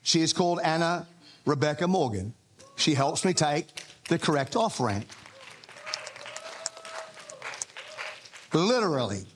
She 0.02 0.22
is 0.22 0.32
called 0.32 0.60
Anna 0.62 1.08
Rebecca 1.44 1.88
Morgan. 1.88 2.34
She 2.76 2.94
helps 2.94 3.24
me 3.24 3.34
take 3.34 3.66
the 4.08 4.18
correct 4.18 4.54
off 4.54 4.78
ramp. 4.78 5.06
Literally. 8.52 9.26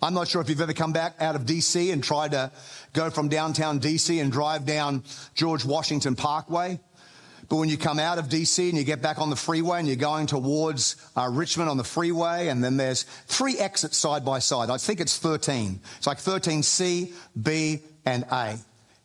I'm 0.00 0.14
not 0.14 0.28
sure 0.28 0.40
if 0.40 0.48
you've 0.48 0.60
ever 0.60 0.72
come 0.72 0.92
back 0.92 1.16
out 1.20 1.34
of 1.34 1.42
DC 1.42 1.92
and 1.92 2.02
tried 2.04 2.30
to 2.30 2.52
go 2.92 3.10
from 3.10 3.28
downtown 3.28 3.80
DC 3.80 4.20
and 4.20 4.30
drive 4.30 4.64
down 4.64 5.02
George 5.34 5.64
Washington 5.64 6.14
Parkway. 6.14 6.78
But 7.48 7.56
when 7.56 7.68
you 7.68 7.78
come 7.78 7.98
out 7.98 8.18
of 8.18 8.28
DC 8.28 8.68
and 8.68 8.78
you 8.78 8.84
get 8.84 9.00
back 9.00 9.18
on 9.18 9.30
the 9.30 9.36
freeway 9.36 9.78
and 9.78 9.88
you're 9.88 9.96
going 9.96 10.26
towards 10.26 10.96
uh, 11.16 11.28
Richmond 11.32 11.70
on 11.70 11.78
the 11.78 11.84
freeway, 11.84 12.48
and 12.48 12.62
then 12.62 12.76
there's 12.76 13.04
three 13.26 13.58
exits 13.58 13.96
side 13.96 14.24
by 14.24 14.38
side. 14.38 14.70
I 14.70 14.76
think 14.76 15.00
it's 15.00 15.16
13. 15.18 15.80
It's 15.96 16.06
like 16.06 16.18
13C, 16.18 17.12
B, 17.40 17.82
and 18.04 18.24
A. 18.30 18.58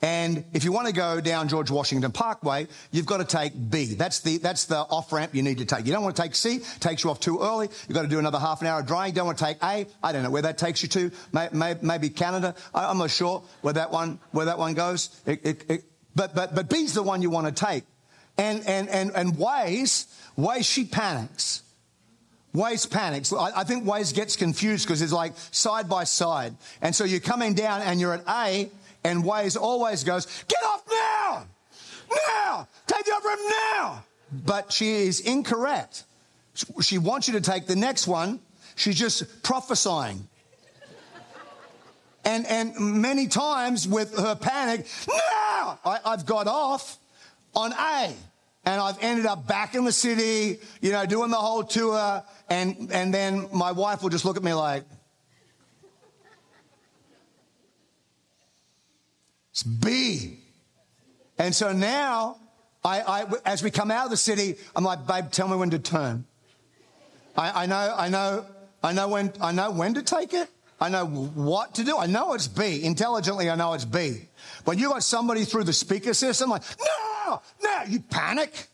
And 0.03 0.43
if 0.51 0.65
you 0.65 0.73
want 0.73 0.87
to 0.87 0.93
go 0.93 1.21
down 1.21 1.47
George 1.47 1.71
Washington 1.71 2.11
Parkway, 2.11 2.67
you've 2.91 3.05
got 3.05 3.17
to 3.17 3.23
take 3.23 3.53
B. 3.69 3.85
That's 3.93 4.19
the, 4.19 4.37
that's 4.37 4.65
the 4.65 4.79
off 4.79 5.13
ramp 5.13 5.33
you 5.33 5.41
need 5.41 5.59
to 5.59 5.65
take. 5.65 5.85
You 5.85 5.93
don't 5.93 6.03
want 6.03 6.17
to 6.17 6.21
take 6.21 6.35
C, 6.35 6.59
takes 6.81 7.05
you 7.05 7.09
off 7.09 7.21
too 7.21 7.39
early. 7.41 7.69
You've 7.87 7.95
got 7.95 8.01
to 8.01 8.09
do 8.09 8.19
another 8.19 8.37
half 8.37 8.59
an 8.59 8.67
hour 8.67 8.81
of 8.81 8.85
driving. 8.85 9.13
You 9.13 9.15
don't 9.15 9.27
want 9.27 9.37
to 9.37 9.45
take 9.45 9.63
A. 9.63 9.87
I 10.03 10.11
don't 10.11 10.23
know 10.23 10.29
where 10.29 10.41
that 10.41 10.57
takes 10.57 10.83
you 10.83 10.89
to. 10.89 11.11
Maybe 11.81 12.09
Canada. 12.09 12.53
I'm 12.75 12.97
not 12.97 13.11
sure 13.11 13.43
where 13.61 13.75
that 13.75 13.91
one, 13.91 14.19
where 14.31 14.47
that 14.47 14.57
one 14.57 14.73
goes. 14.73 15.21
It, 15.25 15.45
it, 15.45 15.65
it, 15.69 15.83
but, 16.13 16.35
but, 16.35 16.53
but 16.53 16.69
B's 16.69 16.93
the 16.93 17.01
one 17.01 17.21
you 17.21 17.29
want 17.29 17.47
to 17.47 17.65
take. 17.65 17.85
And, 18.37 18.67
and, 18.67 18.89
and, 18.89 19.09
and 19.15 19.35
Waze, 19.35 20.07
Waze, 20.37 20.65
she 20.69 20.83
panics. 20.83 21.63
Waze 22.53 22.91
panics. 22.91 23.31
I, 23.31 23.61
I 23.61 23.63
think 23.63 23.85
Waze 23.85 24.13
gets 24.13 24.35
confused 24.35 24.85
because 24.85 25.01
it's 25.01 25.13
like 25.13 25.31
side 25.51 25.87
by 25.87 26.03
side. 26.03 26.57
And 26.81 26.93
so 26.93 27.05
you're 27.05 27.21
coming 27.21 27.53
down 27.53 27.81
and 27.81 28.01
you're 28.01 28.13
at 28.13 28.27
A 28.27 28.69
and 29.03 29.23
Waze 29.23 29.59
always 29.59 30.03
goes, 30.03 30.25
get 30.47 30.63
off 30.65 30.83
now! 30.89 31.45
Now! 32.27 32.67
Take 32.87 33.05
the 33.05 33.11
off 33.11 33.25
ramp 33.25 33.41
now! 33.71 34.03
But 34.45 34.71
she 34.71 34.91
is 34.91 35.19
incorrect. 35.19 36.03
She 36.81 36.97
wants 36.97 37.27
you 37.27 37.33
to 37.33 37.41
take 37.41 37.67
the 37.67 37.75
next 37.75 38.07
one. 38.07 38.39
She's 38.75 38.97
just 38.97 39.43
prophesying. 39.43 40.27
And, 42.25 42.45
and 42.47 43.01
many 43.01 43.27
times 43.27 43.87
with 43.87 44.17
her 44.17 44.35
panic, 44.35 44.87
now 45.07 45.79
I, 45.83 45.99
I've 46.05 46.25
got 46.25 46.47
off 46.47 46.97
on 47.53 47.73
A 47.73 48.13
and 48.65 48.81
I've 48.81 48.97
ended 49.03 49.25
up 49.25 49.45
back 49.45 49.75
in 49.75 49.83
the 49.83 49.91
city, 49.91 50.59
you 50.81 50.91
know, 50.93 51.05
doing 51.05 51.31
the 51.31 51.37
whole 51.37 51.63
tour. 51.63 52.23
And, 52.49 52.89
and 52.93 53.13
then 53.13 53.49
my 53.51 53.73
wife 53.73 54.01
will 54.01 54.09
just 54.09 54.23
look 54.23 54.37
at 54.37 54.43
me 54.43 54.53
like, 54.53 54.83
It's 59.53 59.61
B. 59.61 60.39
And 61.37 61.53
so 61.53 61.71
now, 61.71 62.37
I, 62.83 63.01
I, 63.01 63.25
as 63.45 63.61
we 63.61 63.69
come 63.69 63.91
out 63.91 64.05
of 64.05 64.09
the 64.09 64.17
city, 64.17 64.55
I'm 64.75 64.83
like, 64.83 65.05
babe, 65.05 65.29
tell 65.29 65.47
me 65.47 65.55
when 65.55 65.69
to 65.69 65.79
turn. 65.79 66.25
I, 67.37 67.63
I 67.63 67.65
know, 67.67 67.95
I 67.95 68.09
know, 68.09 68.45
I 68.81 68.93
know 68.93 69.07
when, 69.07 69.31
I 69.39 69.51
know 69.51 69.69
when 69.69 69.93
to 69.93 70.01
take 70.01 70.33
it. 70.33 70.49
I 70.81 70.89
know 70.89 71.05
what 71.05 71.75
to 71.75 71.83
do. 71.83 71.97
I 71.97 72.07
know 72.07 72.33
it's 72.33 72.47
B. 72.47 72.83
Intelligently, 72.83 73.47
I 73.51 73.55
know 73.55 73.73
it's 73.73 73.85
B. 73.85 74.27
But 74.65 74.79
you 74.79 74.89
got 74.89 75.03
somebody 75.03 75.45
through 75.45 75.65
the 75.65 75.73
speaker 75.73 76.15
system, 76.15 76.49
like, 76.49 76.63
no, 76.79 77.41
no, 77.63 77.83
you 77.87 77.99
panic 77.99 78.67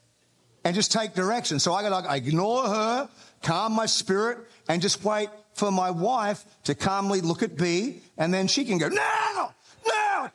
and 0.64 0.74
just 0.74 0.94
take 0.94 1.14
direction. 1.14 1.60
So 1.60 1.74
I 1.74 1.88
got 1.88 2.06
to 2.06 2.16
ignore 2.16 2.68
her, 2.68 3.10
calm 3.44 3.74
my 3.74 3.86
spirit, 3.86 4.40
and 4.70 4.82
just 4.82 5.04
wait 5.04 5.30
for 5.54 5.72
my 5.72 5.92
wife 5.92 6.46
to 6.64 6.74
calmly 6.74 7.20
look 7.20 7.44
at 7.44 7.58
B, 7.58 8.02
and 8.18 8.34
then 8.34 8.48
she 8.48 8.64
can 8.64 8.78
go, 8.78 8.88
no, 8.88 9.52
no. 9.90 10.30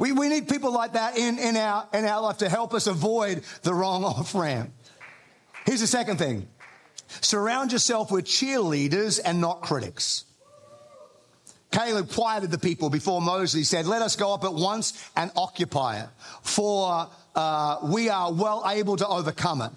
We, 0.00 0.12
we 0.12 0.30
need 0.30 0.48
people 0.48 0.72
like 0.72 0.94
that 0.94 1.18
in, 1.18 1.38
in, 1.38 1.58
our, 1.58 1.86
in 1.92 2.06
our 2.06 2.22
life 2.22 2.38
to 2.38 2.48
help 2.48 2.72
us 2.72 2.86
avoid 2.86 3.42
the 3.62 3.74
wrong 3.74 4.02
off 4.04 4.34
ramp. 4.34 4.72
Here's 5.66 5.80
the 5.80 5.86
second 5.86 6.16
thing 6.16 6.48
surround 7.20 7.72
yourself 7.72 8.10
with 8.10 8.24
cheerleaders 8.24 9.20
and 9.22 9.40
not 9.40 9.60
critics. 9.60 10.24
Caleb 11.70 12.10
quieted 12.10 12.50
the 12.50 12.58
people 12.58 12.88
before 12.88 13.20
Moses. 13.20 13.68
Said, 13.68 13.86
Let 13.86 14.00
us 14.00 14.16
go 14.16 14.32
up 14.32 14.42
at 14.44 14.54
once 14.54 15.10
and 15.16 15.30
occupy 15.36 16.00
it, 16.00 16.08
for 16.42 17.08
uh, 17.34 17.78
we 17.84 18.08
are 18.08 18.32
well 18.32 18.64
able 18.66 18.96
to 18.96 19.06
overcome 19.06 19.60
it. 19.60 19.70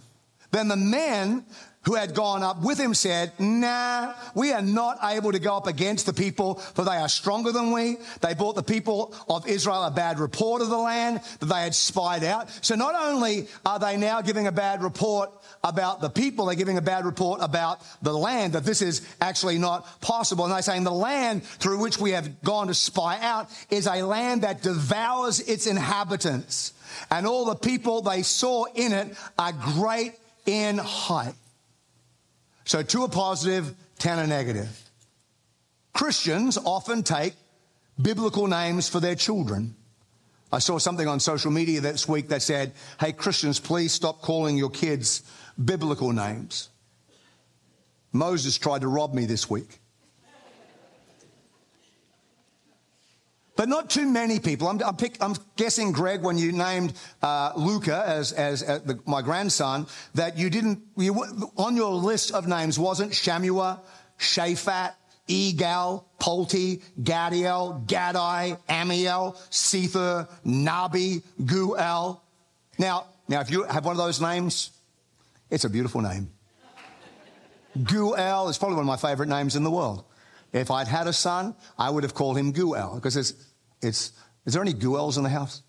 Then 0.52 0.70
the 0.70 0.78
men 0.78 1.46
who 1.86 1.96
had 1.96 2.16
gone 2.16 2.44
up 2.44 2.62
with 2.62 2.80
him 2.80 2.94
said, 2.94 3.32
Nah, 3.40 4.14
we 4.36 4.54
are 4.54 4.62
not 4.62 5.00
able 5.04 5.32
to 5.32 5.40
go 5.40 5.58
up 5.58 5.68
against 5.68 6.06
the 6.06 6.14
people, 6.14 6.56
for 6.56 6.86
they 6.86 6.96
are 6.98 7.10
stronger 7.10 7.52
than 7.52 7.72
we. 7.72 7.98
They 8.22 8.34
brought 8.34 8.56
the 8.56 8.64
people 8.64 9.14
of 9.28 9.48
Israel 9.48 9.84
a 9.84 9.92
bad 9.92 10.20
report 10.20 10.62
of 10.62 10.70
the 10.70 10.78
land 10.78 11.22
that 11.40 11.46
they 11.46 11.62
had 11.62 11.76
spied 11.76 12.24
out. 12.24 12.50
So 12.62 12.76
not 12.76 12.96
only 12.96 13.48
are 13.66 13.80
they 13.80 13.98
now 13.98 14.22
giving 14.22 14.48
a 14.48 14.52
bad 14.52 14.82
report 14.82 15.32
about 15.64 16.02
the 16.02 16.10
people, 16.10 16.46
they're 16.46 16.56
giving 16.56 16.78
a 16.78 16.82
bad 16.82 17.06
report 17.06 17.40
about 17.42 17.82
the 18.02 18.14
land, 18.14 18.54
that 18.54 18.64
this 18.64 18.82
is 18.82 19.02
actually 19.20 19.58
not 19.58 20.02
possible. 20.02 20.46
And 20.46 20.54
they're 20.54 20.62
saying 20.62 20.84
the 20.84 20.92
land 20.92 21.44
through 21.44 21.80
which 21.80 21.98
we 21.98 22.12
have 22.12 22.42
gone 22.44 22.68
to 22.68 22.74
spy 22.74 23.20
out 23.20 23.50
is 23.70 23.88
a 23.88 24.04
land 24.04 24.44
that 24.44 24.62
devours 24.62 25.42
its 25.42 25.68
inhabitants. 25.68 26.74
And 27.10 27.28
all 27.28 27.46
the 27.46 27.56
people 27.56 28.02
they 28.02 28.24
saw 28.24 28.66
in 28.74 28.94
it 28.94 29.18
are 29.38 29.52
great 29.52 30.14
in 30.46 30.78
height. 30.78 31.34
So 32.74 32.82
two 32.82 33.04
are 33.04 33.08
positive, 33.08 33.76
10 34.00 34.18
are 34.18 34.26
negative. 34.26 34.90
Christians 35.94 36.58
often 36.58 37.04
take 37.04 37.36
biblical 38.02 38.48
names 38.48 38.90
for 38.90 39.00
their 39.00 39.14
children. 39.14 39.76
I 40.52 40.58
saw 40.58 40.80
something 40.80 41.08
on 41.08 41.20
social 41.20 41.52
media 41.52 41.82
this 41.82 42.08
week 42.08 42.30
that 42.30 42.42
said, 42.42 42.72
hey, 43.00 43.12
Christians, 43.12 43.60
please 43.60 43.94
stop 43.94 44.24
calling 44.24 44.58
your 44.58 44.72
kids 44.72 45.22
biblical 45.64 46.12
names. 46.14 46.70
Moses 48.12 48.58
tried 48.58 48.82
to 48.82 48.88
rob 48.88 49.14
me 49.14 49.28
this 49.28 49.48
week. 49.48 49.80
But 53.56 53.70
not 53.70 53.90
too 53.90 54.08
many 54.08 54.40
people. 54.40 54.68
I'm, 54.68 54.82
I'm, 54.84 54.96
pick, 54.96 55.18
I'm 55.22 55.36
guessing, 55.56 55.92
Greg, 55.92 56.24
when 56.24 56.38
you 56.38 56.52
named 56.52 56.94
uh, 57.22 57.54
Luca 57.56 58.04
as, 58.06 58.32
as 58.32 58.64
uh, 58.64 58.80
the, 58.84 59.00
my 59.06 59.22
grandson, 59.22 59.86
that 60.16 60.38
you 60.38 60.50
didn't, 60.50 60.82
you, 60.98 61.14
on 61.58 61.76
your 61.76 61.92
list 61.92 62.32
of 62.32 62.48
names 62.48 62.80
wasn't 62.80 63.12
Shammua, 63.12 63.80
Shaphat, 64.18 64.94
Egal, 65.28 66.08
Polti, 66.20 66.82
Gaddiel, 67.02 67.86
Gadai, 67.86 68.60
Ammiel, 68.68 69.36
Sethur, 69.50 70.28
Nahbi, 70.46 71.24
Guel. 71.42 72.20
Now, 72.80 73.06
now, 73.28 73.40
if 73.40 73.50
you 73.50 73.64
have 73.64 73.86
one 73.86 73.94
of 73.94 73.98
those 73.98 74.20
names, 74.20 74.72
it's 75.50 75.64
a 75.64 75.70
beautiful 75.70 76.02
name. 76.02 76.32
Guel 77.78 78.50
is 78.50 78.58
probably 78.58 78.76
one 78.76 78.84
of 78.84 78.88
my 78.88 78.98
favorite 78.98 79.30
names 79.30 79.56
in 79.56 79.64
the 79.64 79.72
world. 79.72 80.04
If 80.54 80.70
I'd 80.70 80.88
had 80.88 81.08
a 81.08 81.14
son, 81.14 81.56
I 81.78 81.90
would 81.90 82.04
have 82.04 82.14
called 82.14 82.38
him 82.38 82.54
Guel 82.54 82.96
because 82.96 83.18
it's, 83.18 83.34
it's, 83.82 84.12
is 84.46 84.54
there 84.54 84.62
any 84.62 84.74
Guels 84.74 85.18
in 85.18 85.24
the 85.24 85.30
house? 85.30 85.64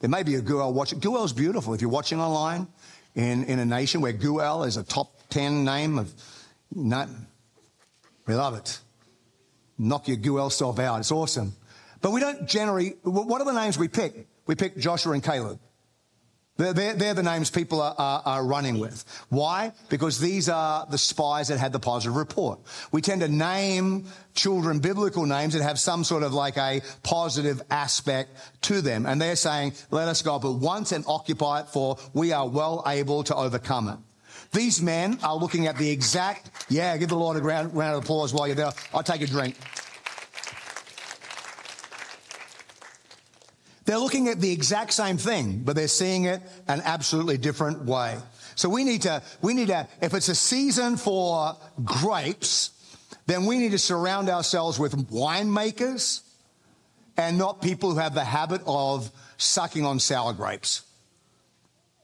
There 0.00 0.10
may 0.10 0.22
be 0.22 0.34
a 0.34 0.42
Guel 0.42 0.72
watching. 0.74 1.00
Guel's 1.00 1.32
beautiful. 1.32 1.72
If 1.72 1.80
you're 1.80 1.90
watching 1.90 2.20
online 2.20 2.68
in, 3.14 3.44
in 3.44 3.58
a 3.58 3.64
nation 3.64 4.02
where 4.02 4.12
Guel 4.12 4.66
is 4.66 4.76
a 4.76 4.82
top 4.82 5.18
10 5.30 5.64
name 5.64 5.98
of, 5.98 6.12
not, 6.74 7.08
we 8.26 8.34
love 8.34 8.54
it. 8.56 8.78
Knock 9.78 10.06
your 10.06 10.18
Guel 10.18 10.52
self 10.52 10.78
out. 10.78 11.00
It's 11.00 11.10
awesome. 11.10 11.54
But 12.02 12.12
we 12.12 12.20
don't 12.20 12.46
generally, 12.46 12.96
what 13.02 13.40
are 13.40 13.46
the 13.46 13.58
names 13.58 13.78
we 13.78 13.88
pick? 13.88 14.28
We 14.46 14.54
pick 14.54 14.76
Joshua 14.76 15.14
and 15.14 15.22
Caleb. 15.22 15.58
They're, 16.56 16.94
they're, 16.94 17.14
the 17.14 17.22
names 17.24 17.50
people 17.50 17.82
are, 17.82 17.96
are, 17.98 18.22
are, 18.24 18.44
running 18.46 18.78
with. 18.78 19.04
Why? 19.28 19.72
Because 19.88 20.20
these 20.20 20.48
are 20.48 20.86
the 20.88 20.98
spies 20.98 21.48
that 21.48 21.58
had 21.58 21.72
the 21.72 21.80
positive 21.80 22.14
report. 22.14 22.60
We 22.92 23.00
tend 23.00 23.22
to 23.22 23.28
name 23.28 24.06
children 24.34 24.78
biblical 24.78 25.26
names 25.26 25.54
that 25.54 25.62
have 25.62 25.80
some 25.80 26.04
sort 26.04 26.22
of 26.22 26.32
like 26.32 26.56
a 26.56 26.82
positive 27.02 27.60
aspect 27.70 28.30
to 28.62 28.80
them. 28.82 29.04
And 29.04 29.20
they're 29.20 29.34
saying, 29.34 29.72
let 29.90 30.06
us 30.06 30.22
go 30.22 30.38
but 30.38 30.52
once 30.52 30.92
and 30.92 31.04
occupy 31.08 31.60
it 31.60 31.68
for 31.70 31.98
we 32.12 32.30
are 32.30 32.48
well 32.48 32.84
able 32.86 33.24
to 33.24 33.34
overcome 33.34 33.88
it. 33.88 33.98
These 34.52 34.80
men 34.80 35.18
are 35.24 35.34
looking 35.34 35.66
at 35.66 35.76
the 35.76 35.90
exact, 35.90 36.50
yeah, 36.68 36.96
give 36.96 37.08
the 37.08 37.16
Lord 37.16 37.36
a 37.36 37.42
round, 37.42 37.74
round 37.74 37.96
of 37.96 38.04
applause 38.04 38.32
while 38.32 38.46
you're 38.46 38.54
there. 38.54 38.70
I'll 38.92 39.02
take 39.02 39.22
a 39.22 39.26
drink. 39.26 39.56
They're 43.84 43.98
looking 43.98 44.28
at 44.28 44.40
the 44.40 44.50
exact 44.50 44.92
same 44.92 45.18
thing, 45.18 45.62
but 45.64 45.76
they're 45.76 45.88
seeing 45.88 46.24
it 46.24 46.40
an 46.68 46.80
absolutely 46.84 47.36
different 47.36 47.84
way. 47.84 48.16
So 48.54 48.68
we 48.68 48.84
need 48.84 49.02
to, 49.02 49.22
we 49.42 49.52
need 49.52 49.68
to, 49.68 49.86
if 50.00 50.14
it's 50.14 50.28
a 50.28 50.34
season 50.34 50.96
for 50.96 51.56
grapes, 51.84 52.70
then 53.26 53.46
we 53.46 53.58
need 53.58 53.72
to 53.72 53.78
surround 53.78 54.28
ourselves 54.28 54.78
with 54.78 55.10
winemakers 55.10 56.20
and 57.16 57.36
not 57.38 57.62
people 57.62 57.92
who 57.92 57.98
have 57.98 58.14
the 58.14 58.24
habit 58.24 58.62
of 58.66 59.10
sucking 59.36 59.84
on 59.84 59.98
sour 59.98 60.32
grapes. 60.32 60.82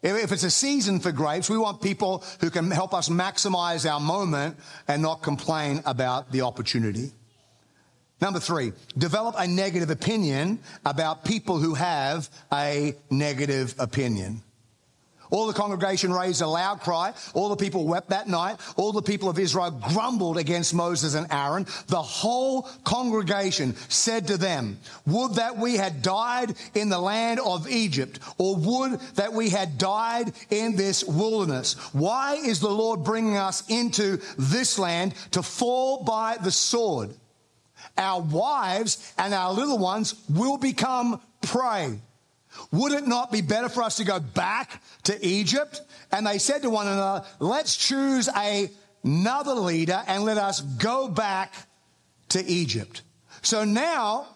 If 0.03 0.33
it's 0.33 0.45
a 0.45 0.51
season 0.51 1.01
for 1.01 1.13
grapes, 1.13 1.51
we 1.51 1.59
want 1.59 1.83
people 1.83 2.25
who 2.41 2.49
can 2.49 2.71
help 2.71 2.95
us 2.95 3.11
maximize 3.11 3.91
our 3.91 4.01
moment 4.01 4.57
and 4.89 5.03
not 5.03 5.23
complain 5.23 5.83
about 5.85 6.33
the 6.33 6.41
opportunity. 6.41 7.13
Number 8.21 8.41
three, 8.41 8.73
develop 8.99 9.35
a 9.39 9.47
negative 9.47 9.91
opinion 9.91 10.59
about 10.85 11.25
people 11.25 11.59
who 11.59 11.75
have 11.75 12.29
a 12.53 12.95
negative 13.11 13.75
opinion. 13.79 14.43
All 15.31 15.47
the 15.47 15.53
congregation 15.53 16.13
raised 16.13 16.43
a 16.43 16.47
loud 16.47 16.81
cry. 16.81 17.15
All 17.35 17.49
the 17.49 17.57
people 17.57 17.87
wept 17.87 18.11
that 18.11 18.29
night. 18.29 18.57
All 18.77 18.93
the 18.93 19.03
people 19.03 19.29
of 19.29 19.39
Israel 19.39 19.71
grumbled 19.71 20.39
against 20.39 20.75
Moses 20.75 21.15
and 21.15 21.27
Aaron. 21.31 21.67
The 21.87 22.03
whole 22.03 22.63
congregation 22.85 23.77
said 23.89 24.27
to 24.27 24.37
them, 24.37 24.79
Would 25.07 25.35
that 25.35 25.57
we 25.57 25.77
had 25.77 26.03
died 26.03 26.55
in 26.75 26.89
the 26.89 26.99
land 26.99 27.39
of 27.41 27.71
Egypt, 27.71 28.19
or 28.39 28.57
would 28.57 29.01
that 29.15 29.33
we 29.33 29.51
had 29.51 29.79
died 29.79 30.33
in 30.51 30.77
this 30.77 31.05
wilderness. 31.05 31.75
Why 31.93 32.35
is 32.35 32.61
the 32.61 32.69
Lord 32.69 33.05
bringing 33.05 33.37
us 33.37 33.63
into 33.69 34.21
this 34.37 34.79
land 34.79 35.15
to 35.31 35.43
fall 35.43 36.03
by 36.03 36.39
the 36.43 36.51
sword? 36.51 37.15
Our 37.97 38.21
wives 38.21 39.13
and 39.19 39.35
our 39.35 39.53
little 39.53 39.79
ones 39.79 40.15
will 40.29 40.57
become 40.57 41.21
prey. 41.43 41.99
Would 42.73 42.93
it 42.93 43.07
not 43.07 43.31
be 43.31 43.43
better 43.43 43.69
for 43.69 43.83
us 43.83 43.97
to 43.99 44.05
go 44.05 44.21
back 44.21 44.83
to 45.05 45.25
Egypt? 45.25 45.83
And 46.11 46.27
they 46.27 46.39
said 46.39 46.63
to 46.63 46.71
one 46.71 46.87
another, 46.87 47.25
let's 47.39 47.77
choose 47.77 48.29
a, 48.29 48.71
another 49.05 49.55
leader 49.55 50.03
and 50.07 50.25
let 50.25 50.37
us 50.37 50.61
go 50.61 51.09
back 51.09 51.55
to 52.31 52.45
Egypt. 52.45 53.03
So 53.43 53.65
now 53.65 54.27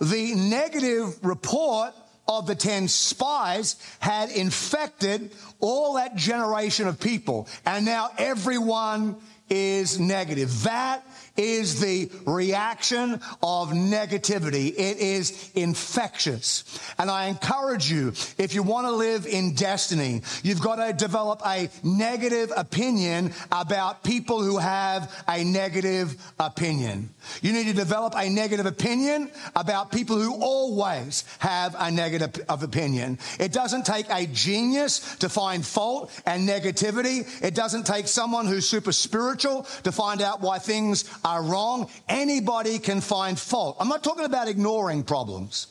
the 0.00 0.34
negative 0.34 1.24
report 1.24 1.94
of 2.28 2.46
the 2.46 2.54
10 2.54 2.88
spies 2.88 3.76
had 3.98 4.30
infected 4.30 5.32
all 5.60 5.94
that 5.94 6.14
generation 6.16 6.86
of 6.86 7.00
people. 7.00 7.48
And 7.66 7.84
now 7.84 8.10
everyone 8.18 9.16
is 9.48 9.98
negative. 9.98 10.62
That 10.62 11.04
is 11.36 11.80
the 11.80 12.10
reaction 12.26 13.14
of 13.42 13.70
negativity. 13.70 14.68
It 14.68 14.98
is 14.98 15.50
infectious. 15.54 16.64
And 16.98 17.10
I 17.10 17.26
encourage 17.26 17.90
you, 17.90 18.08
if 18.38 18.54
you 18.54 18.62
want 18.62 18.86
to 18.86 18.92
live 18.92 19.26
in 19.26 19.54
destiny, 19.54 20.22
you've 20.42 20.60
got 20.60 20.76
to 20.76 20.92
develop 20.92 21.42
a 21.46 21.70
negative 21.82 22.52
opinion 22.56 23.32
about 23.50 24.04
people 24.04 24.42
who 24.42 24.58
have 24.58 25.12
a 25.28 25.44
negative 25.44 26.16
opinion. 26.38 27.10
You 27.40 27.52
need 27.52 27.66
to 27.66 27.72
develop 27.72 28.14
a 28.16 28.28
negative 28.28 28.66
opinion 28.66 29.30
about 29.56 29.92
people 29.92 30.20
who 30.20 30.34
always 30.34 31.24
have 31.38 31.74
a 31.78 31.90
negative 31.90 32.44
opinion. 32.48 33.18
It 33.38 33.52
doesn't 33.52 33.86
take 33.86 34.06
a 34.10 34.26
genius 34.26 35.16
to 35.16 35.28
find 35.28 35.64
fault 35.64 36.10
and 36.26 36.48
negativity. 36.48 37.42
It 37.42 37.54
doesn't 37.54 37.86
take 37.86 38.08
someone 38.08 38.46
who's 38.46 38.68
super 38.68 38.92
spiritual 38.92 39.66
to 39.84 39.92
find 39.92 40.20
out 40.20 40.40
why 40.40 40.58
things 40.58 41.04
are 41.24 41.42
wrong. 41.42 41.88
Anybody 42.08 42.78
can 42.78 43.00
find 43.00 43.38
fault. 43.38 43.76
I'm 43.80 43.88
not 43.88 44.04
talking 44.04 44.24
about 44.24 44.48
ignoring 44.48 45.02
problems. 45.04 45.68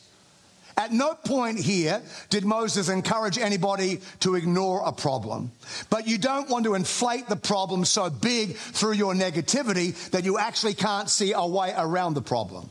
At 0.77 0.91
no 0.91 1.13
point 1.13 1.59
here 1.59 2.01
did 2.29 2.45
Moses 2.45 2.89
encourage 2.89 3.37
anybody 3.37 4.01
to 4.21 4.35
ignore 4.35 4.81
a 4.85 4.91
problem. 4.91 5.51
But 5.89 6.07
you 6.07 6.17
don't 6.17 6.49
want 6.49 6.65
to 6.65 6.75
inflate 6.75 7.27
the 7.27 7.35
problem 7.35 7.85
so 7.85 8.09
big 8.09 8.55
through 8.55 8.93
your 8.93 9.13
negativity 9.13 9.93
that 10.11 10.23
you 10.23 10.37
actually 10.37 10.73
can't 10.73 11.09
see 11.09 11.33
a 11.33 11.45
way 11.45 11.73
around 11.77 12.13
the 12.13 12.21
problem. 12.21 12.69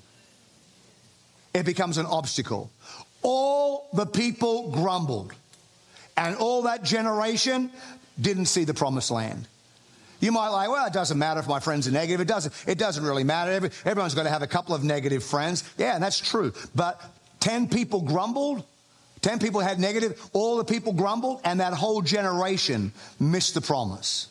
It 1.53 1.66
becomes 1.66 1.99
an 1.99 2.07
obstacle. 2.07 2.70
All 3.22 3.89
the 3.93 4.07
people 4.07 4.70
grumbled, 4.70 5.35
and 6.16 6.37
all 6.37 6.62
that 6.62 6.83
generation 6.83 7.70
didn't 8.20 8.47
see 8.47 8.64
the 8.64 8.74
promised 8.74 9.11
land. 9.11 9.47
You 10.20 10.32
might 10.32 10.48
like, 10.48 10.68
well, 10.68 10.86
it 10.86 10.92
doesn't 10.92 11.18
matter 11.18 11.40
if 11.40 11.48
my 11.48 11.60
friends 11.60 11.88
are 11.88 11.90
negative. 11.90 12.20
It 12.20 12.28
doesn't, 12.28 12.54
it 12.66 12.78
doesn't 12.78 13.02
really 13.02 13.24
matter. 13.24 13.50
Every, 13.50 13.70
everyone's 13.84 14.14
got 14.14 14.24
to 14.24 14.30
have 14.30 14.42
a 14.42 14.46
couple 14.46 14.74
of 14.74 14.84
negative 14.84 15.24
friends. 15.24 15.64
Yeah, 15.78 15.94
and 15.94 16.02
that's 16.02 16.18
true. 16.18 16.52
But 16.74 17.00
10 17.40 17.68
people 17.68 18.02
grumbled. 18.02 18.64
10 19.22 19.38
people 19.38 19.60
had 19.60 19.78
negative. 19.78 20.30
All 20.32 20.58
the 20.58 20.64
people 20.64 20.92
grumbled, 20.92 21.40
and 21.44 21.60
that 21.60 21.72
whole 21.72 22.02
generation 22.02 22.92
missed 23.18 23.54
the 23.54 23.60
promise. 23.60 24.28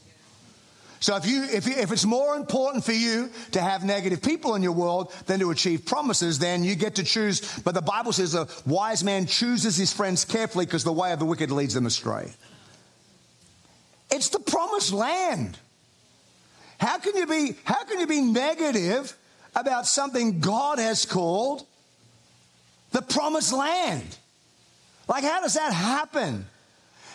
So 1.01 1.15
if 1.15 1.25
you, 1.25 1.43
if, 1.43 1.65
you, 1.65 1.73
if 1.73 1.91
it's 1.91 2.05
more 2.05 2.35
important 2.35 2.83
for 2.83 2.91
you 2.91 3.29
to 3.51 3.61
have 3.61 3.85
negative 3.85 4.21
people 4.21 4.55
in 4.55 4.61
your 4.61 4.73
world 4.73 5.13
than 5.27 5.39
to 5.39 5.49
achieve 5.51 5.85
promises, 5.85 6.39
then 6.39 6.63
you 6.63 6.75
get 6.75 6.95
to 6.95 7.03
choose. 7.03 7.59
But 7.59 7.73
the 7.73 7.81
Bible 7.81 8.11
says 8.11 8.35
a 8.35 8.47
wise 8.65 9.03
man 9.03 9.25
chooses 9.25 9.77
his 9.77 9.93
friends 9.93 10.25
carefully 10.25 10.65
because 10.65 10.83
the 10.83 10.91
way 10.91 11.13
of 11.13 11.19
the 11.19 11.25
wicked 11.25 11.51
leads 11.51 11.73
them 11.73 11.85
astray. 11.85 12.31
It's 14.11 14.29
the 14.29 14.39
promised 14.39 14.91
land. 14.91 15.57
How 16.79 16.97
can 16.97 17.15
you 17.15 17.27
be, 17.27 17.55
how 17.63 17.83
can 17.83 17.99
you 17.99 18.07
be 18.07 18.21
negative 18.21 19.15
about 19.55 19.85
something 19.85 20.39
God 20.39 20.79
has 20.79 21.05
called 21.05 21.65
the 22.91 23.01
promised 23.01 23.53
land? 23.53 24.17
Like, 25.07 25.23
how 25.23 25.41
does 25.41 25.55
that 25.55 25.73
happen? 25.73 26.45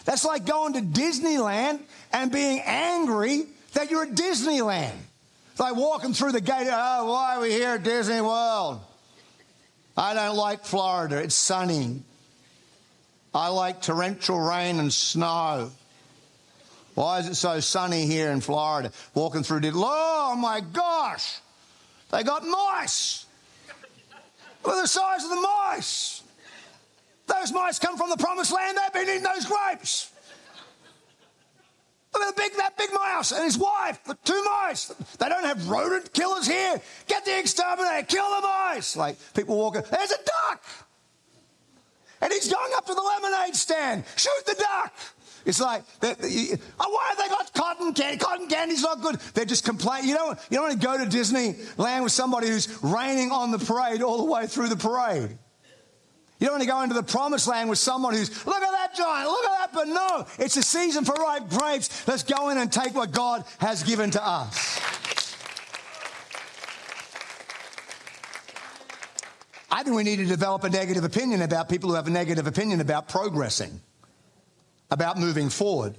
That's 0.04 0.24
like 0.24 0.44
going 0.44 0.74
to 0.74 0.80
Disneyland 0.80 1.80
and 2.12 2.30
being 2.30 2.60
angry 2.64 3.46
that 3.72 3.90
you're 3.90 4.02
at 4.02 4.10
Disneyland. 4.10 4.96
It's 5.52 5.60
like 5.60 5.76
walking 5.76 6.12
through 6.12 6.32
the 6.32 6.40
gate. 6.40 6.68
Oh, 6.70 7.12
why 7.12 7.36
are 7.36 7.40
we 7.40 7.50
here 7.50 7.70
at 7.70 7.84
Disney 7.84 8.20
World? 8.20 8.80
I 9.96 10.12
don't 10.12 10.36
like 10.36 10.64
Florida. 10.64 11.18
It's 11.18 11.34
sunny. 11.34 12.02
I 13.32 13.48
like 13.48 13.80
torrential 13.80 14.38
rain 14.38 14.78
and 14.78 14.92
snow. 14.92 15.70
Why 16.94 17.18
is 17.18 17.28
it 17.28 17.34
so 17.34 17.60
sunny 17.60 18.06
here 18.06 18.30
in 18.30 18.40
Florida? 18.40 18.92
Walking 19.14 19.42
through, 19.42 19.60
did 19.60 19.74
oh 19.76 20.36
my 20.38 20.60
gosh, 20.60 21.40
they 22.10 22.22
got 22.22 22.46
mice. 22.46 23.26
Look 24.64 24.76
at 24.76 24.82
the 24.82 24.88
size 24.88 25.24
of 25.24 25.30
the 25.30 25.40
mice. 25.40 26.22
Those 27.26 27.52
mice 27.52 27.78
come 27.78 27.96
from 27.96 28.10
the 28.10 28.16
promised 28.16 28.52
land. 28.52 28.78
They've 28.78 28.92
been 28.92 29.14
eating 29.14 29.24
those 29.24 29.46
grapes. 29.46 30.10
Look 32.12 32.22
at 32.22 32.36
the 32.36 32.40
big, 32.40 32.52
that 32.58 32.76
big 32.78 32.90
mouse 32.92 33.32
and 33.32 33.42
his 33.42 33.58
wife, 33.58 34.02
the 34.04 34.16
two 34.24 34.44
mice. 34.44 34.86
They 35.18 35.28
don't 35.28 35.44
have 35.44 35.68
rodent 35.68 36.12
killers 36.12 36.46
here. 36.46 36.80
Get 37.08 37.24
the 37.24 37.36
exterminator, 37.38 38.06
kill 38.06 38.28
the 38.36 38.42
mice. 38.42 38.96
Like 38.96 39.16
people 39.34 39.56
walking, 39.56 39.82
there's 39.90 40.12
a 40.12 40.18
duck. 40.18 40.64
And 42.20 42.32
he's 42.32 42.50
going 42.50 42.72
up 42.76 42.86
to 42.86 42.94
the 42.94 43.02
lemonade 43.02 43.56
stand. 43.56 44.04
Shoot 44.16 44.46
the 44.46 44.54
duck. 44.54 44.94
It's 45.44 45.60
like, 45.60 45.82
oh, 46.02 46.06
why 46.10 47.06
have 47.10 47.18
they 47.18 47.28
got 47.28 47.52
cotton 47.52 47.92
candy? 47.92 48.18
Cotton 48.18 48.48
candy's 48.48 48.82
not 48.82 49.02
good. 49.02 49.16
They're 49.34 49.44
just 49.44 49.64
complaining. 49.64 50.08
You 50.08 50.16
don't, 50.16 50.38
you 50.50 50.56
don't 50.56 50.68
want 50.68 50.80
to 50.80 50.86
go 50.86 50.96
to 50.96 51.04
Disneyland 51.04 52.02
with 52.02 52.12
somebody 52.12 52.48
who's 52.48 52.78
raining 52.82 53.30
on 53.30 53.50
the 53.50 53.58
parade 53.58 54.02
all 54.02 54.24
the 54.24 54.30
way 54.30 54.46
through 54.46 54.68
the 54.68 54.76
parade. 54.76 55.38
You 56.40 56.46
don't 56.48 56.54
want 56.54 56.62
to 56.62 56.68
go 56.68 56.82
into 56.82 56.94
the 56.94 57.02
promised 57.02 57.46
land 57.46 57.70
with 57.70 57.78
someone 57.78 58.14
who's, 58.14 58.44
look 58.46 58.62
at 58.62 58.70
that 58.70 58.94
giant, 58.96 59.28
look 59.28 59.44
at 59.44 59.58
that, 59.58 59.72
but 59.72 59.88
no, 59.88 60.26
it's 60.38 60.56
a 60.56 60.62
season 60.62 61.04
for 61.04 61.14
ripe 61.14 61.48
grapes. 61.48 62.06
Let's 62.08 62.22
go 62.22 62.48
in 62.48 62.58
and 62.58 62.72
take 62.72 62.94
what 62.94 63.12
God 63.12 63.44
has 63.58 63.82
given 63.82 64.10
to 64.12 64.26
us. 64.26 64.80
I 69.70 69.82
think 69.82 69.96
we 69.96 70.04
need 70.04 70.16
to 70.16 70.26
develop 70.26 70.64
a 70.64 70.70
negative 70.70 71.04
opinion 71.04 71.42
about 71.42 71.68
people 71.68 71.90
who 71.90 71.96
have 71.96 72.06
a 72.06 72.10
negative 72.10 72.46
opinion 72.46 72.80
about 72.80 73.08
progressing 73.08 73.80
about 74.90 75.18
moving 75.18 75.50
forward. 75.50 75.96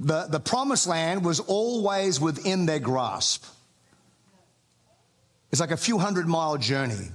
The, 0.00 0.26
the 0.28 0.40
promised 0.40 0.86
land 0.86 1.24
was 1.24 1.40
always 1.40 2.20
within 2.20 2.66
their 2.66 2.80
grasp. 2.80 3.44
It's 5.52 5.60
like 5.60 5.70
a 5.70 5.76
few 5.76 5.98
hundred 5.98 6.26
mile 6.26 6.56
journey. 6.58 7.10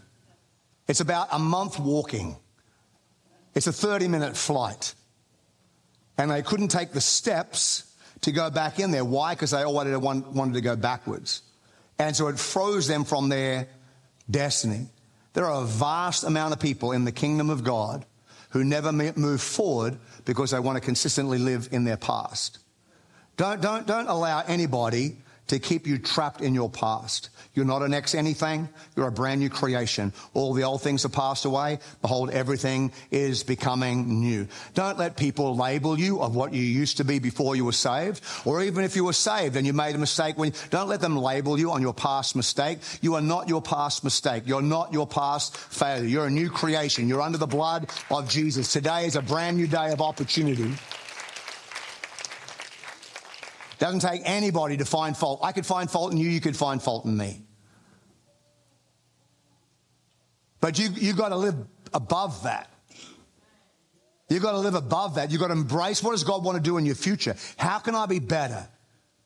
It's 0.88 1.02
about 1.02 1.28
a 1.32 1.40
month 1.40 1.78
walking. 1.80 2.38
It's 3.54 3.68
a 3.68 3.74
30 3.74 4.08
minute 4.08 4.38
flight. 4.38 4.94
and 6.18 6.32
they 6.32 6.42
couldn't 6.42 6.68
take 6.68 6.92
the 6.92 7.02
steps 7.02 7.96
to 8.22 8.32
go 8.32 8.50
back 8.50 8.80
in 8.80 8.92
there. 8.92 9.06
Why? 9.06 9.34
Because 9.34 9.52
they 9.52 9.64
all 9.64 9.74
wanted 9.74 9.92
to, 9.92 10.00
wanted 10.00 10.54
to 10.54 10.62
go 10.62 10.76
backwards. 10.76 11.42
And 11.98 12.16
so 12.16 12.28
it 12.28 12.38
froze 12.38 12.88
them 12.88 13.06
from 13.06 13.30
their 13.30 13.68
destiny. 14.30 14.88
There 15.34 15.46
are 15.46 15.64
a 15.64 15.66
vast 15.66 16.24
amount 16.26 16.54
of 16.54 16.60
people 16.60 16.92
in 16.92 17.06
the 17.06 17.12
kingdom 17.12 17.50
of 17.50 17.64
God 17.64 18.06
who 18.50 18.64
never 18.64 18.92
move 18.92 19.42
forward 19.42 19.98
because 20.30 20.52
they 20.52 20.60
want 20.60 20.76
to 20.76 20.80
consistently 20.80 21.40
live 21.40 21.70
in 21.72 21.86
their 21.86 21.98
past. 21.98 22.60
Don't, 23.36 23.62
don't, 23.62 23.88
don't 23.88 24.06
allow 24.06 24.44
anybody 24.46 25.18
to 25.50 25.60
keep 25.60 25.86
you 25.86 25.98
trapped 25.98 26.42
in 26.42 26.54
your 26.54 26.70
past. 26.70 27.30
You're 27.54 27.66
not 27.66 27.82
an 27.82 27.94
ex 27.94 28.16
anything. 28.16 28.70
You're 28.96 29.08
a 29.08 29.12
brand 29.12 29.42
new 29.42 29.50
creation. 29.50 30.14
All 30.34 30.54
the 30.54 30.64
old 30.64 30.82
things 30.82 31.04
have 31.04 31.12
passed 31.12 31.46
away. 31.46 31.80
Behold, 32.02 32.30
everything 32.30 32.92
is 33.12 33.44
becoming 33.44 34.22
new. 34.22 34.48
Don't 34.76 34.98
let 34.98 35.18
people 35.18 35.58
label 35.58 36.00
you 36.00 36.22
of 36.22 36.36
what 36.36 36.54
you 36.54 36.62
used 36.62 36.98
to 36.98 37.04
be 37.04 37.20
before 37.20 37.56
you 37.56 37.66
were 37.66 37.72
saved, 37.72 38.24
or 38.46 38.64
even 38.64 38.84
if 38.84 38.96
you 38.96 39.04
were 39.04 39.14
saved 39.14 39.56
and 39.56 39.66
you 39.66 39.74
made 39.74 39.96
a 39.96 39.98
mistake. 39.98 40.38
When, 40.38 40.54
don't 40.70 40.88
let 40.88 41.02
them 41.02 41.18
label 41.18 41.60
you 41.60 41.72
on 41.72 41.82
your 41.82 41.94
past 41.94 42.36
mistake. 42.36 42.80
You 43.02 43.16
are 43.16 43.22
not 43.22 43.50
your 43.50 43.62
past 43.62 44.04
mistake. 44.04 44.44
You're 44.46 44.62
not 44.62 44.94
your 44.94 45.08
past 45.08 45.58
failure. 45.58 46.08
You're 46.08 46.28
a 46.28 46.32
new 46.32 46.50
creation. 46.50 47.10
You're 47.10 47.22
under 47.22 47.38
the 47.38 47.48
blood 47.48 47.90
of 48.12 48.30
Jesus. 48.30 48.72
Today 48.72 49.06
is 49.06 49.16
a 49.16 49.22
brand 49.22 49.58
new 49.58 49.68
day 49.68 49.92
of 49.92 50.02
opportunity. 50.02 50.76
Doesn't 53.80 54.02
take 54.02 54.22
anybody 54.26 54.78
to 54.78 54.86
find 54.86 55.16
fault. 55.16 55.40
I 55.42 55.54
could 55.54 55.66
find 55.66 55.90
fault 55.90 56.12
in 56.12 56.18
you, 56.18 56.30
you 56.30 56.42
could 56.42 56.56
find 56.56 56.82
fault 56.82 57.06
in 57.06 57.16
me. 57.16 57.42
But 60.60 60.78
you, 60.78 60.90
you 60.90 61.14
got 61.14 61.30
to 61.30 61.38
live 61.38 61.56
above 61.94 62.44
that. 62.44 62.70
You've 64.28 64.44
got 64.44 64.52
to 64.52 64.60
live 64.60 64.76
above 64.76 65.16
that. 65.16 65.32
You've 65.32 65.42
got 65.42 65.48
to 65.48 65.54
embrace 65.54 66.04
what 66.04 66.12
does 66.12 66.24
God 66.24 66.44
want 66.44 66.58
to 66.58 66.62
do 66.62 66.78
in 66.78 66.86
your 66.86 66.96
future? 66.96 67.36
How 67.58 67.80
can 67.80 67.96
I 67.96 68.06
be 68.06 68.20
better? 68.20 68.68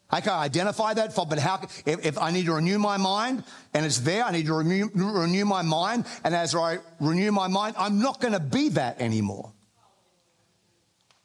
I 0.10 0.22
can 0.22 0.34
identify 0.34 0.94
that 0.94 1.12
fault, 1.14 1.30
but 1.30 1.40
how, 1.40 1.60
if, 1.88 2.06
if, 2.06 2.18
I 2.20 2.30
need 2.30 2.46
to 2.46 2.54
renew 2.54 2.78
my 2.78 2.98
mind 2.98 3.44
and 3.74 3.84
it's 3.84 4.00
there, 4.02 4.24
I 4.24 4.32
need 4.32 4.46
to 4.46 4.54
renew, 4.54 4.90
renew 4.94 5.44
my 5.44 5.64
mind. 5.64 6.06
And 6.24 6.36
as 6.36 6.54
I 6.54 6.78
renew 7.00 7.32
my 7.32 7.48
mind, 7.48 7.76
I'm 7.80 8.00
not 8.00 8.22
going 8.22 8.34
to 8.34 8.40
be 8.40 8.70
that 8.70 9.02
anymore. 9.02 9.52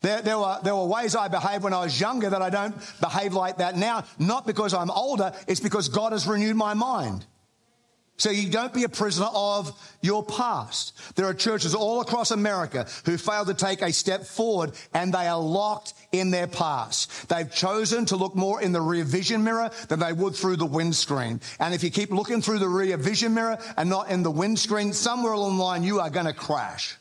There, 0.01 0.23
there, 0.23 0.39
were, 0.39 0.59
there 0.63 0.77
were 0.77 0.87
ways 0.87 1.17
I 1.17 1.29
behaved 1.29 1.65
when 1.65 1.73
I 1.73 1.81
was 1.81 2.01
younger 2.01 2.31
that 2.31 2.41
I 2.41 2.51
don't 2.51 2.75
behave 3.01 3.35
like 3.35 3.59
that 3.59 3.77
now, 3.77 4.05
not 4.19 4.47
because 4.47 4.73
I'm 4.73 4.91
older, 4.91 5.33
it's 5.49 5.61
because 5.61 5.89
God 5.89 6.13
has 6.13 6.27
renewed 6.27 6.57
my 6.57 6.75
mind. 6.75 7.27
So 8.19 8.31
you 8.31 8.51
don't 8.51 8.75
be 8.75 8.83
a 8.83 8.89
prisoner 8.89 9.29
of 9.33 9.73
your 10.03 10.25
past. 10.25 10.93
There 11.15 11.27
are 11.27 11.35
churches 11.35 11.73
all 11.73 12.01
across 12.01 12.33
America 12.33 12.87
who 13.05 13.17
fail 13.17 13.45
to 13.45 13.55
take 13.55 13.81
a 13.81 13.93
step 13.93 14.25
forward 14.25 14.73
and 14.93 15.15
they 15.15 15.29
are 15.29 15.41
locked 15.41 15.95
in 16.11 16.33
their 16.33 16.49
past. 16.49 17.29
They've 17.29 17.51
chosen 17.51 18.07
to 18.07 18.17
look 18.17 18.35
more 18.35 18.61
in 18.61 18.73
the 18.73 18.81
rear 18.81 19.05
vision 19.05 19.45
mirror 19.45 19.71
than 19.87 20.01
they 20.01 20.13
would 20.13 20.35
through 20.35 20.57
the 20.57 20.67
windscreen. 20.67 21.41
And 21.61 21.73
if 21.73 21.85
you 21.85 21.91
keep 21.91 22.11
looking 22.11 22.43
through 22.43 22.59
the 22.59 22.69
rear 22.69 22.97
vision 22.97 23.35
mirror 23.35 23.57
and 23.77 23.89
not 23.89 24.11
in 24.11 24.25
the 24.25 24.33
windscreen, 24.33 24.93
somewhere 24.93 25.33
along 25.33 25.57
the 25.57 25.63
line 25.63 25.85
you 25.85 26.01
are 26.01 26.11
going 26.11 26.27
to 26.27 26.33
crash. 26.33 26.98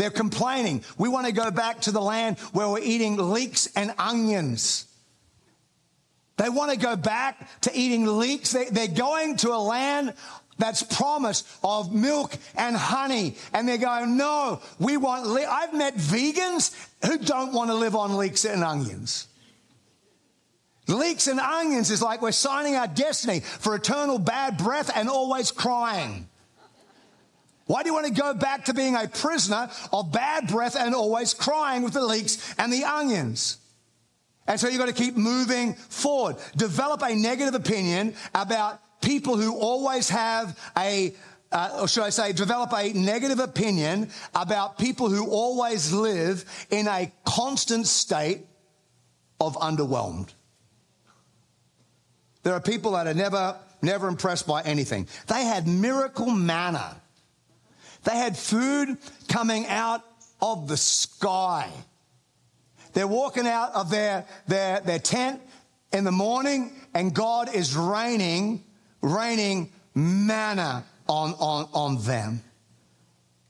They're 0.00 0.08
complaining. 0.08 0.82
We 0.96 1.10
want 1.10 1.26
to 1.26 1.32
go 1.32 1.50
back 1.50 1.82
to 1.82 1.90
the 1.90 2.00
land 2.00 2.38
where 2.54 2.66
we're 2.66 2.80
eating 2.80 3.18
leeks 3.18 3.68
and 3.76 3.92
onions. 3.98 4.86
They 6.38 6.48
want 6.48 6.70
to 6.70 6.78
go 6.78 6.96
back 6.96 7.60
to 7.60 7.70
eating 7.78 8.06
leeks. 8.06 8.52
They, 8.52 8.84
are 8.84 8.88
going 8.88 9.36
to 9.36 9.50
a 9.50 9.60
land 9.60 10.14
that's 10.56 10.82
promised 10.82 11.46
of 11.62 11.94
milk 11.94 12.34
and 12.56 12.74
honey. 12.74 13.36
And 13.52 13.68
they're 13.68 13.76
going, 13.76 14.16
no, 14.16 14.62
we 14.78 14.96
want, 14.96 15.26
le-. 15.26 15.44
I've 15.44 15.74
met 15.74 15.96
vegans 15.96 16.74
who 17.04 17.18
don't 17.18 17.52
want 17.52 17.68
to 17.68 17.74
live 17.74 17.94
on 17.94 18.16
leeks 18.16 18.46
and 18.46 18.64
onions. 18.64 19.26
Leeks 20.88 21.26
and 21.26 21.38
onions 21.38 21.90
is 21.90 22.00
like 22.00 22.22
we're 22.22 22.32
signing 22.32 22.74
our 22.74 22.88
destiny 22.88 23.40
for 23.40 23.74
eternal 23.74 24.18
bad 24.18 24.56
breath 24.56 24.90
and 24.96 25.10
always 25.10 25.52
crying. 25.52 26.26
Why 27.70 27.84
do 27.84 27.88
you 27.88 27.94
want 27.94 28.08
to 28.08 28.12
go 28.12 28.34
back 28.34 28.64
to 28.64 28.74
being 28.74 28.96
a 28.96 29.06
prisoner 29.06 29.70
of 29.92 30.10
bad 30.10 30.48
breath 30.48 30.74
and 30.74 30.92
always 30.92 31.34
crying 31.34 31.84
with 31.84 31.92
the 31.92 32.04
leeks 32.04 32.52
and 32.58 32.72
the 32.72 32.82
onions? 32.82 33.58
And 34.48 34.58
so 34.58 34.66
you've 34.66 34.80
got 34.80 34.88
to 34.88 34.92
keep 34.92 35.16
moving 35.16 35.74
forward. 35.74 36.34
Develop 36.56 37.00
a 37.02 37.14
negative 37.14 37.54
opinion 37.54 38.16
about 38.34 38.80
people 39.00 39.36
who 39.36 39.56
always 39.56 40.08
have 40.08 40.58
a, 40.76 41.14
uh, 41.52 41.78
or 41.82 41.86
should 41.86 42.02
I 42.02 42.10
say, 42.10 42.32
develop 42.32 42.72
a 42.72 42.92
negative 42.92 43.38
opinion 43.38 44.10
about 44.34 44.76
people 44.76 45.08
who 45.08 45.30
always 45.30 45.92
live 45.92 46.44
in 46.70 46.88
a 46.88 47.12
constant 47.24 47.86
state 47.86 48.40
of 49.40 49.56
underwhelmed. 49.58 50.30
There 52.42 52.54
are 52.54 52.60
people 52.60 52.90
that 52.92 53.06
are 53.06 53.14
never, 53.14 53.56
never 53.80 54.08
impressed 54.08 54.48
by 54.48 54.62
anything. 54.62 55.06
They 55.28 55.44
had 55.44 55.68
miracle 55.68 56.32
manna. 56.32 56.96
They 58.04 58.16
had 58.16 58.36
food 58.36 58.96
coming 59.28 59.66
out 59.66 60.02
of 60.40 60.68
the 60.68 60.76
sky. 60.76 61.70
They're 62.92 63.06
walking 63.06 63.46
out 63.46 63.74
of 63.74 63.90
their, 63.90 64.26
their, 64.48 64.80
their 64.80 64.98
tent 64.98 65.40
in 65.92 66.04
the 66.04 66.12
morning 66.12 66.72
and 66.94 67.14
God 67.14 67.54
is 67.54 67.76
raining, 67.76 68.64
raining 69.00 69.70
manna 69.94 70.84
on, 71.08 71.34
on, 71.34 71.68
on 71.72 72.02
them. 72.02 72.42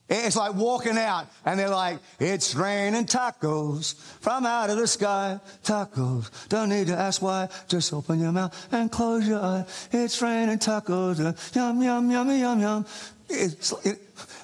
It's 0.08 0.34
like 0.34 0.54
walking 0.54 0.98
out 0.98 1.28
and 1.44 1.58
they're 1.58 1.70
like, 1.70 2.00
it's 2.18 2.56
raining 2.56 3.04
tacos 3.04 3.94
from 4.20 4.44
out 4.44 4.68
of 4.68 4.76
the 4.76 4.88
sky. 4.88 5.38
Tacos. 5.62 6.48
Don't 6.48 6.68
need 6.68 6.88
to 6.88 6.96
ask 6.96 7.22
why. 7.22 7.48
Just 7.68 7.94
open 7.94 8.18
your 8.18 8.32
mouth 8.32 8.68
and 8.72 8.90
close 8.90 9.26
your 9.26 9.38
eye. 9.38 9.64
It's 9.92 10.20
raining 10.20 10.58
tacos. 10.58 11.18
Yum, 11.54 11.80
yum, 11.80 12.10
yum, 12.10 12.28
yum, 12.28 12.60
yum. 12.60 12.86
It's, 13.28 13.72
it, 13.86 14.00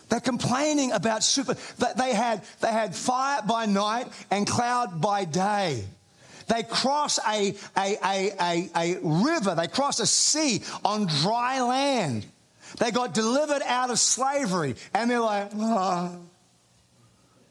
they're 0.09 0.21
complaining 0.21 0.93
about 0.93 1.23
super. 1.23 1.55
That 1.79 1.97
they 1.97 2.15
had, 2.15 2.43
they 2.61 2.71
had 2.71 2.95
fire 2.95 3.43
by 3.43 3.67
night 3.67 4.07
and 4.31 4.47
cloud 4.47 5.01
by 5.01 5.25
day. 5.25 5.85
They 6.49 6.63
cross 6.63 7.19
a, 7.27 7.57
a, 7.77 7.97
a, 8.05 8.33
a, 8.41 8.71
a 8.77 8.99
river, 9.03 9.55
they 9.57 9.67
cross 9.67 9.99
a 9.99 10.07
sea 10.07 10.63
on 10.85 11.07
dry 11.07 11.61
land. 11.61 12.25
They 12.79 12.91
got 12.91 13.15
delivered 13.15 13.63
out 13.65 13.91
of 13.91 13.99
slavery 13.99 14.77
and 14.95 15.11
they're 15.11 15.21
like, 15.21 15.51
ah, 15.57 16.13
oh, 16.15 16.21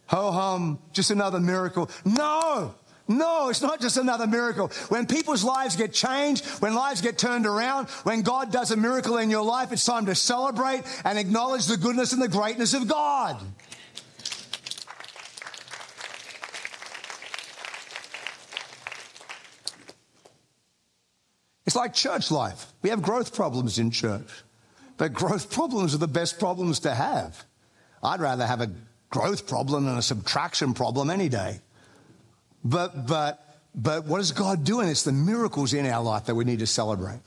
ho 0.08 0.32
hum, 0.32 0.80
just 0.94 1.12
another 1.12 1.40
miracle. 1.40 1.90
No, 2.06 2.76
no, 3.08 3.50
it's 3.50 3.62
not 3.62 3.82
just 3.82 3.98
another 3.98 4.26
miracle. 4.26 4.70
When 4.90 5.06
people's 5.06 5.44
lives 5.44 5.76
get 5.76 5.94
changed, 5.94 6.44
when 6.62 6.74
lives 6.74 7.02
get 7.02 7.18
turned 7.18 7.46
around, 7.46 7.88
when 8.04 8.24
God 8.24 8.52
does 8.52 8.72
a 8.72 8.78
miracle 8.78 9.18
in 9.18 9.30
your 9.30 9.44
life, 9.44 9.72
it's 9.72 9.86
time 9.86 10.08
to 10.08 10.16
celebrate 10.16 10.84
and 11.04 11.20
acknowledge 11.20 11.68
the 11.68 11.78
goodness 11.78 12.14
and 12.14 12.22
the 12.22 12.28
greatness 12.28 12.74
of 12.74 12.88
God. 12.88 13.40
It's 21.68 21.76
like 21.76 21.94
church 21.94 22.32
life. 22.32 22.68
We 22.82 22.90
have 22.90 23.02
growth 23.02 23.36
problems 23.36 23.78
in 23.78 23.92
church, 23.92 24.30
but 24.98 25.14
growth 25.14 25.52
problems 25.52 25.94
are 25.94 26.00
the 26.00 26.08
best 26.08 26.40
problems 26.40 26.80
to 26.82 26.94
have. 26.94 27.44
I'd 28.02 28.20
rather 28.20 28.48
have 28.48 28.62
a 28.62 28.72
growth 29.10 29.48
problem 29.48 29.86
than 29.86 29.98
a 29.98 30.02
subtraction 30.02 30.74
problem 30.74 31.10
any 31.10 31.30
day. 31.30 31.60
But, 32.66 33.06
but, 33.06 33.40
but 33.76 34.06
what 34.06 34.20
is 34.20 34.32
God 34.32 34.64
doing? 34.64 34.90
It's 34.90 35.04
the 35.04 35.12
miracles 35.12 35.74
in 35.74 35.86
our 35.86 36.04
life 36.04 36.26
that 36.26 36.36
we 36.36 36.44
need 36.44 36.60
to 36.60 36.68
celebrate. 36.68 37.20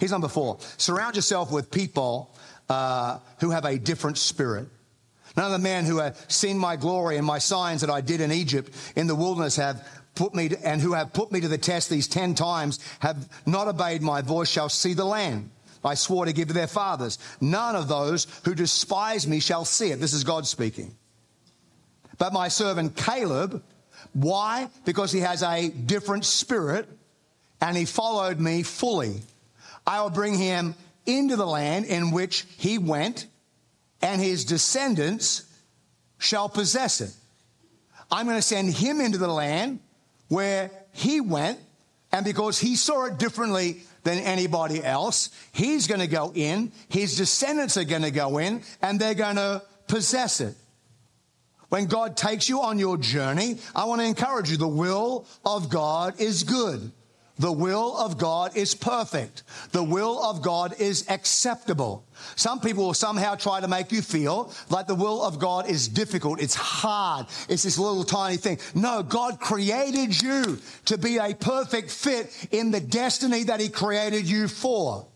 Here's 0.00 0.10
number 0.10 0.28
four 0.28 0.58
surround 0.76 1.14
yourself 1.14 1.52
with 1.52 1.70
people 1.70 2.34
uh, 2.68 3.20
who 3.40 3.50
have 3.50 3.64
a 3.64 3.78
different 3.78 4.18
spirit. 4.18 4.66
None 5.36 5.46
of 5.46 5.52
the 5.52 5.58
men 5.58 5.84
who 5.84 5.98
have 5.98 6.22
seen 6.28 6.58
my 6.58 6.76
glory 6.76 7.16
and 7.16 7.24
my 7.24 7.38
signs 7.38 7.80
that 7.80 7.90
I 7.90 8.00
did 8.00 8.20
in 8.20 8.32
Egypt 8.32 8.74
in 8.96 9.06
the 9.06 9.14
wilderness 9.14 9.56
have 9.56 9.86
put 10.14 10.34
me 10.34 10.50
to, 10.50 10.66
and 10.66 10.80
who 10.80 10.92
have 10.92 11.12
put 11.12 11.30
me 11.32 11.40
to 11.40 11.48
the 11.48 11.56
test 11.56 11.88
these 11.88 12.08
ten 12.08 12.34
times 12.34 12.80
have 12.98 13.28
not 13.46 13.68
obeyed 13.68 14.02
my 14.02 14.20
voice 14.20 14.50
shall 14.50 14.68
see 14.68 14.94
the 14.94 15.04
land. 15.04 15.50
I 15.84 15.94
swore 15.94 16.26
to 16.26 16.32
give 16.32 16.48
to 16.48 16.54
their 16.54 16.66
fathers. 16.66 17.18
None 17.40 17.76
of 17.76 17.88
those 17.88 18.26
who 18.44 18.54
despise 18.54 19.26
me 19.26 19.40
shall 19.40 19.64
see 19.64 19.90
it. 19.90 20.00
This 20.00 20.12
is 20.12 20.24
God 20.24 20.46
speaking. 20.46 20.94
But 22.18 22.32
my 22.32 22.48
servant 22.48 22.96
Caleb, 22.96 23.62
why? 24.12 24.68
Because 24.84 25.12
he 25.12 25.20
has 25.20 25.42
a 25.42 25.68
different 25.68 26.24
spirit 26.24 26.88
and 27.60 27.76
he 27.76 27.84
followed 27.84 28.40
me 28.40 28.62
fully. 28.62 29.20
I 29.86 30.02
will 30.02 30.10
bring 30.10 30.36
him 30.36 30.74
into 31.06 31.36
the 31.36 31.46
land 31.46 31.86
in 31.86 32.10
which 32.10 32.44
he 32.56 32.78
went, 32.78 33.26
and 34.00 34.20
his 34.20 34.44
descendants 34.44 35.44
shall 36.18 36.48
possess 36.48 37.00
it. 37.00 37.12
I'm 38.10 38.26
going 38.26 38.38
to 38.38 38.42
send 38.42 38.74
him 38.74 39.00
into 39.00 39.18
the 39.18 39.28
land 39.28 39.80
where 40.28 40.70
he 40.92 41.20
went, 41.20 41.58
and 42.12 42.24
because 42.24 42.58
he 42.58 42.76
saw 42.76 43.06
it 43.06 43.18
differently 43.18 43.82
than 44.04 44.18
anybody 44.18 44.82
else, 44.84 45.30
he's 45.52 45.86
going 45.86 46.00
to 46.00 46.06
go 46.06 46.32
in, 46.34 46.72
his 46.88 47.16
descendants 47.16 47.76
are 47.76 47.84
going 47.84 48.02
to 48.02 48.10
go 48.10 48.38
in, 48.38 48.62
and 48.82 49.00
they're 49.00 49.14
going 49.14 49.36
to 49.36 49.62
possess 49.86 50.40
it. 50.40 50.54
When 51.72 51.86
God 51.86 52.18
takes 52.18 52.50
you 52.50 52.60
on 52.60 52.78
your 52.78 52.98
journey, 52.98 53.56
I 53.74 53.86
want 53.86 54.02
to 54.02 54.06
encourage 54.06 54.50
you 54.50 54.58
the 54.58 54.68
will 54.68 55.26
of 55.42 55.70
God 55.70 56.20
is 56.20 56.44
good. 56.44 56.92
The 57.38 57.50
will 57.50 57.96
of 57.96 58.18
God 58.18 58.54
is 58.58 58.74
perfect. 58.74 59.42
The 59.70 59.82
will 59.82 60.22
of 60.22 60.42
God 60.42 60.78
is 60.78 61.06
acceptable. 61.08 62.04
Some 62.36 62.60
people 62.60 62.84
will 62.84 62.92
somehow 62.92 63.36
try 63.36 63.62
to 63.62 63.68
make 63.68 63.90
you 63.90 64.02
feel 64.02 64.52
like 64.68 64.86
the 64.86 64.94
will 64.94 65.22
of 65.22 65.38
God 65.38 65.66
is 65.66 65.88
difficult. 65.88 66.42
It's 66.42 66.54
hard. 66.54 67.24
It's 67.48 67.62
this 67.62 67.78
little 67.78 68.04
tiny 68.04 68.36
thing. 68.36 68.58
No, 68.74 69.02
God 69.02 69.40
created 69.40 70.20
you 70.20 70.58
to 70.84 70.98
be 70.98 71.16
a 71.16 71.34
perfect 71.34 71.90
fit 71.90 72.48
in 72.50 72.70
the 72.70 72.80
destiny 72.80 73.44
that 73.44 73.60
He 73.60 73.70
created 73.70 74.28
you 74.28 74.46
for. 74.46 75.06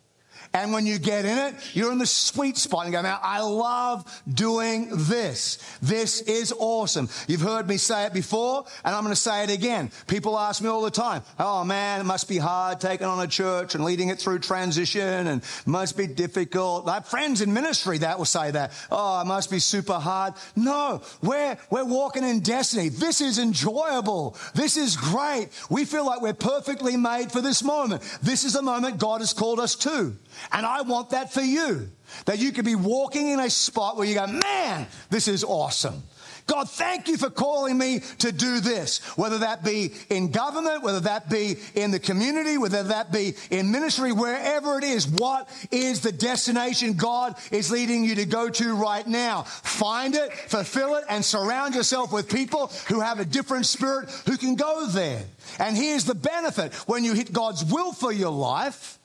And 0.52 0.72
when 0.72 0.86
you 0.86 0.98
get 0.98 1.24
in 1.24 1.38
it, 1.38 1.54
you're 1.74 1.92
in 1.92 1.98
the 1.98 2.06
sweet 2.06 2.56
spot 2.56 2.84
and 2.84 2.92
go, 2.92 3.02
man, 3.02 3.18
I 3.22 3.40
love 3.42 4.22
doing 4.28 4.88
this. 4.90 5.58
This 5.82 6.20
is 6.22 6.52
awesome. 6.56 7.08
You've 7.28 7.40
heard 7.40 7.68
me 7.68 7.76
say 7.76 8.06
it 8.06 8.12
before, 8.12 8.64
and 8.84 8.94
I'm 8.94 9.02
going 9.02 9.14
to 9.14 9.20
say 9.20 9.44
it 9.44 9.50
again. 9.50 9.90
People 10.06 10.38
ask 10.38 10.62
me 10.62 10.68
all 10.68 10.82
the 10.82 10.90
time, 10.90 11.22
oh 11.38 11.64
man, 11.64 12.00
it 12.00 12.04
must 12.04 12.28
be 12.28 12.38
hard 12.38 12.80
taking 12.80 13.06
on 13.06 13.22
a 13.22 13.26
church 13.26 13.74
and 13.74 13.84
leading 13.84 14.08
it 14.08 14.18
through 14.18 14.38
transition 14.38 15.26
and 15.26 15.42
must 15.66 15.96
be 15.96 16.06
difficult. 16.06 16.88
I 16.88 16.94
have 16.94 17.06
friends 17.06 17.40
in 17.40 17.52
ministry 17.52 17.98
that 17.98 18.18
will 18.18 18.24
say 18.24 18.50
that. 18.50 18.72
Oh, 18.90 19.20
it 19.20 19.26
must 19.26 19.50
be 19.50 19.58
super 19.58 19.94
hard. 19.94 20.34
No, 20.54 21.02
we're, 21.22 21.56
we're 21.70 21.84
walking 21.84 22.24
in 22.24 22.40
destiny. 22.40 22.88
This 22.88 23.20
is 23.20 23.38
enjoyable. 23.38 24.36
This 24.54 24.76
is 24.76 24.96
great. 24.96 25.48
We 25.70 25.84
feel 25.84 26.06
like 26.06 26.20
we're 26.20 26.34
perfectly 26.34 26.96
made 26.96 27.32
for 27.32 27.40
this 27.40 27.62
moment. 27.62 28.02
This 28.22 28.44
is 28.44 28.54
the 28.54 28.62
moment 28.62 28.98
God 28.98 29.20
has 29.20 29.32
called 29.32 29.60
us 29.60 29.74
to. 29.76 30.16
And 30.52 30.64
I 30.64 30.82
want 30.82 31.10
that 31.10 31.32
for 31.32 31.42
you. 31.42 31.90
That 32.26 32.38
you 32.38 32.52
could 32.52 32.64
be 32.64 32.76
walking 32.76 33.28
in 33.28 33.40
a 33.40 33.50
spot 33.50 33.96
where 33.96 34.06
you 34.06 34.14
go, 34.14 34.26
man, 34.26 34.86
this 35.10 35.28
is 35.28 35.42
awesome. 35.42 36.02
God, 36.46 36.70
thank 36.70 37.08
you 37.08 37.16
for 37.16 37.28
calling 37.28 37.76
me 37.76 38.00
to 38.18 38.30
do 38.30 38.60
this, 38.60 39.00
whether 39.16 39.38
that 39.38 39.64
be 39.64 39.92
in 40.08 40.30
government, 40.30 40.84
whether 40.84 41.00
that 41.00 41.28
be 41.28 41.56
in 41.74 41.90
the 41.90 41.98
community, 41.98 42.56
whether 42.56 42.84
that 42.84 43.10
be 43.10 43.34
in 43.50 43.72
ministry, 43.72 44.12
wherever 44.12 44.78
it 44.78 44.84
is. 44.84 45.08
What 45.08 45.48
is 45.72 46.02
the 46.02 46.12
destination 46.12 46.92
God 46.92 47.34
is 47.50 47.72
leading 47.72 48.04
you 48.04 48.14
to 48.16 48.26
go 48.26 48.48
to 48.48 48.74
right 48.76 49.06
now? 49.06 49.42
Find 49.42 50.14
it, 50.14 50.32
fulfill 50.32 50.94
it, 50.94 51.04
and 51.08 51.24
surround 51.24 51.74
yourself 51.74 52.12
with 52.12 52.30
people 52.30 52.68
who 52.86 53.00
have 53.00 53.18
a 53.18 53.24
different 53.24 53.66
spirit 53.66 54.08
who 54.26 54.36
can 54.36 54.54
go 54.54 54.86
there. 54.86 55.24
And 55.58 55.76
here's 55.76 56.04
the 56.04 56.14
benefit 56.14 56.74
when 56.88 57.02
you 57.02 57.14
hit 57.14 57.32
God's 57.32 57.64
will 57.64 57.92
for 57.92 58.12
your 58.12 58.30
life 58.30 58.95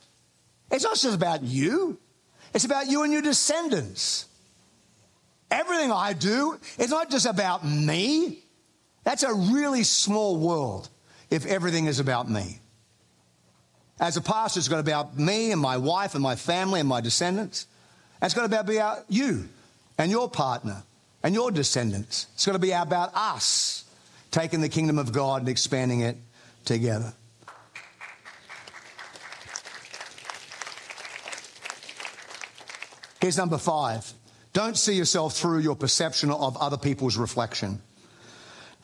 it's 0.72 0.84
not 0.84 0.97
just 0.97 1.15
about 1.15 1.43
you, 1.43 1.97
it's 2.53 2.65
about 2.65 2.88
you 2.88 3.03
and 3.03 3.13
your 3.13 3.22
descendants. 3.22 4.26
Everything 5.49 5.91
I 5.91 6.13
do 6.13 6.57
is 6.80 6.89
not 6.89 7.11
just 7.11 7.26
about 7.26 7.65
me. 7.65 8.39
That's 9.03 9.24
a 9.24 9.34
really 9.34 9.84
small 9.84 10.38
world 10.38 10.89
if 11.30 11.45
everything 11.45 11.88
is 11.88 11.99
about 11.99 12.30
me. 12.30 12.59
As 13.99 14.17
a 14.17 14.22
pastor, 14.22 14.59
it's 14.59 14.67
got 14.67 14.80
about 14.80 15.17
me 15.17 15.51
and 15.51 15.61
my 15.61 15.78
wife 15.78 16.15
and 16.15 16.24
my 16.24 16.36
family 16.36 16.80
and 16.80 16.88
my 16.88 17.01
descendants. 17.01 17.67
It's 18.22 18.34
got 18.34 18.49
to 18.49 18.63
be 18.65 18.78
about 18.78 19.05
you 19.09 19.49
and 19.97 20.09
your 20.09 20.30
partner 20.30 20.84
and 21.22 21.36
your 21.36 21.51
descendants. 21.51 22.28
It's 22.34 22.45
got 22.45 22.53
to 22.53 22.59
be 22.59 22.72
about 22.72 23.11
us 23.13 23.86
taking 24.32 24.61
the 24.61 24.69
kingdom 24.69 24.97
of 24.97 25.11
God 25.11 25.41
and 25.41 25.49
expanding 25.49 26.01
it 26.01 26.17
together. 26.65 27.13
Here's 33.22 33.38
number 33.38 33.59
five. 33.59 34.11
Don't 34.51 34.76
see 34.76 34.93
yourself 34.93 35.36
through 35.36 35.59
your 35.59 35.76
perception 35.76 36.32
of 36.32 36.57
other 36.57 36.78
people's 36.78 37.17
reflection. 37.17 37.80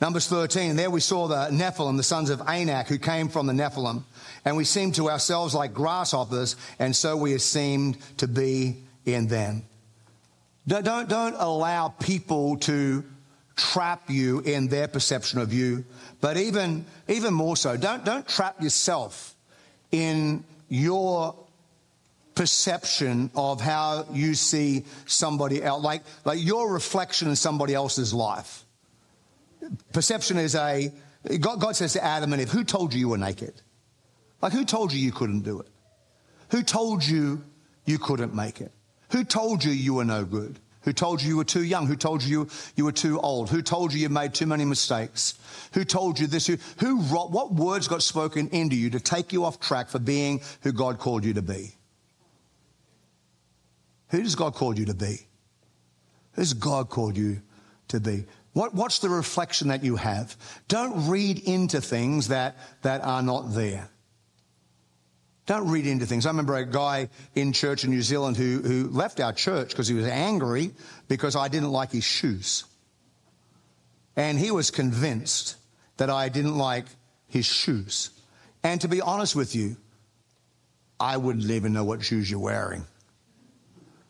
Numbers 0.00 0.28
13, 0.28 0.76
there 0.76 0.90
we 0.90 1.00
saw 1.00 1.26
the 1.26 1.48
Nephilim, 1.50 1.96
the 1.96 2.04
sons 2.04 2.30
of 2.30 2.40
Anak, 2.46 2.86
who 2.86 2.98
came 2.98 3.28
from 3.28 3.48
the 3.48 3.52
Nephilim, 3.52 4.04
and 4.44 4.56
we 4.56 4.62
seemed 4.62 4.94
to 4.94 5.10
ourselves 5.10 5.54
like 5.54 5.74
grasshoppers, 5.74 6.54
and 6.78 6.94
so 6.94 7.16
we 7.16 7.36
seemed 7.38 7.98
to 8.18 8.28
be 8.28 8.76
in 9.04 9.26
them. 9.26 9.64
Don't, 10.68 10.84
don't, 10.84 11.08
don't 11.08 11.34
allow 11.34 11.88
people 11.88 12.58
to 12.58 13.02
trap 13.56 14.08
you 14.08 14.38
in 14.40 14.68
their 14.68 14.86
perception 14.86 15.40
of 15.40 15.52
you, 15.52 15.84
but 16.20 16.36
even, 16.36 16.86
even 17.08 17.34
more 17.34 17.56
so, 17.56 17.76
don't, 17.76 18.04
don't 18.04 18.26
trap 18.28 18.62
yourself 18.62 19.34
in 19.90 20.44
your 20.68 21.34
perception 22.38 23.32
of 23.34 23.60
how 23.60 24.06
you 24.12 24.32
see 24.32 24.84
somebody 25.06 25.60
else, 25.60 25.82
like, 25.82 26.02
like 26.24 26.38
your 26.40 26.72
reflection 26.72 27.28
in 27.28 27.34
somebody 27.34 27.74
else's 27.74 28.14
life. 28.14 28.64
Perception 29.92 30.38
is 30.38 30.54
a, 30.54 30.92
God, 31.40 31.60
God 31.60 31.74
says 31.74 31.94
to 31.94 32.04
Adam 32.04 32.32
and 32.32 32.40
Eve, 32.40 32.52
who 32.52 32.62
told 32.62 32.94
you 32.94 33.00
you 33.00 33.08
were 33.08 33.18
naked? 33.18 33.60
Like, 34.40 34.52
who 34.52 34.64
told 34.64 34.92
you 34.92 35.00
you 35.00 35.10
couldn't 35.10 35.40
do 35.40 35.58
it? 35.58 35.66
Who 36.50 36.62
told 36.62 37.04
you 37.04 37.42
you 37.86 37.98
couldn't 37.98 38.36
make 38.36 38.60
it? 38.60 38.70
Who 39.10 39.24
told 39.24 39.64
you 39.64 39.72
you 39.72 39.94
were 39.94 40.04
no 40.04 40.24
good? 40.24 40.60
Who 40.82 40.92
told 40.92 41.20
you 41.20 41.30
you 41.30 41.36
were 41.38 41.44
too 41.44 41.64
young? 41.64 41.88
Who 41.88 41.96
told 41.96 42.22
you 42.22 42.48
you 42.76 42.84
were 42.84 42.92
too 42.92 43.18
old? 43.18 43.50
Who 43.50 43.62
told 43.62 43.92
you 43.92 43.98
you 43.98 44.10
made 44.10 44.32
too 44.32 44.46
many 44.46 44.64
mistakes? 44.64 45.34
Who 45.72 45.84
told 45.84 46.20
you 46.20 46.28
this? 46.28 46.46
Who, 46.46 46.56
who 46.78 46.98
what 47.00 47.52
words 47.52 47.88
got 47.88 48.04
spoken 48.04 48.48
into 48.50 48.76
you 48.76 48.90
to 48.90 49.00
take 49.00 49.32
you 49.32 49.44
off 49.44 49.58
track 49.58 49.88
for 49.88 49.98
being 49.98 50.40
who 50.62 50.70
God 50.70 51.00
called 51.00 51.24
you 51.24 51.34
to 51.34 51.42
be? 51.42 51.74
Who 54.10 54.22
does 54.22 54.34
God 54.34 54.54
call 54.54 54.78
you 54.78 54.86
to 54.86 54.94
be? 54.94 55.26
Who's 56.32 56.52
God 56.52 56.88
called 56.88 57.16
you 57.16 57.42
to 57.88 58.00
be? 58.00 58.24
What, 58.52 58.74
what's 58.74 59.00
the 59.00 59.08
reflection 59.08 59.68
that 59.68 59.84
you 59.84 59.96
have? 59.96 60.36
Don't 60.68 61.08
read 61.08 61.38
into 61.38 61.80
things 61.80 62.28
that, 62.28 62.56
that 62.82 63.04
are 63.04 63.22
not 63.22 63.54
there. 63.54 63.88
Don't 65.46 65.70
read 65.70 65.86
into 65.86 66.04
things. 66.04 66.26
I 66.26 66.30
remember 66.30 66.56
a 66.56 66.66
guy 66.66 67.08
in 67.34 67.52
church 67.52 67.84
in 67.84 67.90
New 67.90 68.02
Zealand 68.02 68.36
who, 68.36 68.60
who 68.60 68.88
left 68.88 69.18
our 69.18 69.32
church 69.32 69.70
because 69.70 69.88
he 69.88 69.94
was 69.94 70.06
angry 70.06 70.72
because 71.08 71.36
I 71.36 71.48
didn't 71.48 71.70
like 71.70 71.92
his 71.92 72.04
shoes. 72.04 72.64
And 74.14 74.38
he 74.38 74.50
was 74.50 74.70
convinced 74.70 75.56
that 75.96 76.10
I 76.10 76.28
didn't 76.28 76.58
like 76.58 76.84
his 77.28 77.46
shoes. 77.46 78.10
And 78.62 78.80
to 78.80 78.88
be 78.88 79.00
honest 79.00 79.36
with 79.36 79.54
you, 79.54 79.76
I 81.00 81.16
wouldn't 81.16 81.50
even 81.50 81.72
know 81.72 81.84
what 81.84 82.02
shoes 82.04 82.30
you're 82.30 82.40
wearing. 82.40 82.84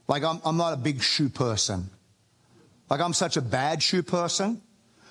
Like, 0.08 0.24
I'm, 0.24 0.40
I'm 0.44 0.56
not 0.56 0.72
a 0.72 0.76
big 0.76 1.02
shoe 1.02 1.28
person. 1.28 1.90
Like, 2.90 3.00
I'm 3.00 3.12
such 3.12 3.36
a 3.36 3.42
bad 3.42 3.82
shoe 3.82 4.02
person 4.02 4.62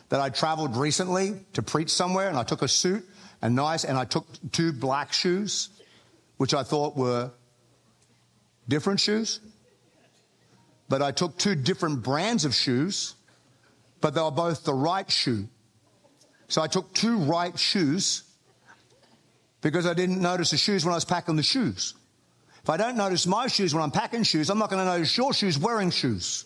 that 0.09 0.19
I 0.19 0.29
traveled 0.29 0.75
recently 0.75 1.35
to 1.53 1.61
preach 1.61 1.89
somewhere 1.89 2.27
and 2.27 2.37
I 2.37 2.43
took 2.43 2.63
a 2.63 2.67
suit 2.67 3.05
and 3.41 3.55
nice 3.55 3.83
and 3.83 3.97
I 3.97 4.05
took 4.05 4.25
two 4.51 4.73
black 4.73 5.13
shoes, 5.13 5.69
which 6.37 6.53
I 6.53 6.63
thought 6.63 6.97
were 6.97 7.31
different 8.67 8.99
shoes. 8.99 9.39
But 10.89 11.01
I 11.01 11.11
took 11.11 11.37
two 11.37 11.53
different 11.53 12.01
brands 12.01 12.45
of 12.45 12.55
shoes, 12.55 13.15
but 14.01 14.15
they 14.15 14.21
were 14.21 14.31
both 14.31 14.63
the 14.63 14.73
right 14.73 15.09
shoe. 15.09 15.47
So 16.47 16.61
I 16.61 16.67
took 16.67 16.93
two 16.93 17.17
right 17.17 17.57
shoes 17.59 18.23
because 19.61 19.85
I 19.85 19.93
didn't 19.93 20.21
notice 20.21 20.51
the 20.51 20.57
shoes 20.57 20.85
when 20.85 20.93
I 20.93 20.95
was 20.97 21.05
packing 21.05 21.35
the 21.35 21.43
shoes. 21.43 21.93
If 22.67 22.71
I 22.71 22.75
don't 22.75 22.97
notice 22.97 23.25
my 23.25 23.47
shoes 23.47 23.73
when 23.73 23.81
I'm 23.81 23.91
packing 23.91 24.23
shoes, 24.23 24.49
I'm 24.49 24.59
not 24.59 24.69
going 24.69 24.85
to 24.85 24.91
notice 24.91 25.15
your 25.15 25.31
shoes 25.31 25.57
wearing 25.57 25.89
shoes. 25.89 26.43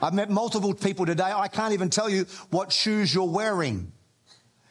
I've 0.00 0.14
met 0.14 0.30
multiple 0.30 0.72
people 0.72 1.04
today. 1.04 1.30
I 1.30 1.48
can't 1.48 1.74
even 1.74 1.90
tell 1.90 2.08
you 2.08 2.24
what 2.48 2.72
shoes 2.72 3.14
you're 3.14 3.28
wearing. 3.28 3.92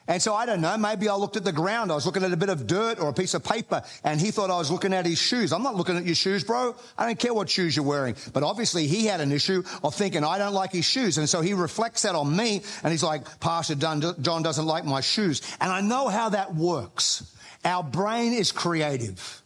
And 0.08 0.20
so 0.20 0.34
I 0.34 0.48
don't 0.48 0.62
know, 0.62 0.76
maybe 0.80 1.10
I 1.10 1.16
looked 1.16 1.36
at 1.36 1.44
the 1.44 1.52
ground. 1.52 1.92
I 1.92 1.94
was 1.94 2.08
looking 2.08 2.24
at 2.24 2.32
a 2.32 2.38
bit 2.38 2.50
of 2.50 2.66
dirt 2.66 3.00
or 3.00 3.10
a 3.10 3.14
piece 3.14 3.36
of 3.36 3.44
paper 3.44 3.84
and 4.04 4.20
he 4.20 4.32
thought 4.32 4.50
I 4.50 4.58
was 4.58 4.72
looking 4.72 4.94
at 4.96 5.06
his 5.06 5.20
shoes. 5.20 5.54
I'm 5.54 5.62
not 5.62 5.76
looking 5.76 5.96
at 5.96 6.06
your 6.06 6.16
shoes, 6.16 6.44
bro. 6.44 6.76
I 6.98 7.06
don't 7.06 7.20
care 7.20 7.32
what 7.32 7.48
shoes 7.48 7.76
you're 7.76 7.86
wearing. 7.86 8.16
But 8.34 8.42
obviously 8.42 8.88
he 8.88 9.06
had 9.06 9.22
an 9.22 9.32
issue 9.32 9.62
of 9.84 9.94
thinking 9.94 10.24
I 10.24 10.40
don't 10.40 10.56
like 10.56 10.72
his 10.72 10.86
shoes. 10.86 11.20
And 11.20 11.30
so 11.30 11.42
he 11.42 11.54
reflects 11.54 12.02
that 12.02 12.16
on 12.16 12.36
me 12.36 12.64
and 12.82 12.92
he's 12.92 13.04
like, 13.04 13.40
Pastor 13.40 13.76
John 13.76 14.00
doesn't 14.00 14.66
like 14.66 14.86
my 14.86 15.02
shoes. 15.02 15.44
And 15.62 15.72
I 15.72 15.82
know 15.82 16.08
how 16.08 16.30
that 16.30 16.56
works. 16.56 17.32
Our 17.64 17.84
brain 17.84 18.34
is 18.34 18.52
creative. 18.52 19.44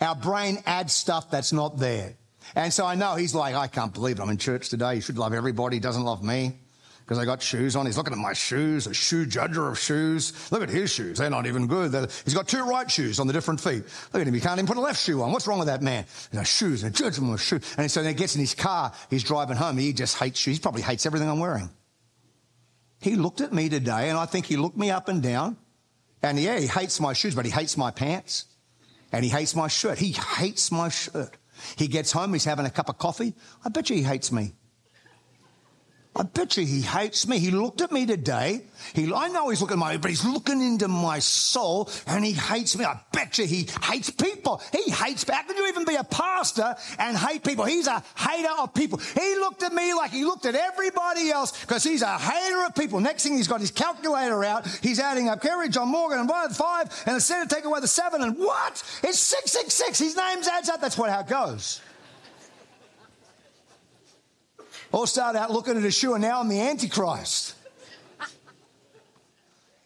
Our 0.00 0.14
brain 0.14 0.62
adds 0.66 0.92
stuff 0.92 1.30
that's 1.30 1.52
not 1.52 1.78
there. 1.78 2.14
And 2.54 2.72
so 2.72 2.86
I 2.86 2.94
know 2.94 3.14
he's 3.14 3.34
like, 3.34 3.54
I 3.54 3.66
can't 3.66 3.92
believe 3.92 4.18
it. 4.18 4.22
I'm 4.22 4.30
in 4.30 4.38
church 4.38 4.70
today. 4.70 4.96
He 4.96 5.00
should 5.00 5.18
love 5.18 5.34
everybody. 5.34 5.76
He 5.76 5.80
doesn't 5.80 6.02
love 6.02 6.22
me 6.22 6.58
because 7.10 7.18
I 7.18 7.24
got 7.24 7.42
shoes 7.42 7.76
on. 7.76 7.86
He's 7.86 7.96
looking 7.96 8.12
at 8.12 8.18
my 8.18 8.32
shoes, 8.32 8.86
a 8.86 8.94
shoe 8.94 9.26
judger 9.26 9.68
of 9.68 9.78
shoes. 9.78 10.32
Look 10.52 10.62
at 10.62 10.70
his 10.70 10.92
shoes. 10.92 11.18
They're 11.18 11.28
not 11.28 11.46
even 11.46 11.66
good. 11.66 11.92
They're, 11.92 12.08
he's 12.24 12.34
got 12.34 12.48
two 12.48 12.64
right 12.64 12.90
shoes 12.90 13.20
on 13.20 13.26
the 13.26 13.32
different 13.32 13.60
feet. 13.60 13.84
Look 14.12 14.22
at 14.22 14.26
him. 14.26 14.34
He 14.34 14.40
can't 14.40 14.58
even 14.58 14.66
put 14.66 14.76
a 14.76 14.80
left 14.80 15.02
shoe 15.02 15.20
on. 15.22 15.32
What's 15.32 15.46
wrong 15.46 15.58
with 15.58 15.68
that 15.68 15.82
man? 15.82 16.06
He's 16.32 16.48
shoes, 16.48 16.82
a 16.82 16.90
judgment 16.90 17.34
of 17.34 17.42
shoes. 17.42 17.74
And 17.76 17.90
so 17.90 18.02
then 18.02 18.14
he 18.14 18.18
gets 18.18 18.34
in 18.36 18.40
his 18.40 18.54
car. 18.54 18.92
He's 19.10 19.24
driving 19.24 19.56
home. 19.56 19.76
He 19.76 19.92
just 19.92 20.18
hates 20.18 20.38
shoes. 20.38 20.56
He 20.56 20.62
probably 20.62 20.82
hates 20.82 21.04
everything 21.04 21.28
I'm 21.28 21.40
wearing. 21.40 21.68
He 23.00 23.16
looked 23.16 23.40
at 23.40 23.52
me 23.52 23.68
today 23.68 24.08
and 24.08 24.16
I 24.16 24.26
think 24.26 24.46
he 24.46 24.56
looked 24.56 24.76
me 24.76 24.90
up 24.90 25.08
and 25.08 25.22
down. 25.22 25.56
And 26.22 26.38
yeah, 26.38 26.58
he 26.58 26.66
hates 26.66 27.00
my 27.00 27.12
shoes, 27.12 27.34
but 27.34 27.44
he 27.44 27.50
hates 27.50 27.76
my 27.76 27.90
pants. 27.90 28.44
And 29.12 29.24
he 29.24 29.30
hates 29.30 29.54
my 29.54 29.68
shirt. 29.68 29.98
He 29.98 30.12
hates 30.12 30.70
my 30.70 30.88
shirt. 30.88 31.36
He 31.76 31.88
gets 31.88 32.12
home, 32.12 32.32
he's 32.32 32.44
having 32.44 32.66
a 32.66 32.70
cup 32.70 32.88
of 32.88 32.98
coffee. 32.98 33.34
I 33.64 33.68
bet 33.68 33.90
you 33.90 33.96
he 33.96 34.02
hates 34.02 34.32
me. 34.32 34.52
I 36.16 36.24
bet 36.24 36.56
you 36.56 36.66
he 36.66 36.82
hates 36.82 37.28
me. 37.28 37.38
He 37.38 37.52
looked 37.52 37.80
at 37.80 37.92
me 37.92 38.04
today. 38.04 38.62
He, 38.94 39.12
I 39.14 39.28
know 39.28 39.48
he's 39.48 39.60
looking 39.60 39.74
at 39.74 39.78
my, 39.78 39.96
but 39.96 40.10
he's 40.10 40.24
looking 40.24 40.60
into 40.60 40.88
my 40.88 41.20
soul 41.20 41.88
and 42.08 42.24
he 42.24 42.32
hates 42.32 42.76
me. 42.76 42.84
I 42.84 42.98
bet 43.12 43.38
you 43.38 43.46
he 43.46 43.68
hates 43.82 44.10
people. 44.10 44.60
He 44.72 44.90
hates, 44.90 45.24
how 45.28 45.42
can 45.44 45.56
you 45.56 45.68
even 45.68 45.84
be 45.84 45.94
a 45.94 46.02
pastor 46.02 46.74
and 46.98 47.16
hate 47.16 47.44
people? 47.44 47.64
He's 47.64 47.86
a 47.86 48.02
hater 48.16 48.50
of 48.58 48.74
people. 48.74 48.98
He 48.98 49.36
looked 49.36 49.62
at 49.62 49.72
me 49.72 49.94
like 49.94 50.10
he 50.10 50.24
looked 50.24 50.46
at 50.46 50.56
everybody 50.56 51.30
else 51.30 51.58
because 51.60 51.84
he's 51.84 52.02
a 52.02 52.18
hater 52.18 52.66
of 52.66 52.74
people. 52.74 52.98
Next 52.98 53.22
thing 53.22 53.36
he's 53.36 53.48
got 53.48 53.60
his 53.60 53.70
calculator 53.70 54.44
out. 54.44 54.66
He's 54.82 54.98
adding 54.98 55.28
up 55.28 55.40
Kerry, 55.40 55.68
John 55.68 55.88
Morgan, 55.88 56.18
and 56.18 56.28
one, 56.28 56.50
five, 56.50 56.88
and 57.06 57.14
instead 57.14 57.42
of 57.42 57.48
taking 57.48 57.66
away 57.66 57.80
the 57.80 57.88
seven, 57.88 58.22
and 58.22 58.36
what? 58.36 58.82
It's 59.04 59.20
666. 59.20 59.98
His 59.98 60.16
name's 60.16 60.48
adds 60.48 60.68
up. 60.68 60.80
That's 60.80 60.98
what, 60.98 61.08
how 61.08 61.20
it 61.20 61.28
goes. 61.28 61.80
All 64.92 65.06
started 65.06 65.38
out 65.38 65.52
looking 65.52 65.76
at 65.76 65.82
Yeshua, 65.82 66.20
now 66.20 66.40
I'm 66.40 66.48
the 66.48 66.60
Antichrist. 66.60 67.54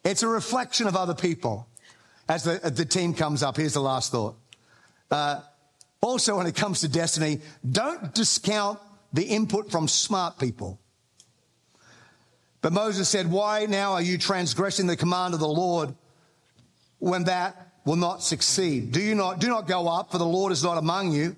It's 0.02 0.22
a 0.22 0.28
reflection 0.28 0.86
of 0.86 0.96
other 0.96 1.14
people. 1.14 1.66
As 2.28 2.44
the, 2.44 2.58
the 2.70 2.84
team 2.86 3.12
comes 3.12 3.42
up, 3.42 3.56
here's 3.56 3.74
the 3.74 3.80
last 3.80 4.12
thought. 4.12 4.36
Uh, 5.10 5.40
also, 6.00 6.36
when 6.38 6.46
it 6.46 6.54
comes 6.54 6.80
to 6.80 6.88
destiny, 6.88 7.40
don't 7.70 8.14
discount 8.14 8.78
the 9.12 9.24
input 9.24 9.70
from 9.70 9.88
smart 9.88 10.38
people. 10.38 10.78
But 12.62 12.72
Moses 12.72 13.08
said, 13.08 13.30
Why 13.30 13.66
now 13.66 13.92
are 13.92 14.02
you 14.02 14.16
transgressing 14.16 14.86
the 14.86 14.96
command 14.96 15.34
of 15.34 15.40
the 15.40 15.48
Lord 15.48 15.94
when 16.98 17.24
that 17.24 17.74
will 17.84 17.96
not 17.96 18.22
succeed? 18.22 18.92
Do 18.92 19.00
you 19.00 19.14
not, 19.14 19.38
do 19.38 19.48
not 19.48 19.66
go 19.66 19.86
up, 19.86 20.12
for 20.12 20.18
the 20.18 20.26
Lord 20.26 20.50
is 20.50 20.64
not 20.64 20.78
among 20.78 21.12
you 21.12 21.36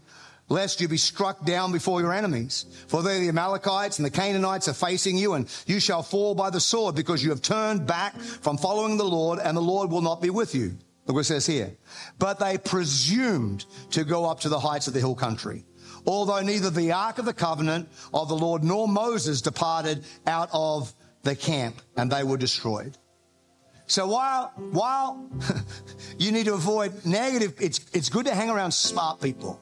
lest 0.48 0.80
you 0.80 0.88
be 0.88 0.96
struck 0.96 1.44
down 1.44 1.72
before 1.72 2.00
your 2.00 2.12
enemies. 2.12 2.66
For 2.88 3.02
there 3.02 3.18
the 3.18 3.28
Amalekites 3.28 3.98
and 3.98 4.06
the 4.06 4.10
Canaanites 4.10 4.68
are 4.68 4.74
facing 4.74 5.18
you, 5.18 5.34
and 5.34 5.48
you 5.66 5.80
shall 5.80 6.02
fall 6.02 6.34
by 6.34 6.50
the 6.50 6.60
sword 6.60 6.94
because 6.94 7.22
you 7.22 7.30
have 7.30 7.42
turned 7.42 7.86
back 7.86 8.16
from 8.16 8.56
following 8.56 8.96
the 8.96 9.04
Lord, 9.04 9.38
and 9.38 9.56
the 9.56 9.62
Lord 9.62 9.90
will 9.90 10.02
not 10.02 10.22
be 10.22 10.30
with 10.30 10.54
you. 10.54 10.76
Look 11.06 11.14
what 11.14 11.20
it 11.20 11.24
says 11.24 11.46
here. 11.46 11.76
But 12.18 12.38
they 12.38 12.58
presumed 12.58 13.64
to 13.90 14.04
go 14.04 14.24
up 14.24 14.40
to 14.40 14.48
the 14.48 14.58
heights 14.58 14.88
of 14.88 14.94
the 14.94 15.00
hill 15.00 15.14
country. 15.14 15.64
Although 16.04 16.40
neither 16.40 16.70
the 16.70 16.92
ark 16.92 17.18
of 17.18 17.24
the 17.24 17.34
covenant 17.34 17.88
of 18.14 18.28
the 18.28 18.36
Lord 18.36 18.62
nor 18.62 18.86
Moses 18.86 19.40
departed 19.40 20.04
out 20.26 20.48
of 20.52 20.92
the 21.22 21.34
camp, 21.34 21.82
and 21.96 22.10
they 22.10 22.22
were 22.22 22.36
destroyed. 22.36 22.96
So 23.88 24.06
while 24.06 24.52
while 24.70 25.30
you 26.18 26.32
need 26.32 26.46
to 26.46 26.54
avoid 26.54 27.04
negative, 27.04 27.54
it's 27.60 27.80
it's 27.92 28.08
good 28.08 28.26
to 28.26 28.34
hang 28.34 28.50
around 28.50 28.72
smart 28.72 29.20
people. 29.20 29.60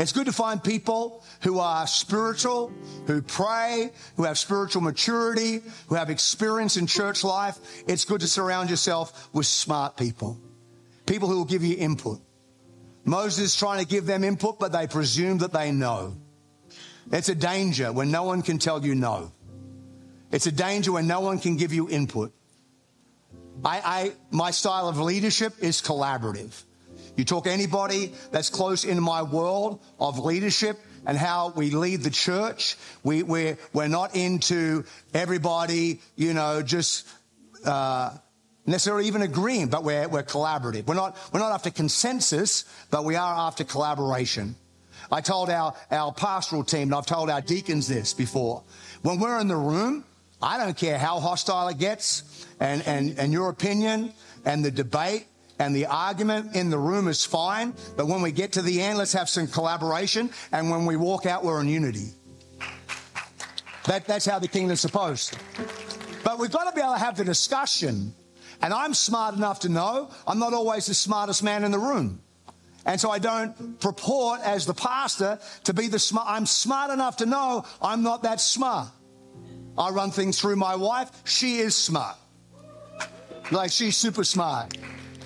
It's 0.00 0.12
good 0.12 0.24
to 0.26 0.32
find 0.32 0.64
people 0.64 1.22
who 1.42 1.58
are 1.58 1.86
spiritual, 1.86 2.72
who 3.06 3.20
pray, 3.20 3.90
who 4.16 4.22
have 4.22 4.38
spiritual 4.38 4.80
maturity, 4.80 5.60
who 5.88 5.94
have 5.94 6.08
experience 6.08 6.78
in 6.78 6.86
church 6.86 7.22
life. 7.22 7.58
It's 7.86 8.06
good 8.06 8.22
to 8.22 8.26
surround 8.26 8.70
yourself 8.70 9.28
with 9.34 9.44
smart 9.44 9.98
people, 9.98 10.40
people 11.04 11.28
who 11.28 11.36
will 11.36 11.44
give 11.44 11.62
you 11.62 11.76
input. 11.76 12.18
Moses 13.04 13.44
is 13.44 13.56
trying 13.56 13.80
to 13.80 13.86
give 13.86 14.06
them 14.06 14.24
input, 14.24 14.58
but 14.58 14.72
they 14.72 14.86
presume 14.86 15.36
that 15.38 15.52
they 15.52 15.70
know. 15.70 16.16
It's 17.12 17.28
a 17.28 17.34
danger 17.34 17.92
when 17.92 18.10
no 18.10 18.22
one 18.22 18.40
can 18.40 18.58
tell 18.58 18.82
you 18.82 18.94
no. 18.94 19.32
It's 20.32 20.46
a 20.46 20.52
danger 20.52 20.92
when 20.92 21.08
no 21.08 21.20
one 21.20 21.38
can 21.38 21.58
give 21.58 21.74
you 21.74 21.90
input. 21.90 22.32
I, 23.62 23.82
I 23.84 24.12
my 24.30 24.50
style 24.50 24.88
of 24.88 24.98
leadership 24.98 25.52
is 25.60 25.82
collaborative. 25.82 26.64
You 27.20 27.26
talk 27.26 27.44
to 27.44 27.52
anybody 27.52 28.14
that's 28.30 28.48
close 28.48 28.84
in 28.84 28.98
my 28.98 29.22
world 29.22 29.82
of 29.98 30.18
leadership 30.18 30.78
and 31.04 31.18
how 31.18 31.52
we 31.54 31.68
lead 31.68 32.00
the 32.00 32.08
church. 32.08 32.78
We, 33.02 33.22
we're, 33.22 33.58
we're 33.74 33.88
not 33.88 34.16
into 34.16 34.84
everybody, 35.12 36.00
you 36.16 36.32
know, 36.32 36.62
just, 36.62 37.06
uh, 37.66 38.16
necessarily 38.64 39.06
even 39.06 39.20
agreeing, 39.20 39.68
but 39.68 39.84
we're, 39.84 40.08
we're 40.08 40.22
collaborative. 40.22 40.86
We're 40.86 40.94
not, 40.94 41.14
we're 41.30 41.40
not 41.40 41.52
after 41.52 41.68
consensus, 41.68 42.64
but 42.90 43.04
we 43.04 43.16
are 43.16 43.34
after 43.34 43.64
collaboration. 43.64 44.56
I 45.12 45.20
told 45.20 45.50
our, 45.50 45.74
our 45.90 46.14
pastoral 46.14 46.64
team, 46.64 46.84
and 46.84 46.94
I've 46.94 47.04
told 47.04 47.28
our 47.28 47.42
deacons 47.42 47.86
this 47.86 48.14
before. 48.14 48.62
When 49.02 49.20
we're 49.20 49.38
in 49.40 49.48
the 49.48 49.56
room, 49.56 50.06
I 50.40 50.56
don't 50.56 50.74
care 50.74 50.96
how 50.96 51.20
hostile 51.20 51.68
it 51.68 51.76
gets 51.76 52.46
and, 52.60 52.80
and, 52.86 53.18
and 53.18 53.30
your 53.30 53.50
opinion 53.50 54.14
and 54.46 54.64
the 54.64 54.70
debate 54.70 55.26
and 55.60 55.76
the 55.76 55.84
argument 55.86 56.56
in 56.56 56.70
the 56.70 56.78
room 56.78 57.06
is 57.06 57.24
fine, 57.24 57.74
but 57.94 58.08
when 58.08 58.22
we 58.22 58.32
get 58.32 58.52
to 58.52 58.62
the 58.62 58.80
end, 58.80 58.96
let's 58.96 59.12
have 59.12 59.28
some 59.28 59.46
collaboration, 59.46 60.30
and 60.52 60.70
when 60.70 60.86
we 60.86 60.96
walk 60.96 61.26
out, 61.26 61.44
we're 61.44 61.60
in 61.60 61.68
unity. 61.68 62.08
That, 63.84 64.06
that's 64.06 64.24
how 64.24 64.38
the 64.38 64.48
kingdom's 64.48 64.80
supposed. 64.80 65.36
But 66.24 66.38
we've 66.38 66.50
got 66.50 66.64
to 66.64 66.74
be 66.74 66.80
able 66.80 66.94
to 66.94 66.98
have 66.98 67.16
the 67.16 67.24
discussion. 67.24 68.14
And 68.62 68.72
I'm 68.72 68.94
smart 68.94 69.34
enough 69.34 69.60
to 69.60 69.68
know 69.68 70.10
I'm 70.26 70.38
not 70.38 70.54
always 70.54 70.86
the 70.86 70.94
smartest 70.94 71.42
man 71.42 71.62
in 71.64 71.72
the 71.72 71.78
room. 71.78 72.22
And 72.86 72.98
so 72.98 73.10
I 73.10 73.18
don't 73.18 73.78
purport 73.80 74.40
as 74.42 74.64
the 74.64 74.74
pastor 74.74 75.38
to 75.64 75.74
be 75.74 75.88
the 75.88 75.98
smart. 75.98 76.26
I'm 76.28 76.46
smart 76.46 76.90
enough 76.90 77.18
to 77.18 77.26
know 77.26 77.64
I'm 77.82 78.02
not 78.02 78.22
that 78.22 78.40
smart. 78.40 78.88
I 79.76 79.90
run 79.90 80.10
things 80.10 80.40
through 80.40 80.56
my 80.56 80.76
wife. 80.76 81.10
She 81.24 81.58
is 81.58 81.76
smart. 81.76 82.16
Like 83.50 83.72
she's 83.72 83.96
super 83.96 84.24
smart. 84.24 84.76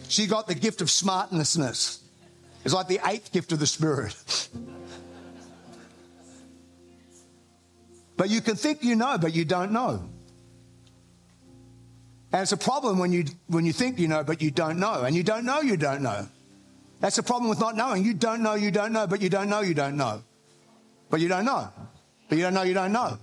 She 0.09 0.27
got 0.27 0.47
the 0.47 0.55
gift 0.55 0.81
of 0.81 0.89
smartnessness. 0.89 2.01
It's 2.65 2.75
like 2.75 2.89
the 2.89 3.01
eighth 3.07 3.33
gift 3.33 3.53
of 3.53 3.59
the 3.59 3.67
Spirit. 3.67 4.49
but 8.17 8.31
you 8.31 8.41
can 8.41 8.57
think 8.57 8.83
you 8.83 8.97
know, 8.97 9.19
but 9.19 9.35
you 9.35 9.45
don't 9.45 9.73
know. 9.73 10.09
And 12.33 12.43
it's 12.43 12.53
a 12.53 12.57
problem 12.57 12.99
when 12.99 13.13
you, 13.13 13.25
when 13.47 13.65
you 13.65 13.73
think 13.73 13.99
you 13.99 14.09
know, 14.09 14.25
but 14.25 14.43
you 14.43 14.51
don't 14.51 14.79
know. 14.79 15.03
And 15.03 15.15
you 15.15 15.23
don't 15.23 15.45
know 15.45 15.61
you 15.61 15.77
don't 15.77 16.03
know. 16.03 16.27
That's 17.01 17.17
the 17.17 17.23
problem 17.23 17.51
with 17.51 17.61
not 17.61 17.77
knowing. 17.77 18.05
You 18.05 18.15
don't 18.15 18.43
know 18.43 18.55
you 18.55 18.71
don't 18.71 18.93
know, 18.93 19.07
but 19.07 19.21
you 19.21 19.29
don't 19.29 19.49
know 19.49 19.61
you 19.61 19.75
don't 19.75 19.97
know. 19.97 20.23
But 21.11 21.21
you 21.21 21.29
don't 21.29 21.45
know. 21.45 21.69
But 22.29 22.39
you 22.39 22.45
don't 22.45 22.55
know 22.55 22.63
you 22.63 22.75
don't 22.75 22.93
know. 22.93 23.19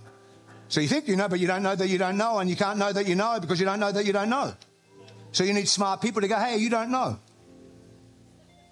So 0.68 0.80
you 0.80 0.88
think 0.88 1.08
you 1.08 1.16
know, 1.16 1.28
but 1.28 1.40
you 1.40 1.46
don't 1.46 1.62
know 1.62 1.74
that 1.74 1.88
you 1.88 1.98
don't 1.98 2.16
know, 2.16 2.38
and 2.38 2.48
you 2.48 2.56
can't 2.56 2.78
know 2.78 2.92
that 2.92 3.06
you 3.06 3.14
know 3.14 3.38
because 3.40 3.60
you 3.60 3.66
don't 3.66 3.80
know 3.80 3.92
that 3.92 4.06
you 4.06 4.12
don't 4.12 4.30
know. 4.30 4.54
So 5.32 5.44
you 5.44 5.54
need 5.54 5.68
smart 5.68 6.00
people 6.00 6.20
to 6.20 6.28
go, 6.28 6.36
hey, 6.36 6.58
you 6.58 6.70
don't 6.70 6.90
know. 6.90 7.18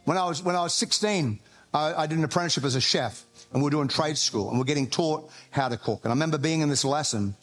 When 0.04 0.16
I 0.16 0.26
was, 0.26 0.42
when 0.42 0.56
I 0.56 0.62
was 0.62 0.74
16, 0.74 1.40
I, 1.72 1.94
I 1.94 2.06
did 2.06 2.18
an 2.18 2.24
apprenticeship 2.24 2.64
as 2.64 2.74
a 2.74 2.80
chef, 2.80 3.24
and 3.52 3.62
we 3.62 3.68
are 3.68 3.70
doing 3.70 3.88
trade 3.88 4.18
school, 4.18 4.50
and 4.50 4.58
we 4.58 4.62
are 4.62 4.66
getting 4.66 4.88
taught 4.88 5.30
how 5.50 5.68
to 5.68 5.76
cook. 5.76 6.00
And 6.04 6.12
I 6.12 6.14
remember 6.14 6.38
being 6.38 6.60
in 6.60 6.68
this 6.68 6.84
lesson 6.84 7.34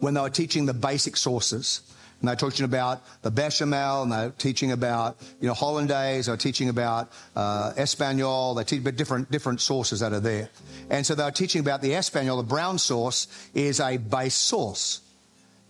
when 0.00 0.14
they 0.14 0.20
were 0.20 0.30
teaching 0.30 0.66
the 0.66 0.74
basic 0.74 1.16
sauces. 1.16 1.82
And 2.20 2.28
they're 2.28 2.36
teaching 2.36 2.64
about 2.64 3.02
the 3.22 3.30
bechamel, 3.30 4.02
and 4.02 4.10
they're 4.10 4.30
teaching 4.30 4.72
about, 4.72 5.18
you 5.40 5.46
know, 5.46 5.54
hollandaise, 5.54 6.26
they're 6.26 6.36
teaching 6.36 6.68
about 6.68 7.12
uh, 7.36 7.72
espagnole, 7.76 8.56
they 8.56 8.64
teach 8.64 8.80
about 8.80 8.96
different, 8.96 9.30
different 9.30 9.60
sauces 9.60 10.00
that 10.00 10.12
are 10.12 10.18
there. 10.18 10.48
And 10.90 11.06
so 11.06 11.14
they're 11.14 11.30
teaching 11.30 11.60
about 11.60 11.80
the 11.80 11.92
espagnole, 11.92 12.38
the 12.38 12.42
brown 12.42 12.78
sauce, 12.78 13.28
is 13.54 13.78
a 13.78 13.98
base 13.98 14.34
sauce. 14.34 15.00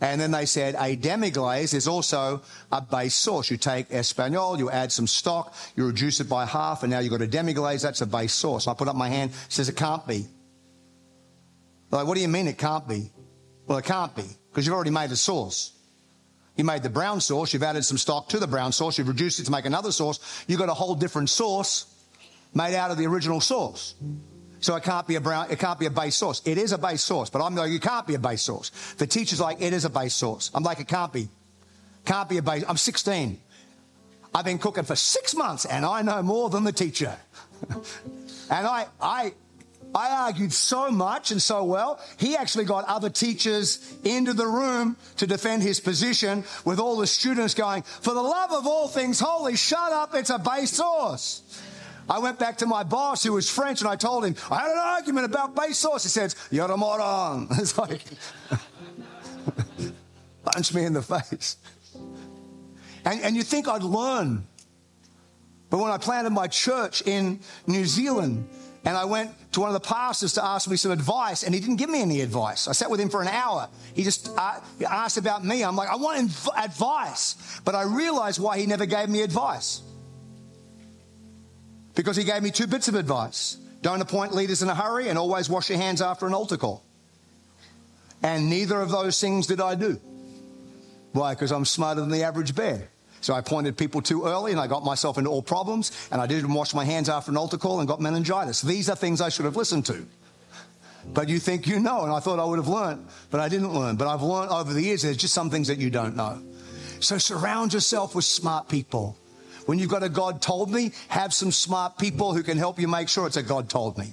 And 0.01 0.21
then 0.21 0.31
they 0.31 0.45
said 0.45 0.75
a 0.79 0.95
demi-glace 0.95 1.73
is 1.73 1.87
also 1.87 2.41
a 2.71 2.81
base 2.81 3.15
sauce. 3.15 3.51
You 3.51 3.57
take 3.57 3.89
espagnole, 3.89 4.57
you 4.57 4.71
add 4.71 4.91
some 4.91 5.07
stock, 5.07 5.53
you 5.75 5.85
reduce 5.85 6.21
it 6.21 6.29
by 6.29 6.45
half, 6.45 6.83
and 6.83 6.91
now 6.91 6.99
you've 6.99 7.11
got 7.11 7.21
a 7.21 7.27
demi-glace, 7.27 7.81
that's 7.81 8.01
a 8.01 8.05
base 8.05 8.33
sauce. 8.33 8.67
I 8.67 8.73
put 8.73 8.87
up 8.87 8.95
my 8.95 9.09
hand, 9.09 9.31
says 9.49 9.67
it 9.67 9.75
can't 9.75 10.05
be. 10.07 10.25
Like, 11.91 12.07
what 12.07 12.15
do 12.15 12.21
you 12.21 12.29
mean 12.29 12.47
it 12.47 12.57
can't 12.57 12.87
be? 12.87 13.11
Well, 13.67 13.77
it 13.77 13.85
can't 13.85 14.15
be, 14.15 14.23
because 14.49 14.65
you've 14.65 14.75
already 14.75 14.91
made 14.91 15.11
a 15.11 15.17
sauce. 15.17 15.73
You 16.55 16.63
made 16.63 16.83
the 16.83 16.89
brown 16.89 17.19
sauce, 17.19 17.53
you've 17.53 17.63
added 17.63 17.83
some 17.83 17.97
stock 17.97 18.29
to 18.29 18.39
the 18.39 18.47
brown 18.47 18.71
sauce, 18.71 18.97
you've 18.97 19.07
reduced 19.07 19.39
it 19.39 19.45
to 19.45 19.51
make 19.51 19.65
another 19.65 19.91
sauce, 19.91 20.19
you've 20.47 20.59
got 20.59 20.69
a 20.69 20.73
whole 20.73 20.95
different 20.95 21.29
sauce 21.29 21.93
made 22.53 22.75
out 22.75 22.89
of 22.91 22.97
the 22.97 23.05
original 23.05 23.41
sauce. 23.41 23.95
So 24.61 24.75
it 24.75 24.83
can't 24.83 25.07
be 25.07 25.15
a 25.15 25.21
brown, 25.21 25.49
it 25.49 25.59
can't 25.59 25.79
be 25.79 25.85
a 25.85 25.91
base 25.91 26.15
sauce. 26.15 26.41
It 26.45 26.57
is 26.57 26.71
a 26.71 26.77
base 26.77 27.01
sauce, 27.01 27.29
but 27.29 27.41
I'm 27.41 27.55
like, 27.55 27.71
you 27.71 27.79
can't 27.79 28.05
be 28.05 28.15
a 28.15 28.19
base 28.19 28.41
sauce. 28.41 28.71
The 28.97 29.07
teacher's 29.07 29.39
like, 29.39 29.61
it 29.61 29.73
is 29.73 29.85
a 29.85 29.89
base 29.89 30.13
sauce. 30.13 30.51
I'm 30.53 30.63
like, 30.63 30.79
it 30.79 30.87
can't 30.87 31.13
be. 31.13 31.29
Can't 32.05 32.27
be 32.27 32.37
a 32.37 32.41
base. 32.41 32.63
I'm 32.67 32.77
16. 32.77 33.39
I've 34.33 34.45
been 34.45 34.59
cooking 34.59 34.83
for 34.83 34.95
six 34.95 35.35
months 35.35 35.65
and 35.65 35.85
I 35.85 36.01
know 36.01 36.21
more 36.21 36.49
than 36.49 36.63
the 36.63 36.71
teacher. 36.71 37.15
and 37.69 38.67
I, 38.67 38.85
I, 39.01 39.33
I 39.93 40.11
argued 40.25 40.53
so 40.53 40.91
much 40.91 41.31
and 41.31 41.41
so 41.41 41.63
well, 41.63 41.99
he 42.17 42.35
actually 42.35 42.65
got 42.65 42.85
other 42.85 43.09
teachers 43.09 43.95
into 44.03 44.33
the 44.33 44.45
room 44.45 44.97
to 45.17 45.25
defend 45.25 45.63
his 45.63 45.79
position 45.79 46.43
with 46.63 46.79
all 46.79 46.97
the 46.97 47.07
students 47.07 47.53
going, 47.53 47.83
for 47.83 48.13
the 48.13 48.21
love 48.21 48.51
of 48.51 48.67
all 48.67 48.87
things 48.87 49.19
holy, 49.19 49.55
shut 49.55 49.91
up, 49.91 50.13
it's 50.13 50.29
a 50.29 50.37
base 50.37 50.71
sauce. 50.71 51.41
I 52.09 52.19
went 52.19 52.39
back 52.39 52.57
to 52.57 52.65
my 52.65 52.83
boss 52.83 53.23
who 53.23 53.33
was 53.33 53.49
French 53.49 53.81
and 53.81 53.89
I 53.89 53.95
told 53.95 54.25
him, 54.25 54.35
I 54.49 54.61
had 54.61 54.71
an 54.71 54.77
argument 54.77 55.25
about 55.25 55.55
base 55.55 55.77
sauce. 55.77 56.03
He 56.03 56.09
says, 56.09 56.35
You're 56.51 56.71
a 56.71 56.77
moron. 56.77 57.47
It's 57.51 57.77
like, 57.77 58.01
punch 60.43 60.73
me 60.73 60.85
in 60.85 60.93
the 60.93 61.01
face. 61.01 61.57
And, 63.05 63.21
and 63.21 63.35
you 63.35 63.43
think 63.43 63.67
I'd 63.67 63.83
learn. 63.83 64.45
But 65.69 65.77
when 65.77 65.91
I 65.91 65.97
planted 65.97 66.31
my 66.31 66.47
church 66.47 67.03
in 67.03 67.39
New 67.67 67.85
Zealand, 67.85 68.49
And 68.85 68.95
I 68.97 69.05
went 69.05 69.31
to 69.51 69.59
one 69.59 69.69
of 69.69 69.73
the 69.73 69.87
pastors 69.87 70.33
to 70.33 70.43
ask 70.43 70.69
me 70.69 70.77
some 70.77 70.91
advice, 70.91 71.43
and 71.43 71.53
he 71.53 71.59
didn't 71.59 71.75
give 71.75 71.89
me 71.89 72.01
any 72.01 72.21
advice. 72.21 72.67
I 72.67 72.71
sat 72.71 72.89
with 72.89 72.99
him 72.99 73.09
for 73.09 73.21
an 73.21 73.27
hour. 73.27 73.67
He 73.93 74.03
just 74.03 74.29
uh, 74.37 74.59
asked 74.87 75.17
about 75.17 75.43
me. 75.43 75.63
I'm 75.63 75.75
like, 75.75 75.89
I 75.89 75.95
want 75.95 76.17
inv- 76.19 76.63
advice. 76.63 77.59
But 77.65 77.75
I 77.75 77.83
realized 77.83 78.39
why 78.39 78.57
he 78.57 78.65
never 78.65 78.85
gave 78.85 79.09
me 79.09 79.21
advice. 79.21 79.81
Because 81.99 82.15
he 82.15 82.23
gave 82.23 82.41
me 82.41 82.49
two 82.49 82.65
bits 82.65 82.87
of 82.87 82.95
advice 82.95 83.57
don't 83.81 83.99
appoint 83.99 84.33
leaders 84.33 84.61
in 84.61 84.69
a 84.69 84.73
hurry, 84.73 85.09
and 85.09 85.19
always 85.19 85.49
wash 85.49 85.69
your 85.69 85.77
hands 85.77 86.01
after 86.01 86.25
an 86.27 86.33
altar 86.33 86.55
call. 86.55 86.81
And 88.23 88.49
neither 88.49 88.79
of 88.79 88.89
those 88.89 89.19
things 89.19 89.47
did 89.47 89.59
I 89.59 89.75
do. 89.75 89.99
Why? 91.11 91.33
Because 91.33 91.51
I'm 91.51 91.65
smarter 91.65 91.99
than 91.99 92.09
the 92.09 92.23
average 92.23 92.55
bear. 92.55 92.87
So 93.19 93.33
I 93.33 93.39
appointed 93.39 93.77
people 93.77 94.01
too 94.01 94.23
early 94.23 94.53
and 94.53 94.61
I 94.61 94.67
got 94.67 94.85
myself 94.85 95.17
into 95.17 95.29
all 95.29 95.41
problems 95.41 95.91
and 96.09 96.21
I 96.21 96.25
didn't 96.25 96.53
wash 96.53 96.73
my 96.73 96.85
hands 96.85 97.09
after 97.09 97.31
an 97.31 97.37
altar 97.37 97.57
call 97.57 97.79
and 97.79 97.87
got 97.87 97.99
meningitis. 97.99 98.61
These 98.61 98.89
are 98.89 98.95
things 98.95 99.19
I 99.19 99.27
should 99.27 99.43
have 99.43 99.57
listened 99.57 99.85
to. 99.87 100.05
But 101.13 101.27
you 101.27 101.37
think 101.37 101.67
you 101.67 101.81
know, 101.81 102.03
and 102.03 102.13
I 102.13 102.21
thought 102.21 102.39
I 102.39 102.45
would 102.45 102.59
have 102.59 102.69
learned, 102.69 103.07
but 103.29 103.41
I 103.41 103.49
didn't 103.49 103.73
learn. 103.73 103.97
But 103.97 104.07
I've 104.07 104.21
learned 104.21 104.51
over 104.51 104.71
the 104.71 104.83
years 104.83 105.01
there's 105.01 105.17
just 105.17 105.33
some 105.33 105.49
things 105.49 105.67
that 105.67 105.79
you 105.79 105.89
don't 105.89 106.15
know. 106.15 106.41
So 107.01 107.17
surround 107.17 107.73
yourself 107.73 108.15
with 108.15 108.23
smart 108.23 108.69
people. 108.69 109.17
When 109.69 109.77
you've 109.77 109.91
got 109.91 110.01
a 110.01 110.09
God 110.09 110.41
told 110.41 110.71
me, 110.71 110.93
have 111.09 111.31
some 111.31 111.51
smart 111.51 111.99
people 111.99 112.33
who 112.33 112.41
can 112.41 112.57
help 112.57 112.79
you 112.79 112.87
make 112.87 113.07
sure 113.07 113.27
it's 113.27 113.37
a 113.37 113.43
God 113.43 113.69
told 113.69 113.99
me. 113.99 114.11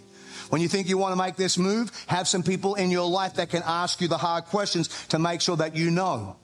When 0.51 0.61
you 0.61 0.69
think 0.69 0.87
you 0.87 0.99
want 0.99 1.13
to 1.13 1.17
make 1.17 1.37
this 1.37 1.57
move, 1.57 1.91
have 2.09 2.29
some 2.29 2.43
people 2.43 2.75
in 2.75 2.91
your 2.91 3.09
life 3.09 3.37
that 3.37 3.49
can 3.49 3.63
ask 3.65 4.03
you 4.03 4.07
the 4.07 4.19
hard 4.19 4.45
questions 4.45 5.07
to 5.07 5.19
make 5.19 5.41
sure 5.41 5.57
that 5.57 5.75
you 5.75 5.91
know. 5.91 6.37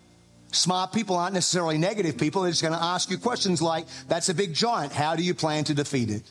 Smart 0.52 0.94
people 0.94 1.16
aren't 1.16 1.34
necessarily 1.34 1.76
negative 1.76 2.16
people. 2.16 2.40
They're 2.40 2.52
just 2.52 2.62
going 2.62 2.72
to 2.72 2.82
ask 2.82 3.10
you 3.10 3.18
questions 3.18 3.60
like, 3.60 3.84
that's 4.08 4.30
a 4.30 4.34
big 4.34 4.54
giant. 4.54 4.94
How 4.94 5.14
do 5.14 5.22
you 5.22 5.34
plan 5.34 5.64
to 5.64 5.74
defeat 5.74 6.08
it? 6.08 6.22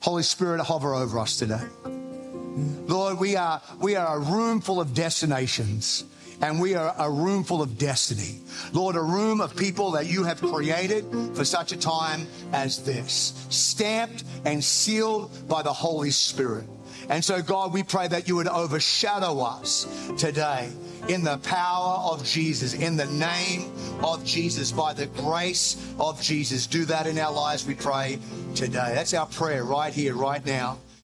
Holy 0.00 0.24
Spirit, 0.24 0.60
hover 0.60 0.94
over 0.94 1.18
us 1.18 1.38
today. 1.38 1.64
Lord, 1.86 3.18
we 3.18 3.36
are, 3.36 3.62
we 3.80 3.96
are 3.96 4.18
a 4.18 4.20
room 4.20 4.60
full 4.60 4.82
of 4.82 4.92
destinations 4.92 6.04
and 6.40 6.60
we 6.60 6.74
are 6.74 6.94
a 6.98 7.10
room 7.10 7.44
full 7.44 7.62
of 7.62 7.78
destiny. 7.78 8.40
Lord, 8.72 8.96
a 8.96 9.02
room 9.02 9.40
of 9.40 9.56
people 9.56 9.92
that 9.92 10.06
you 10.06 10.24
have 10.24 10.40
created 10.40 11.04
for 11.34 11.44
such 11.44 11.72
a 11.72 11.76
time 11.76 12.26
as 12.52 12.84
this, 12.84 13.46
stamped 13.48 14.24
and 14.44 14.62
sealed 14.62 15.48
by 15.48 15.62
the 15.62 15.72
Holy 15.72 16.10
Spirit. 16.10 16.64
And 17.08 17.24
so, 17.24 17.40
God, 17.40 17.72
we 17.72 17.82
pray 17.82 18.06
that 18.08 18.28
you 18.28 18.36
would 18.36 18.48
overshadow 18.48 19.40
us 19.40 19.86
today 20.18 20.68
in 21.08 21.24
the 21.24 21.38
power 21.38 21.98
of 22.12 22.22
Jesus, 22.24 22.74
in 22.74 22.96
the 22.96 23.06
name 23.06 23.72
of 24.02 24.24
Jesus, 24.24 24.72
by 24.72 24.92
the 24.92 25.06
grace 25.06 25.76
of 25.98 26.20
Jesus. 26.20 26.66
Do 26.66 26.84
that 26.84 27.06
in 27.06 27.18
our 27.18 27.32
lives, 27.32 27.66
we 27.66 27.74
pray 27.74 28.18
today. 28.54 28.92
That's 28.94 29.14
our 29.14 29.26
prayer 29.26 29.64
right 29.64 29.92
here, 29.92 30.14
right 30.14 30.44
now. 30.44 30.78